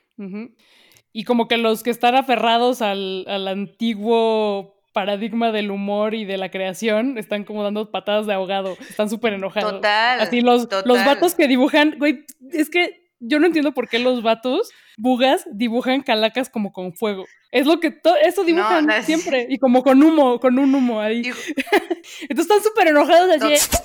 Y 1.13 1.23
como 1.23 1.47
que 1.47 1.57
los 1.57 1.83
que 1.83 1.91
están 1.91 2.15
aferrados 2.15 2.81
al, 2.81 3.25
al 3.27 3.47
antiguo 3.47 4.75
paradigma 4.93 5.51
del 5.51 5.69
humor 5.69 6.15
y 6.15 6.25
de 6.25 6.37
la 6.37 6.49
creación 6.49 7.19
están 7.19 7.43
como 7.43 7.61
dando 7.61 7.91
patadas 7.91 8.25
de 8.25 8.33
ahogado, 8.33 8.75
están 8.89 9.11
súper 9.11 9.33
enojados. 9.33 9.73
Total. 9.73 10.19
Así 10.21 10.41
los, 10.41 10.67
los 10.85 11.05
vatos 11.05 11.35
que 11.35 11.47
dibujan, 11.47 11.99
güey, 11.99 12.25
es 12.51 12.71
que 12.71 13.07
yo 13.19 13.39
no 13.39 13.45
entiendo 13.45 13.73
por 13.73 13.89
qué 13.89 13.99
los 13.99 14.23
vatos 14.23 14.71
bugas 14.97 15.47
dibujan 15.51 16.01
calacas 16.01 16.49
como 16.49 16.73
con 16.73 16.93
fuego. 16.93 17.25
Es 17.51 17.65
lo 17.65 17.79
que 17.79 18.01
eso 18.25 18.43
dibujan 18.43 18.89
siempre 19.03 19.47
y 19.49 19.57
como 19.57 19.83
con 19.83 20.03
humo, 20.03 20.39
con 20.39 20.59
un 20.59 20.75
humo 20.75 20.99
ahí. 20.99 21.21
Entonces 22.29 22.39
están 22.39 22.63
súper 22.63 22.87
enojados 22.87 23.41
así. 23.41 23.77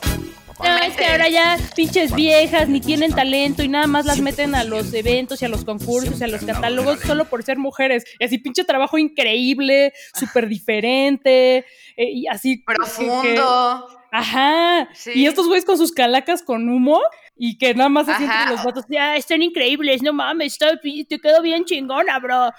No, 0.63 0.77
es 0.79 0.97
que 0.97 1.07
ahora 1.07 1.29
ya 1.29 1.59
pinches 1.75 2.15
viejas 2.15 2.69
ni 2.69 2.81
tienen 2.81 3.13
talento 3.13 3.63
y 3.63 3.69
nada 3.69 3.87
más 3.87 4.07
las 4.07 4.21
meten 4.21 4.55
a 4.55 4.65
los 4.65 4.93
eventos 4.95 5.43
y 5.43 5.45
a 5.45 5.49
los 5.49 5.65
concursos 5.65 6.21
y 6.21 6.25
a 6.25 6.29
los 6.29 6.45
catálogos 6.45 7.01
solo 7.01 7.25
por 7.25 7.43
ser 7.43 7.59
mujeres. 7.59 8.05
Y 8.19 8.25
así 8.25 8.39
pinche 8.39 8.65
trabajo 8.65 8.97
increíble, 8.99 9.93
súper 10.15 10.49
diferente, 10.49 11.65
eh, 11.97 12.11
y 12.13 12.27
así. 12.29 12.59
Profundo. 12.59 13.89
Ajá. 14.13 14.89
Y 15.15 15.27
estos 15.27 15.47
güeyes 15.47 15.65
con 15.65 15.79
sus 15.79 15.91
calacas 15.91 16.43
con 16.43 16.69
humo 16.69 17.01
y 17.37 17.59
que 17.59 17.75
nada 17.75 17.89
más 17.89 18.07
se 18.07 18.17
sienten 18.17 18.51
los 18.51 18.63
vatos, 18.63 18.85
ya, 18.89 19.17
están 19.17 19.43
increíbles, 19.43 20.03
no 20.03 20.13
mames, 20.13 20.59
te 20.59 21.19
quedó 21.19 21.43
bien 21.43 21.65
chingona, 21.65 22.19
bro. 22.19 22.53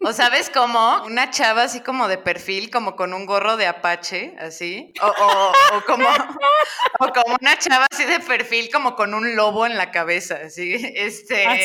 O 0.00 0.12
sabes 0.12 0.50
cómo, 0.50 1.02
una 1.04 1.30
chava 1.30 1.64
así 1.64 1.80
como 1.80 2.08
de 2.08 2.16
perfil, 2.16 2.70
como 2.70 2.96
con 2.96 3.12
un 3.12 3.26
gorro 3.26 3.56
de 3.56 3.66
apache, 3.66 4.34
así, 4.38 4.92
o, 5.02 5.06
o, 5.06 5.84
como, 5.86 6.08
o 6.98 7.12
como 7.12 7.36
una 7.40 7.58
chava 7.58 7.86
así 7.90 8.04
de 8.04 8.20
perfil, 8.20 8.70
como 8.72 8.94
con 8.94 9.12
un 9.12 9.36
lobo 9.36 9.66
en 9.66 9.76
la 9.76 9.90
cabeza, 9.90 10.38
así, 10.46 10.74
este, 10.94 11.46
ah, 11.46 11.58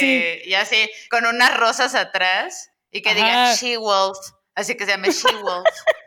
y 0.46 0.54
así, 0.56 0.90
con 1.10 1.26
unas 1.26 1.56
rosas 1.58 1.96
atrás, 1.96 2.72
y 2.92 3.02
que 3.02 3.14
diga 3.14 3.54
She-Wolf, 3.54 4.18
así 4.56 4.76
que 4.76 4.86
se 4.86 4.92
llame 4.92 5.10
She-Wolf. 5.10 5.66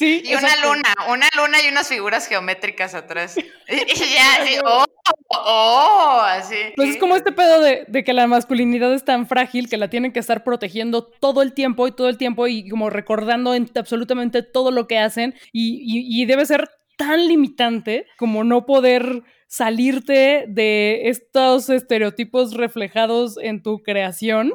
Sí. 0.00 0.22
Y 0.24 0.34
una 0.34 0.56
luna, 0.64 0.94
una 1.10 1.28
luna 1.36 1.58
y 1.62 1.68
unas 1.68 1.86
figuras 1.86 2.26
geométricas 2.26 2.94
atrás. 2.94 3.36
Y, 3.68 4.14
ya, 4.14 4.36
así, 4.40 4.54
oh, 4.64 4.84
oh, 5.28 6.22
así. 6.24 6.56
Pues 6.74 6.90
es 6.90 6.96
como 6.96 7.16
este 7.16 7.32
pedo 7.32 7.60
de, 7.60 8.02
que 8.02 8.12
la 8.14 8.26
masculinidad 8.26 8.94
es 8.94 9.04
tan 9.04 9.28
frágil 9.28 9.68
que 9.68 9.76
la 9.76 9.88
tienen 9.88 10.12
que 10.12 10.20
estar 10.20 10.42
protegiendo 10.42 11.04
todo 11.04 11.42
el 11.42 11.52
tiempo 11.52 11.86
y 11.86 11.92
todo 11.92 12.08
el 12.08 12.16
tiempo 12.16 12.48
y 12.48 12.66
como 12.68 12.88
recordando 12.88 13.54
en 13.54 13.70
absolutamente 13.76 14.42
todo 14.42 14.70
lo 14.70 14.88
que 14.88 14.98
hacen 14.98 15.34
y, 15.52 16.24
debe 16.24 16.46
ser 16.46 16.70
tan 16.96 17.28
limitante 17.28 18.06
como 18.16 18.42
no 18.42 18.64
poder 18.64 19.22
salirte 19.50 20.44
de 20.46 21.08
estos 21.08 21.68
estereotipos 21.70 22.54
reflejados 22.54 23.36
en 23.36 23.64
tu 23.64 23.82
creación, 23.82 24.52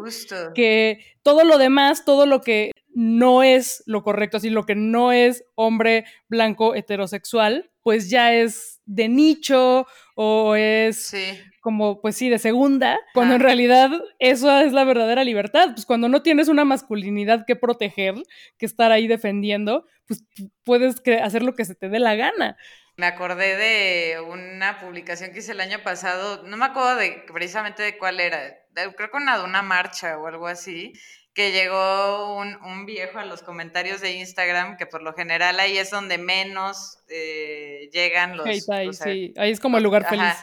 que 0.56 1.02
todo 1.22 1.44
lo 1.44 1.58
demás, 1.58 2.06
todo 2.06 2.26
lo 2.26 2.40
que 2.40 2.72
no 2.94 3.44
es 3.44 3.84
lo 3.86 4.04
correcto, 4.04 4.38
así 4.38 4.50
lo 4.50 4.66
que 4.66 4.76
no 4.76 5.12
es 5.12 5.44
hombre 5.56 6.06
blanco 6.30 6.76
heterosexual, 6.76 7.70
pues 7.84 8.10
ya 8.10 8.34
es 8.34 8.80
de 8.86 9.10
nicho 9.10 9.86
o 10.16 10.56
es 10.56 11.14
como, 11.60 12.00
pues 12.00 12.16
sí, 12.16 12.30
de 12.30 12.40
segunda, 12.40 12.98
cuando 13.14 13.36
en 13.36 13.42
realidad 13.42 13.92
eso 14.20 14.60
es 14.62 14.72
la 14.72 14.86
verdadera 14.86 15.26
libertad. 15.26 15.72
Pues 15.74 15.86
cuando 15.86 16.08
no 16.08 16.22
tienes 16.22 16.48
una 16.48 16.64
masculinidad 16.64 17.44
que 17.46 17.58
proteger, 17.58 18.16
que 18.58 18.66
estar 18.66 18.94
ahí 18.94 19.08
defendiendo, 19.08 19.86
pues 20.08 20.24
puedes 20.64 21.02
hacer 21.22 21.44
lo 21.44 21.54
que 21.54 21.66
se 21.66 21.76
te 21.76 21.90
dé 21.90 22.00
la 22.00 22.16
gana. 22.16 22.56
Me 22.98 23.08
acordé 23.08 23.58
de 23.58 24.22
una 24.22 24.80
publicación 24.80 25.32
que 25.32 25.40
hice 25.40 25.52
el 25.52 25.60
año 25.60 25.84
pasado, 25.84 26.44
no 26.44 26.56
me 26.56 26.66
acuerdo 26.66 26.96
de 26.96 27.26
precisamente 27.32 27.84
de 27.84 27.98
cuál 27.98 28.22
era, 28.22 28.56
creo 28.74 29.12
que 29.12 29.18
una 29.18 29.38
de 29.38 29.44
una 29.44 29.62
marcha 29.62 30.18
o 30.18 30.28
algo 30.28 30.48
así, 30.48 30.94
que 31.34 31.52
llegó 31.52 32.38
un, 32.38 32.86
viejo 32.86 33.20
a 33.20 33.26
los 33.26 33.44
comentarios 33.44 34.00
de 34.00 34.14
Instagram, 34.14 34.78
que 34.78 34.86
por 34.86 35.04
lo 35.04 35.14
general 35.14 35.60
ahí 35.60 35.78
es 35.78 35.92
donde 35.92 36.18
menos 36.18 37.00
eh, 37.10 37.90
llegan 37.92 38.38
los... 38.38 38.48
sí, 38.48 39.34
ahí 39.36 39.52
es 39.52 39.60
como 39.60 39.78
el 39.78 39.84
lugar 39.84 40.08
feliz. 40.08 40.34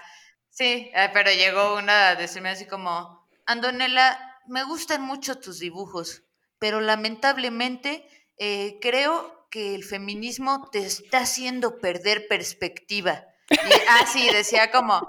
Sí, 0.51 0.91
eh, 0.95 1.09
pero 1.15 1.31
llegó 1.33 1.77
una 1.77 2.11
a 2.11 2.17
decirme 2.17 2.51
así 2.51 2.67
como, 2.67 3.27
Andonela, 3.47 4.39
me 4.47 4.65
gustan 4.65 5.01
mucho 5.01 5.39
tus 5.39 5.61
dibujos, 5.61 6.25
pero 6.59 6.83
lamentablemente 6.83 8.07
eh, 8.37 8.79
creo 8.83 9.42
que 9.53 9.75
el 9.75 9.85
feminismo 9.85 10.71
te 10.73 10.79
está 10.79 11.19
haciendo 11.19 11.79
perder 11.79 12.27
perspectiva. 12.27 13.27
Y, 13.51 13.55
ah, 13.89 14.33
decía 14.33 14.71
como, 14.71 15.07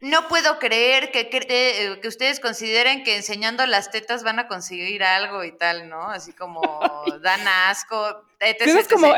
no 0.00 0.28
puedo 0.28 0.58
creer 0.58 1.10
que, 1.10 1.28
eh, 1.30 2.00
que, 2.00 2.08
ustedes 2.08 2.40
consideren 2.40 3.04
que 3.04 3.16
enseñando 3.16 3.66
las 3.66 3.90
tetas 3.90 4.24
van 4.24 4.38
a 4.38 4.48
conseguir 4.48 5.04
algo 5.04 5.44
y 5.44 5.52
tal, 5.52 5.90
¿no? 5.90 6.08
Así 6.08 6.32
como 6.32 6.62
dan 7.22 7.46
asco. 7.68 8.24
es 8.40 8.88
como, 8.88 9.12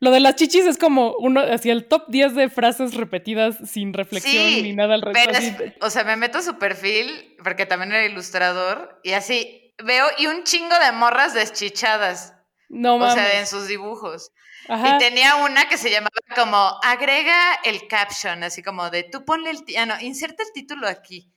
lo 0.00 0.10
de 0.10 0.20
las 0.20 0.36
chichis 0.36 0.66
es 0.66 0.76
como 0.76 1.14
uno, 1.18 1.40
así 1.40 1.70
el 1.70 1.88
top 1.88 2.04
10 2.08 2.34
de 2.34 2.50
frases 2.50 2.92
repetidas 2.92 3.56
sin 3.64 3.94
reflexión 3.94 4.62
ni 4.62 4.74
nada 4.74 4.94
al 4.94 5.02
respecto. 5.02 5.86
o 5.86 5.88
sea, 5.88 6.04
me 6.04 6.16
meto 6.16 6.38
a 6.38 6.42
su 6.42 6.58
perfil, 6.58 7.34
porque 7.42 7.64
también 7.64 7.92
era 7.92 8.04
ilustrador, 8.04 9.00
y 9.02 9.12
así 9.12 9.72
veo, 9.82 10.06
y 10.18 10.26
un 10.26 10.44
chingo 10.44 10.78
de 10.78 10.92
morras 10.92 11.32
deschichadas. 11.32 12.34
No 12.72 12.98
mames. 12.98 13.12
O 13.12 13.16
sea, 13.16 13.38
en 13.38 13.46
sus 13.46 13.68
dibujos. 13.68 14.32
Y 14.68 14.98
tenía 14.98 15.36
una 15.36 15.68
que 15.68 15.76
se 15.76 15.90
llamaba 15.90 16.10
como 16.34 16.80
agrega 16.82 17.54
el 17.64 17.86
caption, 17.86 18.42
así 18.42 18.62
como 18.62 18.90
de 18.90 19.02
tú 19.02 19.24
ponle 19.24 19.50
el, 19.50 19.64
ah, 19.76 19.86
no, 19.86 20.00
inserta 20.00 20.42
el 20.42 20.52
título 20.52 20.88
aquí. 20.88 21.28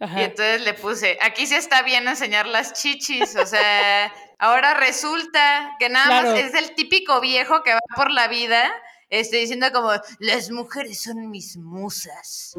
Y 0.00 0.20
entonces 0.22 0.62
le 0.62 0.72
puse, 0.72 1.18
aquí 1.20 1.46
sí 1.46 1.54
está 1.54 1.82
bien 1.82 2.08
enseñar 2.08 2.46
las 2.46 2.72
chichis, 2.72 3.36
o 3.36 3.44
sea, 3.44 4.10
ahora 4.38 4.72
resulta 4.72 5.76
que 5.78 5.90
nada 5.90 6.22
más 6.22 6.38
es 6.38 6.54
el 6.54 6.74
típico 6.74 7.20
viejo 7.20 7.62
que 7.62 7.74
va 7.74 7.80
por 7.94 8.10
la 8.10 8.26
vida 8.26 8.72
este, 9.10 9.38
diciendo 9.38 9.66
como, 9.72 9.90
las 10.20 10.50
mujeres 10.50 11.02
son 11.02 11.30
mis 11.30 11.56
musas. 11.56 12.54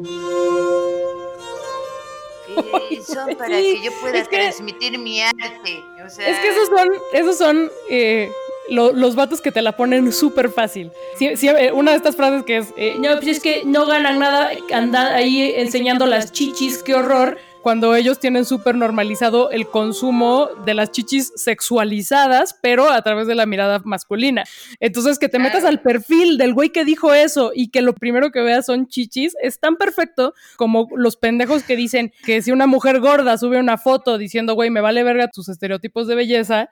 son 3.06 3.36
para 3.36 3.56
que 3.56 3.82
yo 3.82 3.92
pueda 4.00 4.24
transmitir 4.24 4.98
mi 4.98 5.20
arte. 5.20 5.84
es 6.04 6.16
que 6.16 6.48
esos 6.48 6.68
son, 6.68 6.88
esos 7.12 7.38
son 7.38 7.70
eh, 7.88 8.30
los 8.68 9.14
vatos 9.14 9.40
que 9.40 9.52
te 9.52 9.62
la 9.62 9.76
ponen 9.76 10.12
súper 10.12 10.50
fácil. 10.50 10.90
Eh, 11.20 11.72
una 11.72 11.92
de 11.92 11.96
estas 11.96 12.16
frases 12.16 12.44
que 12.44 12.58
es, 12.58 12.68
eh, 12.76 12.96
no, 12.98 13.14
pues 13.16 13.28
es 13.28 13.40
que 13.40 13.62
no 13.64 13.86
ganan 13.86 14.18
nada 14.18 14.50
andar 14.72 15.12
ahí 15.12 15.54
enseñando 15.56 16.06
las 16.06 16.32
chichis, 16.32 16.82
qué 16.82 16.94
horror 16.94 17.38
cuando 17.62 17.94
ellos 17.94 18.18
tienen 18.18 18.44
súper 18.44 18.74
normalizado 18.74 19.50
el 19.50 19.68
consumo 19.68 20.48
de 20.64 20.74
las 20.74 20.90
chichis 20.90 21.32
sexualizadas, 21.36 22.58
pero 22.60 22.90
a 22.90 23.02
través 23.02 23.26
de 23.26 23.34
la 23.34 23.46
mirada 23.46 23.80
masculina. 23.84 24.44
Entonces, 24.80 25.18
que 25.18 25.28
te 25.28 25.38
metas 25.38 25.64
al 25.64 25.80
perfil 25.80 26.38
del 26.38 26.54
güey 26.54 26.70
que 26.70 26.84
dijo 26.84 27.14
eso 27.14 27.52
y 27.54 27.70
que 27.70 27.82
lo 27.82 27.94
primero 27.94 28.30
que 28.30 28.40
veas 28.40 28.66
son 28.66 28.88
chichis, 28.88 29.36
es 29.40 29.60
tan 29.60 29.76
perfecto 29.76 30.34
como 30.56 30.88
los 30.96 31.16
pendejos 31.16 31.62
que 31.62 31.76
dicen 31.76 32.12
que 32.24 32.42
si 32.42 32.50
una 32.50 32.66
mujer 32.66 33.00
gorda 33.00 33.38
sube 33.38 33.58
una 33.58 33.78
foto 33.78 34.18
diciendo, 34.18 34.54
güey, 34.54 34.70
me 34.70 34.80
vale 34.80 35.04
verga 35.04 35.28
tus 35.28 35.48
estereotipos 35.48 36.06
de 36.06 36.14
belleza, 36.14 36.68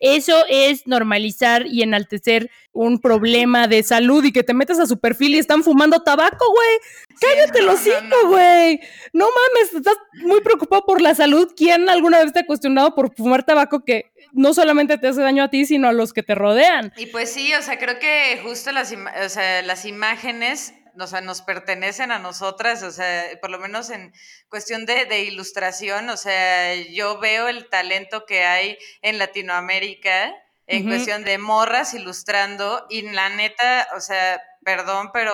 eso 0.00 0.44
es 0.48 0.86
normalizar 0.86 1.66
y 1.66 1.82
enaltecer 1.82 2.50
un 2.72 3.00
problema 3.00 3.66
de 3.66 3.82
salud 3.82 4.24
y 4.24 4.32
que 4.32 4.44
te 4.44 4.54
metas 4.54 4.78
a 4.78 4.86
su 4.86 4.98
perfil 4.98 5.34
y 5.34 5.38
están 5.38 5.64
fumando 5.64 6.00
tabaco, 6.00 6.46
güey. 6.52 7.07
Cállate 7.20 7.62
los 7.62 7.80
cinco, 7.80 8.28
güey. 8.28 8.80
No, 9.12 9.26
no 9.26 9.30
mames, 9.30 9.74
estás 9.74 9.96
muy 10.22 10.40
preocupado 10.40 10.84
por 10.84 11.00
la 11.00 11.14
salud. 11.14 11.52
¿Quién 11.56 11.88
alguna 11.88 12.22
vez 12.22 12.32
te 12.32 12.40
ha 12.40 12.46
cuestionado 12.46 12.94
por 12.94 13.14
fumar 13.14 13.44
tabaco 13.44 13.84
que 13.84 14.12
no 14.32 14.54
solamente 14.54 14.98
te 14.98 15.08
hace 15.08 15.20
daño 15.20 15.44
a 15.44 15.50
ti, 15.50 15.66
sino 15.66 15.88
a 15.88 15.92
los 15.92 16.12
que 16.12 16.22
te 16.22 16.34
rodean? 16.34 16.92
Y 16.96 17.06
pues 17.06 17.32
sí, 17.32 17.52
o 17.54 17.62
sea, 17.62 17.78
creo 17.78 17.98
que 17.98 18.40
justo 18.42 18.72
las, 18.72 18.92
o 18.92 19.28
sea, 19.28 19.62
las 19.62 19.84
imágenes 19.84 20.74
o 21.00 21.06
sea, 21.06 21.20
nos 21.20 21.42
pertenecen 21.42 22.10
a 22.10 22.18
nosotras, 22.18 22.82
o 22.82 22.90
sea, 22.90 23.24
por 23.40 23.50
lo 23.50 23.60
menos 23.60 23.88
en 23.90 24.12
cuestión 24.48 24.84
de, 24.84 25.04
de, 25.04 25.22
ilustración, 25.22 26.08
o 26.08 26.16
sea, 26.16 26.74
yo 26.74 27.20
veo 27.20 27.46
el 27.46 27.68
talento 27.68 28.26
que 28.26 28.42
hay 28.44 28.78
en 29.02 29.18
Latinoamérica 29.18 30.34
en 30.68 30.86
cuestión 30.86 31.24
de 31.24 31.38
morras 31.38 31.94
ilustrando 31.94 32.86
y 32.90 33.02
la 33.02 33.30
neta, 33.30 33.88
o 33.96 34.00
sea, 34.00 34.42
perdón, 34.62 35.10
pero 35.12 35.32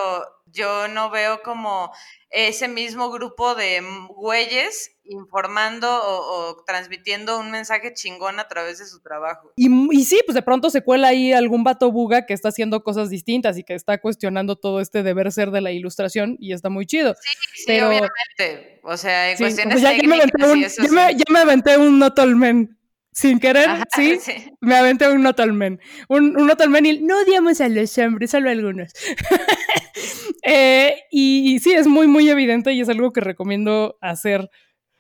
yo 0.55 0.89
no 0.89 1.11
veo 1.11 1.43
como 1.43 1.93
ese 2.31 2.69
mismo 2.69 3.11
grupo 3.11 3.55
de 3.55 3.83
güeyes 4.09 4.93
informando 5.05 5.89
o, 5.89 6.65
transmitiendo 6.67 7.39
un 7.39 7.51
mensaje 7.51 7.93
chingón 7.93 8.41
a 8.41 8.49
través 8.49 8.79
de 8.79 8.87
su 8.87 9.01
trabajo. 9.01 9.53
Y, 9.57 9.69
y, 9.95 10.05
sí, 10.05 10.21
pues 10.25 10.35
de 10.35 10.43
pronto 10.43 10.71
se 10.71 10.83
cuela 10.83 11.09
ahí 11.09 11.33
algún 11.33 11.63
vato 11.63 11.93
buga 11.93 12.27
que 12.27 12.33
está 12.33 12.49
haciendo 12.49 12.83
cosas 12.83 13.11
distintas 13.11 13.59
y 13.59 13.65
que 13.65 13.75
está 13.75 13.99
cuestionando 13.99 14.57
todo 14.57 14.81
este 14.81 15.03
deber 15.03 15.31
ser 15.31 15.51
de 15.51 15.61
la 15.61 15.73
ilustración 15.73 16.37
y 16.41 16.53
está 16.53 16.71
muy 16.71 16.87
chido. 16.87 17.15
Sí, 17.21 17.29
sí, 17.55 17.65
Pero, 17.67 17.89
obviamente. 17.89 18.81
O 18.83 18.97
sea, 18.97 19.31
en 19.31 19.37
cuestiones 19.37 19.81
ya, 19.81 19.91
técnicas 19.91 20.31
ya 20.39 20.47
me, 20.47 20.53
un, 20.53 20.61
ya, 20.63 20.91
me, 20.91 21.15
ya 21.15 21.25
me 21.31 21.39
aventé 21.39 21.77
un 21.79 21.99
not 21.99 22.19
all 22.19 22.35
men 22.35 22.79
sin 23.15 23.39
querer, 23.39 23.69
¿sí? 23.95 24.19
me 24.61 24.77
aventé 24.77 25.09
un 25.09 25.23
Notalmen. 25.23 25.81
Un, 26.09 26.37
un 26.37 26.47
Notalmen 26.47 26.85
y 26.85 27.01
no 27.01 27.19
odiamos 27.21 27.61
a 27.61 27.69
los 27.69 27.97
hombres, 27.99 28.31
solo 28.33 28.51
algunos. 28.51 28.93
Eh, 30.47 31.05
y, 31.11 31.59
sí, 31.61 31.73
es 31.73 31.87
muy, 31.87 32.07
muy 32.07 32.29
evidente 32.29 32.73
y 32.73 32.81
es 32.81 32.89
algo 32.89 33.13
que 33.13 33.21
recomiendo 33.21 33.97
hacer. 34.01 34.51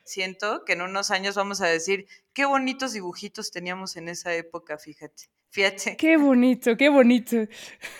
Siento 0.04 0.64
que 0.64 0.72
en 0.74 0.82
unos 0.82 1.10
años 1.10 1.34
vamos 1.34 1.60
a 1.60 1.66
decir, 1.66 2.06
qué 2.32 2.44
bonitos 2.44 2.92
dibujitos 2.92 3.50
teníamos 3.50 3.96
en 3.96 4.08
esa 4.08 4.34
época, 4.34 4.78
fíjate. 4.78 5.24
Fíjate. 5.50 5.96
Qué 5.96 6.16
bonito, 6.16 6.76
qué 6.76 6.88
bonito. 6.88 7.36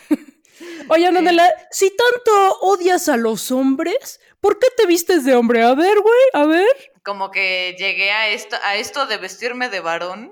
Oye, 0.89 1.07
Antonella, 1.07 1.53
si 1.71 1.89
tanto 1.95 2.59
odias 2.61 3.09
a 3.09 3.17
los 3.17 3.51
hombres, 3.51 4.19
¿por 4.39 4.59
qué 4.59 4.67
te 4.75 4.85
vistes 4.85 5.23
de 5.25 5.35
hombre? 5.35 5.63
A 5.63 5.73
ver, 5.73 5.99
güey, 5.99 6.21
a 6.33 6.45
ver. 6.45 6.93
Como 7.03 7.31
que 7.31 7.75
llegué 7.77 8.11
a 8.11 8.29
esto, 8.29 8.55
a 8.63 8.75
esto 8.75 9.05
de 9.05 9.17
vestirme 9.17 9.69
de 9.69 9.79
varón. 9.79 10.31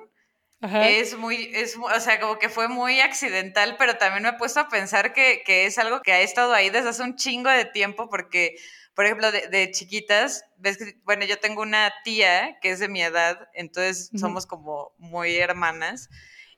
Es 0.71 1.17
muy, 1.17 1.51
es, 1.53 1.77
o 1.77 1.99
sea, 1.99 2.19
como 2.21 2.39
que 2.39 2.47
fue 2.47 2.69
muy 2.69 3.01
accidental, 3.01 3.75
pero 3.77 3.97
también 3.97 4.23
me 4.23 4.29
he 4.29 4.33
puesto 4.33 4.61
a 4.61 4.69
pensar 4.69 5.13
que, 5.13 5.43
es 5.45 5.77
algo 5.77 6.01
que 6.01 6.13
ha 6.13 6.21
estado 6.21 6.53
ahí 6.53 6.69
desde 6.69 6.89
hace 6.89 7.03
un 7.03 7.15
chingo 7.15 7.49
de 7.49 7.65
tiempo, 7.65 8.09
porque, 8.09 8.55
por 8.95 9.05
ejemplo, 9.05 9.31
de, 9.31 9.71
chiquitas, 9.71 10.45
ves 10.57 10.77
que, 10.77 10.95
bueno, 11.03 11.25
yo 11.25 11.37
tengo 11.39 11.61
una 11.61 11.93
tía 12.05 12.57
que 12.61 12.71
es 12.71 12.79
de 12.79 12.87
mi 12.87 13.01
edad, 13.01 13.49
entonces 13.53 14.09
somos 14.17 14.45
como 14.45 14.93
muy 14.97 15.35
hermanas, 15.35 16.09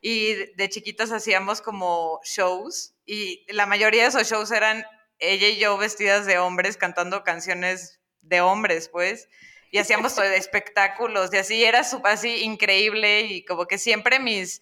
y 0.02 0.36
de 0.56 0.70
chiquitas 0.70 1.12
hacíamos 1.12 1.62
como 1.62 2.20
shows 2.24 2.94
y 3.08 3.44
la 3.52 3.66
mayoría 3.66 4.04
de 4.04 4.10
esos 4.10 4.30
shows 4.30 4.52
eran 4.52 4.86
ella 5.18 5.48
y 5.48 5.58
yo 5.58 5.78
vestidas 5.78 6.28
de 6.28 6.38
hombres 6.38 6.78
cantando 6.78 7.24
canciones 7.24 8.00
de 8.22 8.42
hombres, 8.42 8.88
pues, 8.90 9.28
y 9.76 9.78
hacíamos 9.78 10.18
espectáculos 10.18 11.34
y 11.34 11.38
así 11.38 11.66
era 11.66 11.82
así 12.06 12.44
increíble 12.44 13.24
y 13.24 13.44
como 13.44 13.66
que 13.66 13.78
siempre 13.78 14.22
mis 14.22 14.62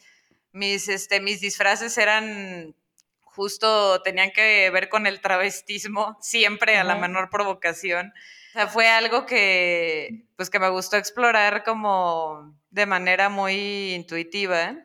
mis 0.53 0.87
este 0.87 1.19
mis 1.19 1.39
disfraces 1.39 1.95
eran 1.99 2.73
justo 3.21 4.01
tenían 4.01 4.31
que 4.31 4.71
ver 4.71 4.89
con 4.89 5.05
el 5.05 5.21
travestismo, 5.21 6.17
siempre 6.19 6.77
a 6.77 6.83
la 6.83 6.95
menor 6.95 7.29
provocación. 7.29 8.11
O 8.49 8.53
sea, 8.53 8.67
fue 8.67 8.87
algo 8.87 9.27
que 9.27 10.25
pues 10.35 10.49
que 10.49 10.57
me 10.57 10.69
gustó 10.69 10.97
explorar 10.97 11.63
como 11.63 12.51
de 12.71 12.87
manera 12.87 13.29
muy 13.29 13.93
intuitiva. 13.93 14.77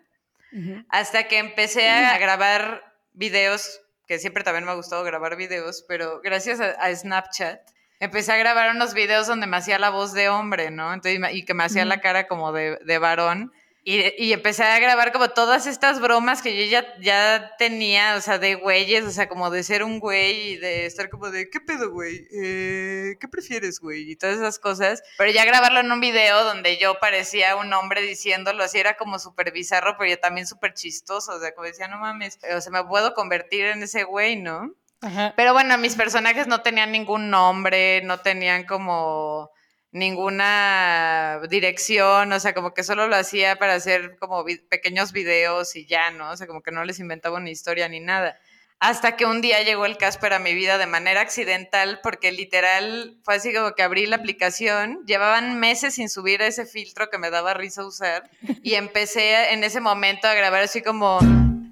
Hasta 0.90 1.26
que 1.26 1.38
empecé 1.38 1.88
a 1.88 2.18
grabar 2.18 2.82
videos, 3.14 3.80
que 4.06 4.18
siempre 4.18 4.44
también 4.44 4.66
me 4.66 4.72
ha 4.72 4.74
gustado 4.74 5.04
grabar 5.04 5.36
videos, 5.36 5.86
pero 5.88 6.20
gracias 6.20 6.60
a, 6.60 6.94
Snapchat 6.94 7.60
empecé 8.00 8.32
a 8.32 8.36
grabar 8.36 8.74
unos 8.74 8.94
videos 8.94 9.26
donde 9.26 9.46
me 9.46 9.56
hacía 9.56 9.78
la 9.78 9.90
voz 9.90 10.12
de 10.12 10.28
hombre, 10.28 10.70
¿no? 10.70 10.92
Entonces, 10.92 11.20
y 11.32 11.44
que 11.44 11.54
me 11.54 11.64
hacía 11.64 11.84
la 11.84 12.00
cara 12.00 12.28
como 12.28 12.52
de, 12.52 12.78
de 12.84 12.98
varón. 12.98 13.52
Y, 13.90 14.34
empecé 14.34 14.64
a 14.64 14.78
grabar 14.80 15.12
como 15.12 15.30
todas 15.30 15.66
estas 15.66 15.98
bromas 15.98 16.42
que 16.42 16.54
yo 16.54 16.70
ya, 16.70 16.94
ya 17.00 17.54
tenía, 17.56 18.16
o 18.16 18.20
sea, 18.20 18.38
de 18.38 18.54
güeyes, 18.54 19.02
o 19.06 19.10
sea, 19.10 19.30
como 19.30 19.48
de 19.48 19.62
ser 19.62 19.82
un 19.82 19.98
güey 19.98 20.50
y 20.50 20.56
de 20.58 20.84
estar 20.84 21.08
como 21.08 21.30
de, 21.30 21.48
¿qué 21.48 21.58
pedo, 21.58 21.90
güey? 21.90 22.28
Eh, 22.30 23.16
¿Qué 23.18 23.28
prefieres, 23.28 23.80
güey? 23.80 24.10
Y 24.10 24.16
todas 24.16 24.36
esas 24.36 24.58
cosas. 24.58 25.02
Pero 25.16 25.30
ya 25.30 25.46
grabarlo 25.46 25.80
en 25.80 25.90
un 25.90 26.00
video 26.00 26.44
donde 26.44 26.76
yo 26.76 27.00
parecía 27.00 27.56
un 27.56 27.72
hombre 27.72 28.02
diciéndolo, 28.02 28.62
así 28.62 28.78
era 28.78 28.98
como 28.98 29.18
súper 29.18 29.52
bizarro, 29.52 29.96
pero 29.96 30.10
yo 30.10 30.18
también 30.18 30.46
súper 30.46 30.74
chistoso, 30.74 31.32
o 31.32 31.40
sea, 31.40 31.54
como 31.54 31.66
decía, 31.66 31.88
no 31.88 31.96
mames, 31.96 32.38
o 32.54 32.60
sea, 32.60 32.70
me 32.70 32.84
puedo 32.84 33.14
convertir 33.14 33.64
en 33.64 33.82
ese 33.82 34.04
güey, 34.04 34.36
¿no? 34.36 34.74
Ajá. 35.00 35.32
Pero 35.36 35.52
bueno, 35.52 35.78
mis 35.78 35.94
personajes 35.94 36.46
no 36.46 36.62
tenían 36.62 36.92
ningún 36.92 37.30
nombre, 37.30 38.02
no 38.02 38.20
tenían 38.20 38.64
como 38.64 39.50
ninguna 39.90 41.40
dirección, 41.48 42.32
o 42.32 42.40
sea, 42.40 42.52
como 42.52 42.74
que 42.74 42.84
solo 42.84 43.08
lo 43.08 43.16
hacía 43.16 43.56
para 43.56 43.74
hacer 43.74 44.16
como 44.18 44.44
pequeños 44.68 45.12
videos 45.12 45.76
y 45.76 45.86
ya, 45.86 46.10
¿no? 46.10 46.30
O 46.30 46.36
sea, 46.36 46.46
como 46.46 46.62
que 46.62 46.72
no 46.72 46.84
les 46.84 46.98
inventaba 46.98 47.38
una 47.38 47.50
historia 47.50 47.88
ni 47.88 48.00
nada. 48.00 48.38
Hasta 48.80 49.16
que 49.16 49.26
un 49.26 49.40
día 49.40 49.62
llegó 49.62 49.86
el 49.86 49.96
Casper 49.96 50.34
a 50.34 50.38
mi 50.38 50.54
vida 50.54 50.78
de 50.78 50.86
manera 50.86 51.20
accidental, 51.20 51.98
porque 52.00 52.30
literal 52.30 53.18
fue 53.24 53.34
así 53.34 53.52
como 53.52 53.72
que 53.72 53.82
abrí 53.82 54.06
la 54.06 54.16
aplicación, 54.16 55.04
llevaban 55.04 55.58
meses 55.58 55.94
sin 55.94 56.08
subir 56.08 56.42
ese 56.42 56.64
filtro 56.64 57.10
que 57.10 57.18
me 57.18 57.30
daba 57.30 57.54
risa 57.54 57.84
usar, 57.84 58.30
y 58.62 58.74
empecé 58.74 59.52
en 59.52 59.64
ese 59.64 59.80
momento 59.80 60.28
a 60.28 60.34
grabar 60.34 60.62
así 60.62 60.80
como 60.82 61.18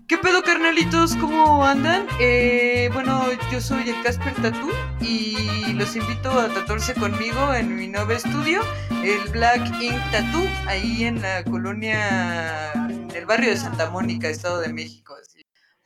¿Qué 0.08 0.18
pedo, 0.18 0.44
carnalitos? 0.44 1.16
¿Cómo 1.16 1.64
andan? 1.64 2.06
Eh, 2.20 2.88
bueno, 2.92 3.26
yo 3.50 3.60
soy 3.60 3.88
el 3.88 4.00
Casper 4.04 4.34
Tattoo 4.36 4.70
y 5.00 5.72
los 5.72 5.96
invito 5.96 6.30
a 6.30 6.48
tatuarse 6.48 6.94
conmigo 6.94 7.52
en 7.52 7.74
mi 7.74 7.88
nuevo 7.88 8.12
estudio, 8.12 8.62
el 9.02 9.28
Black 9.32 9.62
Ink 9.80 9.98
Tattoo, 10.12 10.46
ahí 10.68 11.02
en 11.02 11.20
la 11.20 11.42
colonia, 11.42 12.72
en 12.74 13.10
el 13.16 13.26
barrio 13.26 13.50
de 13.50 13.56
Santa 13.56 13.90
Mónica, 13.90 14.28
Estado 14.28 14.60
de 14.60 14.72
México. 14.72 15.16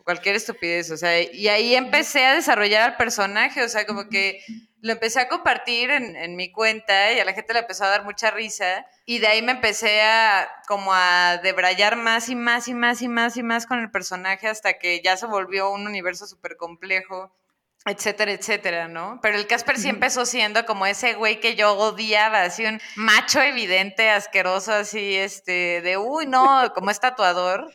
Cualquier 0.05 0.37
estupidez, 0.37 0.91
o 0.91 0.99
sea, 0.99 1.23
y 1.23 1.49
ahí 1.49 1.75
empecé 1.75 2.27
a 2.27 2.35
desarrollar 2.35 2.83
al 2.83 2.97
personaje, 2.99 3.63
o 3.63 3.69
sea, 3.71 3.87
como 3.87 4.11
que 4.11 4.43
lo 4.83 4.93
empecé 4.93 5.21
a 5.21 5.29
compartir 5.29 5.91
en, 5.91 6.37
mi 6.37 6.51
cuenta 6.51 7.13
y 7.13 7.21
a 7.21 7.25
la 7.25 7.33
gente 7.33 7.53
le 7.53 7.61
empezó 7.61 7.85
a 7.85 7.89
dar 7.89 8.05
mucha 8.05 8.31
risa 8.31 8.87
y 9.05 9.19
de 9.19 9.27
ahí 9.27 9.43
me 9.43 9.53
empecé 9.53 10.03
a 10.03 10.49
como 10.67 10.93
a 10.95 11.39
debrayar 11.43 11.97
más 11.97 12.29
y 12.29 12.35
más 12.35 12.69
y 12.69 12.75
más 12.75 13.03
y 13.03 13.09
más 13.09 13.37
y 13.37 13.43
más 13.43 13.67
con 13.67 13.81
el 13.81 13.91
personaje 13.91 14.49
hasta 14.49 14.79
que 14.79 15.01
ya 15.03 15.17
se 15.17 15.27
volvió 15.27 15.71
un 15.71 15.87
universo 15.87 16.27
súper 16.27 16.57
complejo, 16.57 17.35
etcétera, 17.85 18.33
etcétera, 18.33 18.89
¿no? 18.89 19.19
Pero 19.23 19.37
el 19.37 19.47
Casper 19.47 19.79
sí 19.79 19.89
empezó 19.89 20.27
siendo 20.27 20.65
como 20.67 20.87
ese 20.87 21.15
güey 21.15 21.41
que 21.41 21.57
yo 21.57 21.75
odiaba, 21.75 22.43
así 22.43 22.65
un 22.65 22.81
macho 22.97 23.41
evidente, 23.41 24.11
asqueroso, 24.11 24.73
así, 24.73 25.17
este, 25.17 25.81
de, 25.83 25.97
uy, 25.97 26.27
no, 26.27 26.73
como 26.75 26.91
es 26.91 27.01
tatuador. 27.01 27.73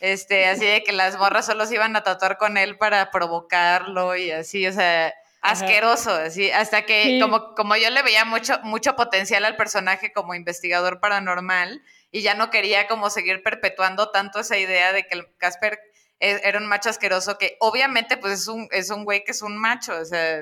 Este, 0.00 0.46
así 0.46 0.66
de 0.66 0.82
que 0.82 0.92
las 0.92 1.16
morras 1.16 1.46
solo 1.46 1.64
se 1.64 1.76
iban 1.76 1.96
a 1.96 2.02
tatuar 2.02 2.36
con 2.36 2.58
él 2.58 2.76
para 2.76 3.10
provocarlo 3.10 4.14
y 4.16 4.32
así, 4.32 4.66
o 4.66 4.72
sea, 4.72 5.14
asqueroso, 5.44 6.10
así, 6.10 6.50
hasta 6.50 6.86
que 6.86 7.18
como, 7.20 7.54
como 7.54 7.76
yo 7.76 7.90
le 7.90 8.02
veía 8.02 8.24
mucho, 8.24 8.58
mucho 8.62 8.96
potencial 8.96 9.44
al 9.44 9.56
personaje 9.56 10.12
como 10.12 10.34
investigador 10.34 11.00
paranormal 11.00 11.82
y 12.10 12.22
ya 12.22 12.34
no 12.34 12.50
quería 12.50 12.88
como 12.88 13.10
seguir 13.10 13.42
perpetuando 13.42 14.10
tanto 14.10 14.40
esa 14.40 14.56
idea 14.56 14.92
de 14.92 15.06
que 15.06 15.16
el 15.16 15.36
Casper 15.36 15.78
e, 16.18 16.40
era 16.44 16.58
un 16.58 16.66
macho 16.66 16.88
asqueroso 16.88 17.36
que 17.36 17.58
obviamente 17.60 18.16
pues 18.16 18.32
es 18.32 18.48
un, 18.48 18.68
es 18.70 18.88
un 18.90 19.04
güey 19.04 19.22
que 19.22 19.32
es 19.32 19.42
un 19.42 19.58
macho, 19.58 19.94
o 20.00 20.04
sea, 20.06 20.38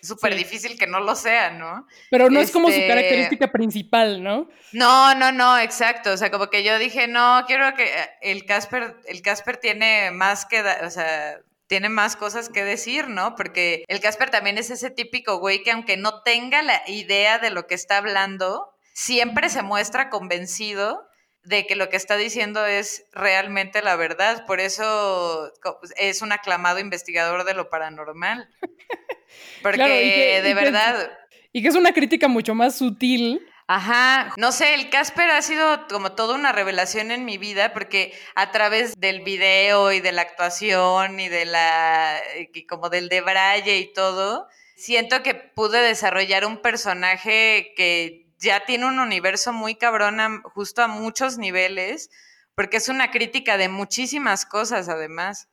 es 0.00 0.08
súper 0.08 0.34
difícil 0.34 0.78
que 0.78 0.86
no 0.86 1.00
lo 1.00 1.14
sea, 1.14 1.50
¿no? 1.50 1.86
Pero 2.10 2.30
no 2.30 2.40
es 2.40 2.50
como 2.50 2.68
su 2.68 2.74
este 2.74 2.88
característica 2.88 3.52
principal, 3.52 4.22
¿no? 4.22 4.48
No, 4.72 5.14
no, 5.14 5.32
no, 5.32 5.58
exacto, 5.58 6.12
o 6.12 6.16
sea, 6.16 6.30
como 6.30 6.48
que 6.48 6.62
yo 6.62 6.78
dije, 6.78 7.08
no, 7.08 7.44
quiero 7.46 7.74
que 7.74 7.90
el 8.22 8.46
Casper, 8.46 8.96
el 9.06 9.20
Casper 9.20 9.58
tiene 9.58 10.10
más 10.12 10.46
que, 10.46 10.62
o 10.62 10.90
sea, 10.90 11.40
tiene 11.66 11.88
más 11.88 12.16
cosas 12.16 12.48
que 12.48 12.64
decir, 12.64 13.08
¿no? 13.08 13.34
Porque 13.34 13.84
el 13.88 14.00
Casper 14.00 14.30
también 14.30 14.58
es 14.58 14.70
ese 14.70 14.90
típico 14.90 15.38
güey 15.38 15.62
que 15.62 15.72
aunque 15.72 15.96
no 15.96 16.22
tenga 16.22 16.62
la 16.62 16.82
idea 16.86 17.38
de 17.38 17.50
lo 17.50 17.66
que 17.66 17.74
está 17.74 17.98
hablando, 17.98 18.72
siempre 18.94 19.48
se 19.48 19.62
muestra 19.62 20.08
convencido 20.10 21.06
de 21.42 21.66
que 21.66 21.76
lo 21.76 21.88
que 21.88 21.96
está 21.96 22.16
diciendo 22.16 22.66
es 22.66 23.04
realmente 23.12 23.82
la 23.82 23.96
verdad. 23.96 24.44
Por 24.46 24.60
eso 24.60 25.52
es 25.96 26.22
un 26.22 26.32
aclamado 26.32 26.80
investigador 26.80 27.44
de 27.44 27.54
lo 27.54 27.70
paranormal. 27.70 28.48
Porque 29.62 30.40
de 30.42 30.54
verdad... 30.54 31.10
y 31.52 31.62
que 31.62 31.68
es 31.68 31.74
una 31.74 31.92
crítica 31.92 32.28
mucho 32.28 32.54
más 32.54 32.76
sutil 32.76 33.46
Ajá, 33.68 34.32
no 34.36 34.52
sé, 34.52 34.74
el 34.74 34.90
Casper 34.90 35.28
ha 35.30 35.42
sido 35.42 35.88
como 35.88 36.12
toda 36.12 36.36
una 36.36 36.52
revelación 36.52 37.10
en 37.10 37.24
mi 37.24 37.36
vida 37.36 37.72
porque 37.72 38.16
a 38.36 38.52
través 38.52 38.94
del 39.00 39.22
video 39.22 39.90
y 39.90 40.00
de 40.00 40.12
la 40.12 40.22
actuación 40.22 41.18
y 41.18 41.28
de 41.28 41.46
la 41.46 42.20
y 42.54 42.64
como 42.66 42.90
del 42.90 43.08
de 43.08 43.22
Braille 43.22 43.78
y 43.78 43.92
todo, 43.92 44.46
siento 44.76 45.24
que 45.24 45.34
pude 45.34 45.80
desarrollar 45.82 46.46
un 46.46 46.62
personaje 46.62 47.72
que 47.76 48.26
ya 48.38 48.64
tiene 48.66 48.86
un 48.86 49.00
universo 49.00 49.52
muy 49.52 49.74
cabrón 49.74 50.42
justo 50.54 50.82
a 50.82 50.88
muchos 50.88 51.36
niveles, 51.36 52.10
porque 52.54 52.76
es 52.76 52.88
una 52.88 53.10
crítica 53.10 53.56
de 53.56 53.68
muchísimas 53.68 54.46
cosas 54.46 54.88
además. 54.88 55.48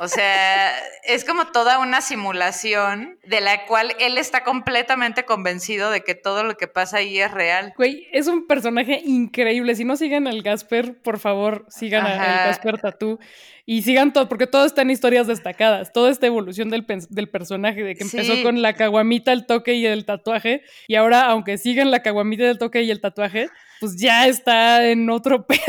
O 0.00 0.08
sea, 0.08 0.72
es 1.04 1.24
como 1.24 1.46
toda 1.48 1.78
una 1.78 2.00
simulación 2.00 3.18
de 3.24 3.40
la 3.40 3.66
cual 3.66 3.94
él 4.00 4.18
está 4.18 4.44
completamente 4.44 5.24
convencido 5.24 5.90
de 5.90 6.02
que 6.02 6.14
todo 6.14 6.44
lo 6.44 6.56
que 6.56 6.66
pasa 6.66 6.98
ahí 6.98 7.20
es 7.20 7.30
real. 7.30 7.72
Güey, 7.76 8.08
es 8.12 8.26
un 8.26 8.46
personaje 8.46 9.00
increíble. 9.04 9.74
Si 9.74 9.84
no 9.84 9.96
siguen 9.96 10.26
al 10.26 10.42
Gasper, 10.42 11.00
por 11.02 11.18
favor, 11.18 11.66
sigan 11.68 12.06
al 12.06 12.18
Gasper 12.18 12.80
Tatú. 12.80 13.18
Y 13.66 13.80
sigan 13.82 14.12
todo, 14.12 14.28
porque 14.28 14.46
todo 14.46 14.66
está 14.66 14.82
en 14.82 14.90
historias 14.90 15.26
destacadas. 15.26 15.92
Toda 15.92 16.10
esta 16.10 16.26
evolución 16.26 16.68
del, 16.68 16.84
del 17.08 17.28
personaje, 17.30 17.82
de 17.82 17.94
que 17.94 18.04
empezó 18.04 18.42
con 18.42 18.60
la 18.60 18.74
caguamita, 18.74 19.32
el 19.32 19.46
toque 19.46 19.74
y 19.74 19.86
el 19.86 20.04
tatuaje. 20.04 20.62
Y 20.86 20.96
ahora, 20.96 21.26
aunque 21.26 21.56
sigan 21.56 21.90
la 21.90 22.02
caguamita, 22.02 22.44
el 22.44 22.58
toque 22.58 22.82
y 22.82 22.90
el 22.90 23.00
tatuaje, 23.00 23.48
pues 23.80 23.96
ya 23.96 24.26
está 24.26 24.86
en 24.86 25.08
otro 25.08 25.46
pedo. 25.46 25.60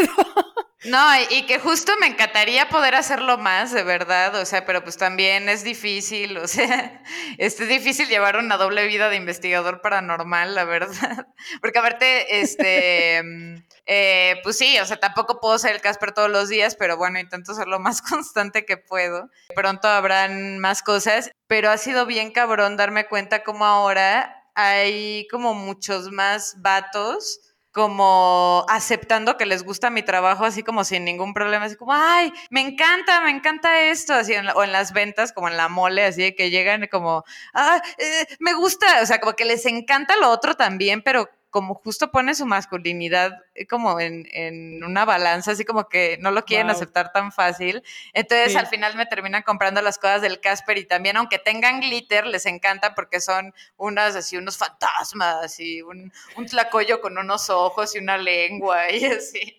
No, 0.85 1.03
y 1.29 1.45
que 1.45 1.59
justo 1.59 1.91
me 1.99 2.07
encantaría 2.07 2.69
poder 2.69 2.95
hacerlo 2.95 3.37
más, 3.37 3.71
de 3.71 3.83
verdad, 3.83 4.35
o 4.35 4.45
sea, 4.45 4.65
pero 4.65 4.83
pues 4.83 4.97
también 4.97 5.49
es 5.49 5.63
difícil, 5.63 6.37
o 6.37 6.47
sea, 6.47 7.01
es 7.37 7.57
difícil 7.57 8.07
llevar 8.07 8.37
una 8.37 8.57
doble 8.57 8.85
vida 8.87 9.09
de 9.09 9.15
investigador 9.15 9.81
paranormal, 9.81 10.53
la 10.53 10.63
verdad, 10.65 11.27
porque 11.61 11.79
aparte, 11.79 12.39
este, 12.41 13.63
eh, 13.85 14.35
pues 14.43 14.57
sí, 14.57 14.77
o 14.79 14.85
sea, 14.85 14.97
tampoco 14.97 15.39
puedo 15.39 15.57
ser 15.57 15.75
el 15.75 15.81
Casper 15.81 16.11
todos 16.11 16.29
los 16.29 16.49
días, 16.49 16.75
pero 16.75 16.97
bueno, 16.97 17.19
intento 17.19 17.53
ser 17.53 17.67
lo 17.67 17.79
más 17.79 18.01
constante 18.09 18.65
que 18.65 18.77
puedo. 18.77 19.29
Pronto 19.55 19.87
habrán 19.87 20.59
más 20.59 20.83
cosas, 20.83 21.31
pero 21.47 21.69
ha 21.69 21.77
sido 21.77 22.05
bien 22.05 22.31
cabrón 22.31 22.77
darme 22.77 23.07
cuenta 23.07 23.43
como 23.43 23.65
ahora 23.65 24.43
hay 24.55 25.27
como 25.29 25.53
muchos 25.53 26.11
más 26.11 26.55
vatos 26.61 27.54
como 27.75 28.65
aceptando 28.69 29.35
que 29.35 29.45
les 29.45 29.65
gusta 29.65 29.89
mi 29.89 30.01
trabajo 30.01 30.45
así 30.45 30.63
como 30.63 30.85
sin 30.85 31.03
ningún 31.03 31.33
problema, 31.33 31.65
así 31.65 31.75
como, 31.75 31.91
ay, 31.91 32.31
me 32.49 32.61
encanta, 32.61 33.19
me 33.19 33.31
encanta 33.31 33.81
esto, 33.81 34.13
así, 34.13 34.33
o 34.33 34.63
en 34.63 34.71
las 34.71 34.93
ventas, 34.93 35.33
como 35.33 35.49
en 35.49 35.57
la 35.57 35.67
mole, 35.67 36.05
así 36.05 36.33
que 36.35 36.49
llegan 36.49 36.87
como, 36.89 37.25
ah, 37.53 37.81
eh, 37.97 38.27
me 38.39 38.53
gusta, 38.53 39.01
o 39.03 39.05
sea, 39.05 39.19
como 39.19 39.33
que 39.33 39.43
les 39.43 39.65
encanta 39.65 40.15
lo 40.15 40.29
otro 40.29 40.55
también, 40.55 41.01
pero 41.01 41.27
como 41.55 41.75
justo 41.75 42.11
pone 42.11 42.35
su 42.35 42.45
masculinidad 42.45 43.31
eh, 43.53 43.65
como 43.65 43.97
en, 44.01 44.83
una 44.83 45.05
balanza, 45.05 45.51
así 45.51 45.63
como 45.63 45.87
que 45.87 46.17
no 46.19 46.31
lo 46.31 46.43
quieren 46.43 46.69
aceptar 46.69 47.13
tan 47.13 47.31
fácil. 47.31 47.81
Entonces 48.11 48.57
al 48.57 48.67
final 48.67 48.93
me 48.97 49.05
terminan 49.05 49.41
comprando 49.41 49.81
las 49.81 49.97
cosas 49.97 50.21
del 50.21 50.41
Casper 50.41 50.77
y 50.79 50.83
también 50.83 51.15
aunque 51.15 51.39
tengan 51.39 51.79
glitter, 51.79 52.27
les 52.27 52.45
encanta 52.45 52.93
porque 52.93 53.21
son 53.21 53.53
unas 53.77 54.17
así, 54.17 54.35
unos 54.35 54.57
fantasmas 54.57 55.57
y 55.61 55.81
un, 55.81 56.11
un 56.35 56.45
tlacoyo 56.45 56.99
con 56.99 57.17
unos 57.17 57.49
ojos 57.49 57.95
y 57.95 57.99
una 57.99 58.17
lengua 58.17 58.91
y 58.91 59.05
así, 59.05 59.57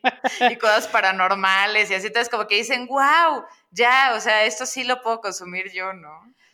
y 0.51 0.57
cosas 0.57 0.89
paranormales 0.89 1.91
y 1.91 1.95
así. 1.95 2.09
Entonces 2.09 2.29
como 2.29 2.47
que 2.47 2.57
dicen, 2.57 2.87
wow, 2.89 3.43
ya, 3.77 4.15
o 4.17 4.21
sea, 4.21 4.45
esto 4.45 4.67
sí 4.67 4.85
lo 4.85 5.03
puedo 5.03 5.21
consumir 5.21 5.71
yo, 5.73 5.93
¿no? 5.93 6.11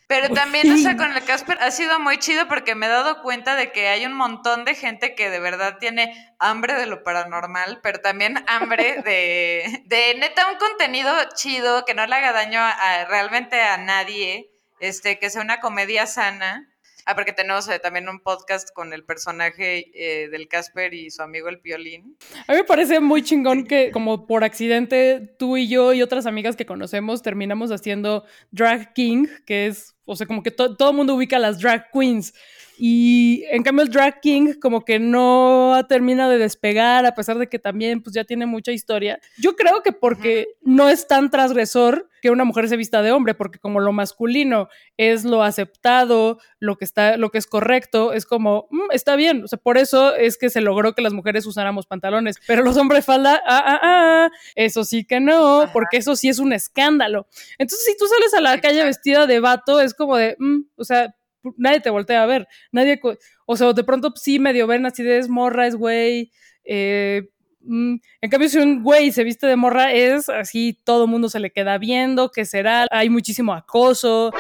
Pero 0.09 0.29
también, 0.35 0.71
o 0.71 0.77
sea, 0.77 0.95
con 0.97 1.11
el 1.17 1.25
Casper 1.25 1.57
ha 1.63 1.71
sido 1.71 1.99
muy 1.99 2.19
chido 2.19 2.47
porque 2.47 2.75
me 2.75 2.85
he 2.85 2.89
dado 2.91 3.23
cuenta 3.23 3.57
de 3.57 3.73
que 3.73 3.89
hay 3.89 4.05
un 4.05 4.13
montón 4.13 4.67
de 4.67 4.75
gente 4.75 5.15
que 5.15 5.31
de 5.31 5.41
verdad 5.41 5.79
tiene 5.79 6.13
hambre 6.39 6.75
de 6.75 6.85
lo 6.85 7.03
paranormal, 7.03 7.81
pero 7.83 8.01
también 8.01 8.45
hambre 8.47 9.01
de, 9.05 9.83
de 9.87 10.15
neta 10.19 10.51
un 10.51 10.59
contenido 10.59 11.15
chido 11.35 11.87
que 11.87 11.95
no 11.95 12.07
le 12.07 12.15
haga 12.15 12.33
daño 12.33 12.61
a, 12.61 13.07
realmente 13.07 13.63
a 13.63 13.79
nadie, 13.79 14.51
este, 14.81 15.19
que 15.19 15.31
sea 15.31 15.41
una 15.41 15.61
comedia 15.61 16.07
sana 16.07 16.69
Ah, 17.05 17.15
porque 17.15 17.33
tenemos 17.33 17.69
eh, 17.69 17.79
también 17.79 18.09
un 18.09 18.21
podcast 18.21 18.71
con 18.73 18.93
el 18.93 19.05
personaje 19.05 19.91
eh, 19.95 20.29
del 20.29 20.49
Casper 20.49 20.95
y 20.95 21.11
su 21.11 21.23
amigo 21.23 21.49
el 21.49 21.59
Piolín. 21.59 22.17
A 22.47 22.53
mí 22.53 22.59
me 22.59 22.65
parece 22.65 23.01
muy 23.01 23.23
chingón 23.23 23.65
que 23.65 23.91
como 23.91 24.27
por 24.27 24.45
accidente 24.45 25.35
tú 25.39 25.57
y 25.57 25.69
yo 25.69 25.93
y 25.93 26.03
otras 26.03 26.27
amigas 26.27 26.57
que 26.57 26.67
conocemos 26.67 27.23
terminamos 27.23 27.71
haciendo 27.73 28.25
Drag 28.51 28.93
King, 28.95 29.27
que 29.47 29.67
es, 29.67 29.97
o 30.05 30.17
sea, 30.17 30.27
como 30.27 30.43
que 30.43 30.51
todo 30.51 30.91
el 30.91 30.97
mundo 30.97 31.15
ubica 31.15 31.37
a 31.37 31.41
las 31.41 31.59
drag 31.59 31.91
queens. 31.93 32.35
Y 32.79 33.45
en 33.51 33.63
cambio 33.63 33.85
el 33.85 33.91
Drag 33.91 34.21
King 34.21 34.55
como 34.61 34.85
que 34.85 34.99
no 34.99 35.85
termina 35.89 36.29
de 36.29 36.39
despegar, 36.39 37.07
a 37.07 37.15
pesar 37.15 37.39
de 37.39 37.49
que 37.49 37.59
también 37.59 38.03
pues 38.03 38.15
ya 38.15 38.25
tiene 38.25 38.47
mucha 38.47 38.73
historia. 38.73 39.21
Yo 39.39 39.57
creo 39.57 39.83
que 39.83 39.93
porque 39.93 40.49
no 40.63 40.89
es 40.89 41.07
tan 41.07 41.31
transgresor 41.31 42.09
que 42.23 42.31
una 42.31 42.45
mujer 42.45 42.69
se 42.69 42.77
vista 42.77 43.03
de 43.03 43.11
hombre, 43.11 43.35
porque 43.35 43.59
como 43.59 43.81
lo 43.81 43.93
masculino 43.93 44.69
es 44.97 45.25
lo 45.25 45.43
aceptado, 45.43 46.39
lo 46.61 46.77
que 46.77 46.85
está, 46.85 47.17
lo 47.17 47.31
que 47.31 47.39
es 47.39 47.49
correcto, 47.49 48.13
es 48.13 48.27
como, 48.27 48.69
mm, 48.71 48.93
está 48.93 49.17
bien. 49.17 49.43
O 49.43 49.49
sea, 49.49 49.59
por 49.59 49.77
eso 49.77 50.15
es 50.15 50.39
que 50.39 50.49
se 50.49 50.61
logró 50.61 50.95
que 50.95 51.03
las 51.03 51.13
mujeres 51.13 51.45
usáramos 51.47 51.87
pantalones, 51.87 52.37
pero 52.47 52.63
los 52.63 52.77
hombres 52.77 53.05
falda, 53.05 53.43
ah, 53.45 53.65
ah, 53.67 53.81
ah, 53.83 54.31
eso 54.55 54.85
sí 54.85 55.05
que 55.05 55.19
no, 55.19 55.69
porque 55.73 55.97
eso 55.97 56.15
sí 56.15 56.29
es 56.29 56.39
un 56.39 56.53
escándalo. 56.53 57.27
Entonces, 57.59 57.85
si 57.87 57.97
tú 57.97 58.07
sales 58.07 58.33
a 58.35 58.41
la 58.41 58.61
calle 58.61 58.85
vestida 58.85 59.27
de 59.27 59.41
vato, 59.41 59.81
es 59.81 59.93
como 59.93 60.17
de, 60.17 60.37
mm, 60.39 60.61
o 60.77 60.85
sea, 60.85 61.15
nadie 61.57 61.81
te 61.81 61.91
voltea 61.91 62.23
a 62.23 62.27
ver, 62.27 62.49
nadie, 62.71 63.01
o 63.47 63.57
sea, 63.57 63.73
de 63.73 63.85
pronto 63.85 64.13
sí 64.17 64.39
medio 64.39 64.67
ven 64.67 64.87
así 64.87 65.03
de 65.03 65.19
es 65.19 65.29
morra, 65.29 65.67
es 65.67 65.77
güey, 65.77 66.31
eh, 66.65 67.29
mm, 67.61 67.95
en 68.21 68.31
cambio, 68.31 68.49
si 68.49 68.59
un 68.59 68.83
güey 68.83 69.13
se 69.13 69.25
viste 69.25 69.47
de 69.47 69.57
morra, 69.57 69.93
es 69.93 70.29
así, 70.29 70.81
todo 70.85 71.05
el 71.05 71.11
mundo 71.11 71.29
se 71.29 71.41
le 71.41 71.51
queda 71.51 71.79
viendo, 71.79 72.31
que 72.31 72.45
será, 72.45 72.87
hay 72.91 73.09
muchísimo 73.11 73.55
acoso. 73.55 74.33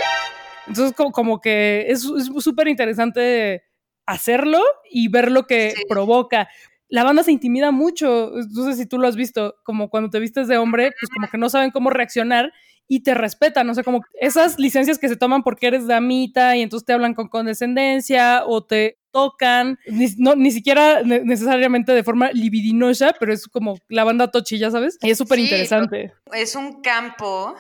Entonces, 0.66 0.94
como, 0.94 1.40
que 1.40 1.86
es 1.88 2.02
súper 2.02 2.68
interesante 2.68 3.64
hacerlo 4.06 4.60
y 4.90 5.08
ver 5.08 5.30
lo 5.30 5.46
que 5.46 5.74
provoca. 5.88 6.48
La 6.88 7.04
banda 7.04 7.22
se 7.24 7.32
intimida 7.32 7.70
mucho, 7.70 8.32
no 8.50 8.64
sé 8.64 8.74
si 8.74 8.86
tú 8.86 8.98
lo 8.98 9.08
has 9.08 9.16
visto, 9.16 9.56
como 9.64 9.88
cuando 9.88 10.10
te 10.10 10.20
vistes 10.20 10.46
de 10.46 10.58
hombre, 10.58 10.92
pues 11.00 11.10
como 11.10 11.28
que 11.28 11.38
no 11.38 11.48
saben 11.48 11.70
cómo 11.70 11.90
reaccionar 11.90 12.52
y 12.88 13.02
te 13.02 13.14
respetan, 13.14 13.68
o 13.70 13.74
sea, 13.74 13.84
como 13.84 14.02
esas 14.20 14.58
licencias 14.58 14.98
que 14.98 15.08
se 15.08 15.16
toman 15.16 15.42
porque 15.42 15.68
eres 15.68 15.86
damita 15.86 16.56
y 16.56 16.62
entonces 16.62 16.84
te 16.84 16.92
hablan 16.92 17.14
con 17.14 17.28
condescendencia 17.28 18.44
o 18.46 18.64
te 18.64 18.98
tocan, 19.12 19.78
ni, 19.86 20.08
no, 20.18 20.34
ni 20.34 20.50
siquiera 20.50 21.02
necesariamente 21.02 21.92
de 21.92 22.02
forma 22.02 22.32
libidinosa, 22.32 23.14
pero 23.20 23.32
es 23.32 23.46
como 23.46 23.78
la 23.88 24.04
banda 24.04 24.30
tochi, 24.30 24.58
ya 24.58 24.70
sabes, 24.70 24.98
y 25.02 25.10
es 25.10 25.18
súper 25.18 25.38
interesante. 25.38 26.12
Es 26.32 26.56
un 26.56 26.82
campo 26.82 27.54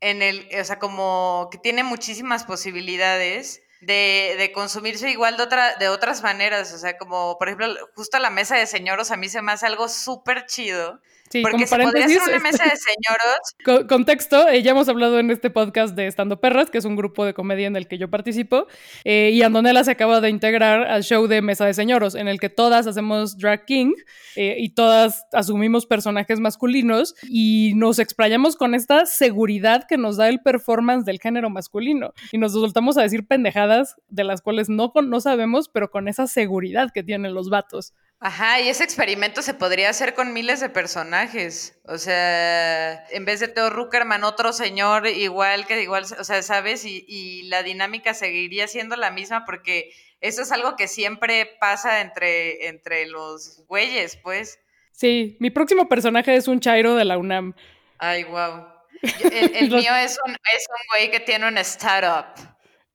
en 0.00 0.22
el, 0.22 0.46
o 0.58 0.64
sea, 0.64 0.78
como 0.78 1.48
que 1.50 1.58
tiene 1.58 1.82
muchísimas 1.82 2.44
posibilidades. 2.44 3.62
De, 3.80 4.34
de, 4.36 4.50
consumirse 4.50 5.08
igual 5.08 5.36
de, 5.36 5.44
otra, 5.44 5.76
de 5.76 5.88
otras 5.88 6.24
maneras, 6.24 6.72
o 6.72 6.78
sea, 6.78 6.98
como 6.98 7.38
por 7.38 7.46
ejemplo, 7.46 7.68
justo 7.94 8.18
la 8.18 8.28
mesa 8.28 8.56
de 8.56 8.66
señoros 8.66 9.12
a 9.12 9.16
mí 9.16 9.28
se 9.28 9.40
me 9.40 9.52
hace 9.52 9.66
algo 9.66 9.88
súper 9.88 10.46
chido, 10.46 11.00
Sí, 11.30 11.42
Porque 11.42 11.66
se 11.66 11.76
podría 11.76 12.06
hacer 12.06 12.22
una 12.26 12.38
mesa 12.38 12.64
de 12.64 12.76
señoros. 12.76 13.86
Contexto, 13.88 14.48
eh, 14.48 14.62
ya 14.62 14.70
hemos 14.70 14.88
hablado 14.88 15.18
en 15.18 15.30
este 15.30 15.50
podcast 15.50 15.94
de 15.94 16.06
Estando 16.06 16.40
Perras, 16.40 16.70
que 16.70 16.78
es 16.78 16.84
un 16.84 16.96
grupo 16.96 17.24
de 17.24 17.34
comedia 17.34 17.66
en 17.66 17.76
el 17.76 17.86
que 17.86 17.98
yo 17.98 18.08
participo, 18.08 18.66
eh, 19.04 19.30
y 19.32 19.42
Andonela 19.42 19.84
se 19.84 19.90
acaba 19.90 20.20
de 20.20 20.30
integrar 20.30 20.82
al 20.84 21.02
show 21.02 21.26
de 21.26 21.42
Mesa 21.42 21.66
de 21.66 21.74
Señoros, 21.74 22.14
en 22.14 22.28
el 22.28 22.40
que 22.40 22.48
todas 22.48 22.86
hacemos 22.86 23.36
drag 23.36 23.64
king 23.66 23.92
eh, 24.36 24.56
y 24.58 24.70
todas 24.70 25.26
asumimos 25.32 25.86
personajes 25.86 26.40
masculinos 26.40 27.14
y 27.28 27.72
nos 27.74 27.98
explayamos 27.98 28.56
con 28.56 28.74
esta 28.74 29.04
seguridad 29.06 29.86
que 29.88 29.98
nos 29.98 30.16
da 30.16 30.28
el 30.28 30.40
performance 30.40 31.04
del 31.04 31.20
género 31.20 31.50
masculino. 31.50 32.14
Y 32.32 32.38
nos 32.38 32.52
soltamos 32.52 32.96
a 32.96 33.02
decir 33.02 33.26
pendejadas 33.26 33.96
de 34.08 34.24
las 34.24 34.40
cuales 34.40 34.68
no, 34.68 34.92
no 34.94 35.20
sabemos, 35.20 35.68
pero 35.68 35.90
con 35.90 36.08
esa 36.08 36.26
seguridad 36.26 36.90
que 36.92 37.02
tienen 37.02 37.34
los 37.34 37.50
vatos. 37.50 37.94
Ajá, 38.20 38.60
y 38.60 38.68
ese 38.68 38.82
experimento 38.82 39.42
se 39.42 39.54
podría 39.54 39.90
hacer 39.90 40.14
con 40.14 40.32
miles 40.32 40.58
de 40.58 40.68
personajes. 40.68 41.78
O 41.84 41.98
sea, 41.98 43.06
en 43.10 43.24
vez 43.24 43.38
de 43.38 43.46
Theo 43.46 43.70
Ruckerman, 43.70 44.24
otro 44.24 44.52
señor 44.52 45.06
igual 45.06 45.66
que 45.66 45.80
igual, 45.80 46.04
o 46.18 46.24
sea, 46.24 46.42
¿sabes? 46.42 46.84
Y, 46.84 47.04
y, 47.06 47.42
la 47.44 47.62
dinámica 47.62 48.14
seguiría 48.14 48.66
siendo 48.66 48.96
la 48.96 49.12
misma 49.12 49.44
porque 49.44 49.92
eso 50.20 50.42
es 50.42 50.50
algo 50.50 50.74
que 50.74 50.88
siempre 50.88 51.48
pasa 51.60 52.00
entre, 52.00 52.66
entre 52.66 53.06
los 53.06 53.64
güeyes, 53.68 54.16
pues. 54.16 54.58
Sí, 54.90 55.36
mi 55.38 55.50
próximo 55.50 55.88
personaje 55.88 56.34
es 56.34 56.48
un 56.48 56.58
Chairo 56.58 56.96
de 56.96 57.04
la 57.04 57.18
UNAM. 57.18 57.54
Ay, 57.98 58.24
wow. 58.24 58.66
El, 59.32 59.70
mío 59.70 59.94
es 59.94 60.18
un, 60.26 60.32
es 60.32 60.66
un 60.68 60.86
güey 60.90 61.08
que 61.12 61.20
tiene 61.20 61.46
una 61.46 61.60
startup. 61.60 62.34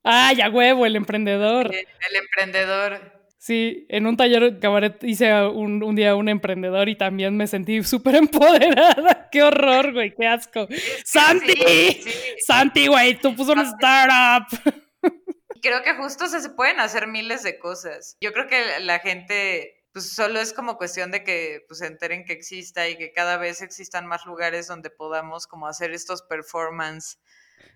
Ah, 0.04 0.34
ya 0.34 0.50
huevo, 0.50 0.86
el 0.86 0.98
emprendedor. 0.98 1.74
el 1.74 2.16
emprendedor. 2.16 3.23
Sí, 3.44 3.86
en 3.90 4.08
un 4.08 4.16
taller 4.16 4.58
cabaret 4.62 5.04
hice 5.04 5.34
un, 5.48 5.84
un 5.84 5.98
día 5.98 6.16
un 6.16 6.30
emprendedor 6.30 6.88
y 6.88 6.98
también 6.98 7.36
me 7.36 7.46
sentí 7.46 7.84
súper 7.84 8.16
empoderada. 8.16 9.28
¡Qué 9.34 9.44
horror, 9.44 9.92
güey! 9.92 10.16
¡Qué 10.16 10.26
asco! 10.26 10.66
¡Santi! 11.04 12.06
¡Santi, 12.48 12.88
güey! 12.88 13.20
¡Tú 13.20 13.36
puso 13.36 13.52
una 13.52 13.64
startup! 13.64 14.48
Creo 15.62 15.84
que 15.84 15.94
justo 15.96 16.30
se 16.30 16.50
pueden 16.52 16.80
hacer 16.80 17.08
miles 17.08 17.44
de 17.44 17.60
cosas. 17.60 18.16
Yo 18.22 18.32
creo 18.32 18.48
que 18.48 18.80
la 18.80 19.00
gente 19.00 19.88
pues 19.92 20.14
solo 20.16 20.40
es 20.40 20.54
como 20.54 20.78
cuestión 20.78 21.12
de 21.12 21.26
que 21.26 21.66
pues 21.68 21.80
se 21.80 21.88
enteren 21.88 22.24
que 22.24 22.32
exista 22.32 22.88
y 22.88 22.96
que 22.96 23.12
cada 23.12 23.36
vez 23.36 23.62
existan 23.62 24.08
más 24.08 24.26
lugares 24.26 24.68
donde 24.68 24.90
podamos 24.90 25.48
como 25.48 25.68
hacer 25.68 25.92
estos 25.92 26.22
performance 26.22 27.20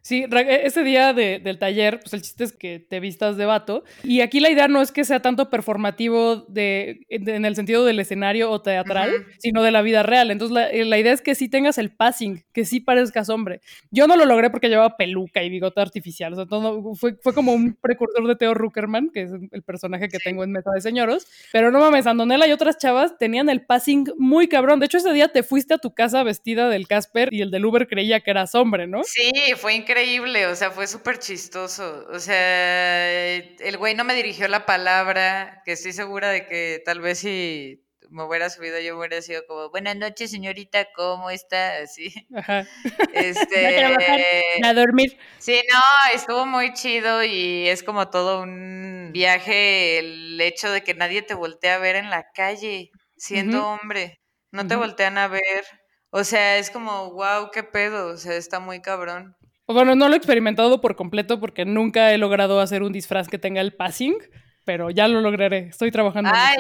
Sí, 0.08 0.24
e, 0.24 0.66
ese 0.66 0.86
día 0.86 1.14
del 1.14 1.60
taller, 1.60 2.00
pues 2.00 2.14
el 2.14 2.22
chiste 2.22 2.46
es 2.46 2.54
que 2.54 2.80
te 2.80 3.02
vistas 3.02 3.36
de 3.36 3.46
vato. 3.46 3.84
Y 4.04 4.22
aquí 4.22 4.40
la 4.40 4.50
idea 4.50 4.70
no 4.70 4.82
es 4.82 4.94
que 4.94 5.04
sea 5.04 5.22
tanto 5.22 5.50
performativo 5.50 6.38
de, 6.48 7.02
en 7.10 7.44
el 7.44 7.58
sentido 7.58 7.84
del 7.84 8.00
escenario 8.00 8.50
o 8.50 8.62
teatral, 8.62 9.26
sino 9.40 9.64
de 9.64 9.72
la 9.72 9.82
vida 9.82 10.04
real. 10.04 10.32
Entonces 10.32 10.54
la, 10.54 10.70
eh, 10.70 10.86
la, 10.86 10.98
idea 10.98 11.12
es 11.12 11.22
que 11.22 11.36
sí 11.36 11.50
tengas 11.50 11.78
el 11.78 11.92
passing, 11.92 12.46
que 12.54 12.64
sí 12.64 12.80
parezcas 12.80 13.30
hombre. 13.30 13.60
Yo 13.92 14.08
no 14.08 14.16
lo 14.16 14.26
logré 14.26 14.50
porque 14.50 14.70
llevaba 14.70 14.96
peluca 14.96 15.44
y 15.44 15.50
bigote 15.50 15.82
artificial. 15.82 16.32
O 16.32 16.36
sea, 16.38 16.46
todo, 16.46 16.96
fue, 16.96 17.16
fue 17.22 17.34
como 17.34 17.54
un 17.54 17.74
precursor 17.76 18.26
de 18.28 18.38
Theo 18.38 18.54
Ruckerman, 18.54 19.10
que 19.10 19.24
es 19.24 19.32
el 19.52 19.64
personaje 19.64 20.08
que 20.08 20.20
tengo 20.20 20.44
en 20.46 20.54
Mesa 20.54 20.72
de 20.72 20.80
Señoros. 20.80 21.28
Pero 21.52 21.70
no 21.70 21.80
mames, 21.80 22.08
Andonela 22.08 22.48
y 22.48 22.54
otras 22.54 22.78
chavas 22.78 23.18
tenían 23.18 23.50
el 23.50 23.66
passing 23.66 24.06
muy 24.18 24.48
cabrón. 24.48 24.80
De 24.80 24.86
hecho, 24.86 25.00
ese 25.00 25.12
día 25.12 25.28
te 25.28 25.44
fuiste 25.44 25.74
a 25.74 25.80
tu 25.80 25.94
casa 25.94 26.24
vestida 26.24 26.70
del 26.70 26.88
Casper 26.88 27.34
y 27.34 27.42
el 27.42 27.52
del 27.52 27.66
Uber 27.66 27.90
creía 27.90 28.22
que 28.22 28.32
eras 28.32 28.56
hombre, 28.56 28.88
¿no? 28.88 29.04
Sí, 29.04 29.32
fue 29.58 29.76
increíble 29.78 30.48
o 30.48 30.56
sea, 30.56 30.72
fue 30.72 30.88
súper 30.88 31.20
chistoso. 31.20 32.06
O 32.10 32.20
sea, 32.20 33.36
el 33.36 33.78
güey 33.78 33.96
no 33.96 34.04
me 34.04 34.16
dirigió 34.16 34.48
la 34.48 34.66
palabra, 34.66 35.62
que 35.66 35.74
estoy 35.74 35.94
segura 35.94 36.30
de 36.30 36.46
que 36.46 36.82
tal 36.86 37.02
vez 37.02 37.20
si 37.20 37.84
me 38.10 38.24
hubiera 38.24 38.50
subido 38.50 38.80
yo 38.80 38.98
hubiera 38.98 39.22
sido 39.22 39.46
como, 39.48 39.70
buenas 39.70 39.96
noches 39.96 40.32
señorita, 40.32 40.88
¿cómo 40.96 41.30
está? 41.30 41.78
Así. 41.78 42.14
Ajá. 42.36 42.68
Este, 43.14 43.84
a, 44.64 44.74
dormir. 44.74 45.18
Sí, 45.40 45.62
no, 45.72 45.80
estuvo 46.14 46.46
muy 46.46 46.74
chido 46.74 47.24
y 47.24 47.68
es 47.68 47.84
como 47.84 48.10
todo 48.10 48.42
un 48.42 49.12
viaje 49.14 50.00
el 50.00 50.40
hecho 50.40 50.70
de 50.72 50.84
que 50.84 50.94
nadie 50.94 51.22
te 51.22 51.34
voltea 51.34 51.76
a 51.76 51.80
ver 51.80 51.96
en 51.96 52.10
la 52.10 52.32
calle 52.34 52.92
siendo 53.16 53.68
hombre. 53.68 54.20
No 54.52 54.68
te 54.68 54.76
voltean 54.76 55.18
a 55.18 55.28
ver. 55.28 55.66
O 56.10 56.24
sea, 56.24 56.58
es 56.58 56.72
como, 56.72 57.12
wow, 57.12 57.52
qué 57.52 57.64
pedo. 57.64 58.08
O 58.08 58.18
sea, 58.18 58.36
está 58.36 58.60
muy 58.60 58.82
cabrón. 58.82 59.37
Bueno, 59.68 59.96
no 59.96 60.08
lo 60.08 60.14
he 60.14 60.18
experimentado 60.18 60.80
por 60.80 60.96
completo 60.96 61.40
porque 61.40 61.66
nunca 61.66 62.14
he 62.14 62.18
logrado 62.18 62.60
hacer 62.62 62.84
un 62.84 62.94
disfraz 62.94 63.28
que 63.28 63.38
tenga 63.38 63.60
el 63.60 63.74
passing, 63.74 64.16
pero 64.64 64.90
ya 64.90 65.08
lo 65.08 65.22
lograré. 65.22 65.68
Estoy 65.70 65.92
trabajando. 65.92 66.30
Ay, 66.34 66.58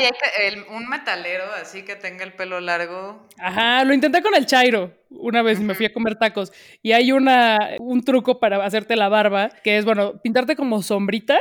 un 0.70 0.88
metalero 0.90 1.46
así 1.62 1.84
que 1.84 1.96
tenga 1.96 2.24
el 2.26 2.34
pelo 2.34 2.60
largo. 2.60 3.28
Ajá, 3.38 3.84
lo 3.86 3.94
intenté 3.94 4.22
con 4.22 4.36
el 4.36 4.46
Chairo 4.46 4.94
una 5.10 5.42
vez 5.42 5.60
y 5.60 5.64
me 5.64 5.74
fui 5.74 5.86
a 5.86 5.94
comer 5.94 6.18
tacos. 6.18 6.52
Y 6.82 6.92
hay 6.92 7.12
una, 7.14 7.76
un 7.80 8.04
truco 8.04 8.40
para 8.40 8.64
hacerte 8.66 8.96
la 8.96 9.10
barba, 9.10 9.50
que 9.64 9.78
es, 9.78 9.86
bueno, 9.86 10.22
pintarte 10.22 10.56
como 10.56 10.82
sombrita, 10.82 11.40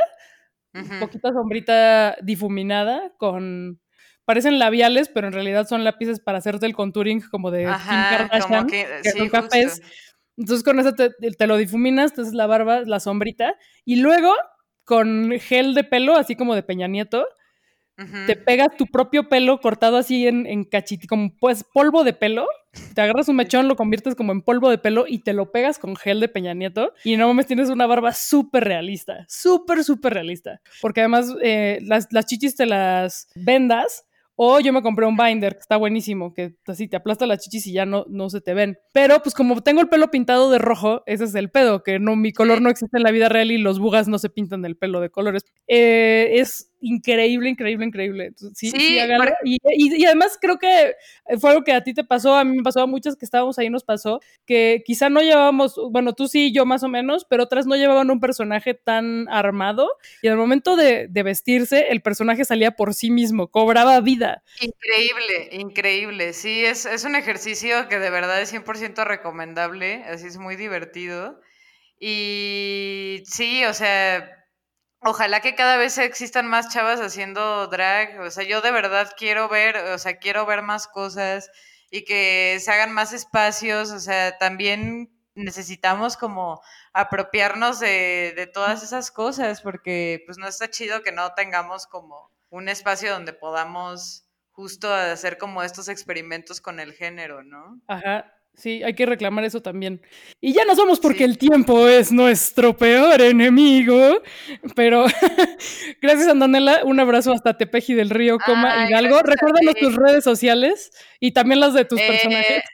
poquita 0.99 1.33
sombrita 1.33 2.15
difuminada 2.21 3.11
con 3.17 3.79
parecen 4.27 4.59
labiales, 4.59 5.07
pero 5.07 5.27
en 5.27 5.33
realidad 5.33 5.67
son 5.67 5.85
lápices 5.85 6.19
para 6.19 6.39
hacerte 6.39 6.65
el 6.65 6.75
contouring 6.75 7.21
como 7.31 7.49
de 7.49 7.65
Ajá, 7.65 8.27
Kardashian, 8.29 8.67
que, 8.67 8.85
sí, 9.03 9.29
cafés. 9.29 9.81
Entonces 10.37 10.63
con 10.63 10.79
eso 10.79 10.93
te, 10.93 11.47
lo 11.47 11.57
difuminas, 11.57 12.11
entonces 12.11 12.33
la 12.33 12.47
barba, 12.47 12.81
la 12.81 12.99
sombrita, 12.99 13.55
y 13.85 13.97
luego 13.97 14.33
con 14.83 15.31
gel 15.39 15.73
de 15.73 15.83
pelo, 15.83 16.15
así 16.15 16.35
como 16.35 16.55
de 16.55 16.63
Peña 16.63 16.87
Nieto, 16.87 17.25
te 18.27 18.35
pegas 18.35 18.77
tu 18.77 18.85
propio 18.85 19.27
pelo 19.27 19.59
cortado 19.59 19.97
así 19.97 20.27
en, 20.27 20.45
en 20.45 20.65
cachiti, 20.65 21.07
como 21.07 21.35
pues 21.35 21.63
polvo 21.73 22.03
de 22.03 22.13
pelo. 22.13 22.45
Te 22.93 23.01
agarras 23.01 23.27
un 23.27 23.37
mechón, 23.37 23.67
lo 23.67 23.75
conviertes 23.75 24.13
como 24.13 24.31
en 24.33 24.43
polvo 24.43 24.69
de 24.69 24.77
pelo 24.77 25.05
y 25.07 25.23
te 25.23 25.33
lo 25.33 25.51
pegas 25.51 25.79
con 25.79 25.95
gel 25.95 26.19
de 26.19 26.27
Peña 26.27 26.53
Nieto. 26.53 26.93
Y 27.03 27.17
no 27.17 27.27
mames, 27.27 27.47
tienes 27.47 27.69
una 27.69 27.87
barba 27.87 28.13
súper 28.13 28.65
realista, 28.65 29.25
súper, 29.27 29.83
súper 29.83 30.13
realista. 30.13 30.61
Porque 30.79 31.01
además 31.01 31.33
eh, 31.41 31.79
las, 31.81 32.07
las 32.11 32.27
chichis 32.27 32.55
te 32.55 32.67
las 32.67 33.29
vendas 33.33 34.06
o 34.39 34.59
yo 34.59 34.71
me 34.71 34.83
compré 34.83 35.07
un 35.07 35.17
binder 35.17 35.55
que 35.55 35.61
está 35.61 35.77
buenísimo, 35.77 36.31
que 36.33 36.55
así 36.67 36.87
te 36.87 36.95
aplasta 36.95 37.25
las 37.25 37.39
chichis 37.39 37.65
y 37.67 37.73
ya 37.73 37.87
no, 37.87 38.05
no 38.07 38.29
se 38.29 38.39
te 38.39 38.53
ven. 38.53 38.77
Pero 38.93 39.19
pues 39.21 39.33
como 39.33 39.59
tengo 39.61 39.81
el 39.81 39.89
pelo 39.89 40.11
pintado 40.11 40.51
de 40.51 40.59
rojo, 40.59 41.01
ese 41.07 41.23
es 41.23 41.33
el 41.33 41.49
pedo, 41.49 41.81
que 41.81 41.97
no, 41.97 42.15
mi 42.15 42.31
color 42.31 42.61
no 42.61 42.69
existe 42.69 42.97
en 42.97 43.03
la 43.03 43.11
vida 43.11 43.29
real 43.29 43.49
y 43.51 43.57
los 43.57 43.79
bugas 43.79 44.07
no 44.07 44.19
se 44.19 44.29
pintan 44.29 44.63
el 44.63 44.77
pelo 44.77 45.01
de 45.01 45.09
colores. 45.09 45.43
Eh, 45.67 46.33
es 46.33 46.71
increíble, 46.81 47.49
increíble, 47.49 47.85
increíble. 47.85 48.33
sí, 48.53 48.71
sí, 48.71 48.99
y, 49.43 50.05
además 50.05 50.37
creo 50.39 50.59
que 50.59 50.95
fue 51.39 51.51
algo 51.51 51.63
que 51.63 51.73
a 51.73 51.83
ti 51.83 51.93
te 51.93 52.03
pasó, 52.03 52.35
a 52.35 52.43
mí 52.43 52.57
me 52.57 52.63
pasó, 52.63 52.81
a 52.81 52.87
muchas 52.87 53.15
que 53.15 53.25
estábamos 53.25 53.57
ahí 53.59 53.69
nos 53.69 53.83
pasó, 53.83 54.19
que 54.45 54.83
quizá 54.85 55.09
no 55.09 55.21
llevábamos, 55.21 55.79
bueno, 55.91 56.13
tú 56.13 56.27
sí, 56.27 56.51
yo 56.53 56.65
más 56.65 56.83
o 56.83 56.87
menos, 56.87 57.25
pero 57.25 57.43
otras 57.43 57.65
no 57.65 57.75
llevaban 57.75 58.11
un 58.11 58.19
personaje 58.19 58.73
tan 58.73 59.27
armado 59.29 59.89
y 60.21 60.27
al 60.27 60.37
momento 60.37 60.75
de, 60.75 61.07
vestirse, 61.11 61.87
el 61.89 62.01
personaje 62.01 62.45
salía 62.45 62.71
por 62.71 62.93
sí 62.93 63.11
mismo, 63.11 63.47
cobraba 63.47 63.99
vida. 64.01 64.43
Increíble, 64.61 65.49
increíble. 65.51 66.33
Sí, 66.33 66.63
es, 66.63 66.85
es 66.85 67.03
un 67.03 67.15
ejercicio 67.15 67.89
que 67.89 67.99
de 67.99 68.09
verdad 68.09 68.41
es 68.41 68.53
100% 68.53 69.03
recomendable, 69.03 70.03
así 70.05 70.27
es 70.27 70.37
muy 70.37 70.55
divertido. 70.55 71.41
Y 71.99 73.23
sí, 73.25 73.65
o 73.65 73.73
sea, 73.73 74.36
Ojalá 75.01 75.41
que 75.41 75.55
cada 75.55 75.77
vez 75.77 75.97
existan 75.97 76.47
más 76.47 76.69
chavas 76.73 76.99
haciendo 76.99 77.67
drag. 77.67 78.19
O 78.21 78.31
sea, 78.31 78.43
yo 78.43 78.61
de 78.61 78.71
verdad 78.71 79.11
quiero 79.17 79.47
ver, 79.47 79.77
o 79.77 79.97
sea, 79.97 80.17
quiero 80.17 80.45
ver 80.45 80.61
más 80.61 80.87
cosas 80.87 81.49
y 81.91 82.03
que 82.03 82.57
se 82.59 82.71
hagan 82.71 82.91
más 82.91 83.13
espacios. 83.13 83.91
O 83.91 83.99
sea, 83.99 84.37
también 84.37 85.11
necesitamos 85.35 86.17
como 86.17 86.61
apropiarnos 86.93 87.79
de, 87.79 88.33
de 88.35 88.47
todas 88.47 88.83
esas 88.83 89.11
cosas 89.11 89.61
porque 89.61 90.23
pues 90.25 90.37
no 90.39 90.47
está 90.47 90.69
chido 90.69 91.03
que 91.03 91.11
no 91.11 91.33
tengamos 91.33 91.85
como 91.85 92.31
un 92.49 92.69
espacio 92.69 93.11
donde 93.11 93.33
podamos 93.33 94.27
justo 94.51 94.91
hacer 94.91 95.37
como 95.37 95.61
estos 95.61 95.87
experimentos 95.87 96.61
con 96.61 96.79
el 96.79 96.93
género, 96.93 97.43
¿no? 97.43 97.79
Ajá, 97.87 98.33
Sí, 98.57 98.81
hay 98.83 98.95
que 98.95 99.05
reclamar 99.05 99.45
eso 99.45 99.61
también. 99.61 100.01
Y 100.41 100.51
ya 100.51 100.65
nos 100.65 100.79
vamos 100.79 100.99
porque 100.99 101.23
el 101.23 101.37
tiempo 101.37 101.87
es 101.87 102.11
nuestro 102.11 102.75
peor 102.75 103.21
enemigo. 103.21 104.23
Pero 104.75 105.05
gracias, 106.01 106.27
Andonela. 106.27 106.81
Un 106.83 106.99
abrazo 106.99 107.31
hasta 107.33 107.55
Tepeji 107.55 107.93
del 107.93 108.09
Río, 108.09 108.39
Coma 108.39 108.87
Hidalgo. 108.87 109.21
Recuérdanos 109.21 109.75
tus 109.75 109.95
redes 109.95 110.23
sociales 110.23 110.91
y 111.19 111.33
también 111.33 111.59
las 111.59 111.75
de 111.75 111.85
tus 111.85 112.01
eh, 112.01 112.07
personajes. 112.07 112.63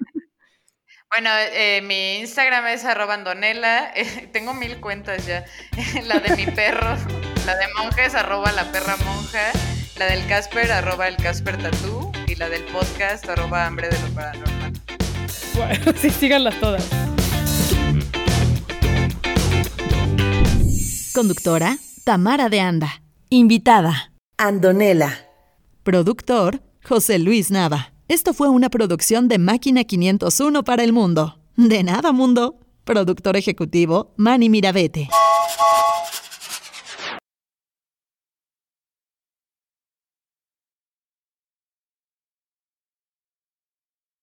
Bueno, 1.16 1.30
eh, 1.52 1.84
mi 1.84 2.22
Instagram 2.22 2.66
es 2.70 2.86
arroba 2.86 3.14
Andonela. 3.14 3.94
tengo 4.32 4.56
mil 4.56 4.78
cuentas 4.78 5.28
ya. 5.28 5.46
la 6.06 6.18
de 6.18 6.36
mi 6.36 6.48
perro, 6.48 6.98
la 7.46 7.56
de 7.56 7.68
monjes, 7.78 8.16
arroba 8.16 8.52
la 8.52 8.72
perra 8.72 8.98
monja. 8.98 9.52
La 10.00 10.08
del 10.08 10.26
Casper, 10.26 10.72
arroba 10.72 11.08
el 11.08 11.18
Casper 11.18 11.62
Tatú. 11.62 12.12
Y 12.26 12.34
la 12.34 12.50
del 12.50 12.64
podcast, 12.64 13.30
arroba 13.30 13.68
hambre 13.68 13.90
de 13.90 14.00
lo 14.00 14.16
paranormal. 14.16 14.63
Bueno, 15.56 15.94
sí, 16.02 16.10
síganlas 16.10 16.60
todas. 16.60 16.84
Conductora, 21.14 21.78
Tamara 22.04 22.50
de 22.50 22.60
Anda. 22.60 23.02
Invitada, 23.30 24.12
Andonela. 24.38 25.14
Productor, 25.84 26.62
José 26.84 27.20
Luis 27.20 27.52
Nava. 27.52 27.94
Esto 28.08 28.34
fue 28.34 28.50
una 28.50 28.70
producción 28.70 29.28
de 29.28 29.38
Máquina 29.38 29.84
501 29.84 30.64
para 30.64 30.84
el 30.84 30.94
mundo. 30.94 31.40
De 31.56 31.84
nada, 31.84 32.12
mundo. 32.12 32.60
Productor 32.84 33.38
ejecutivo, 33.38 34.14
Manny 34.18 34.50
Mirabete. 34.50 35.10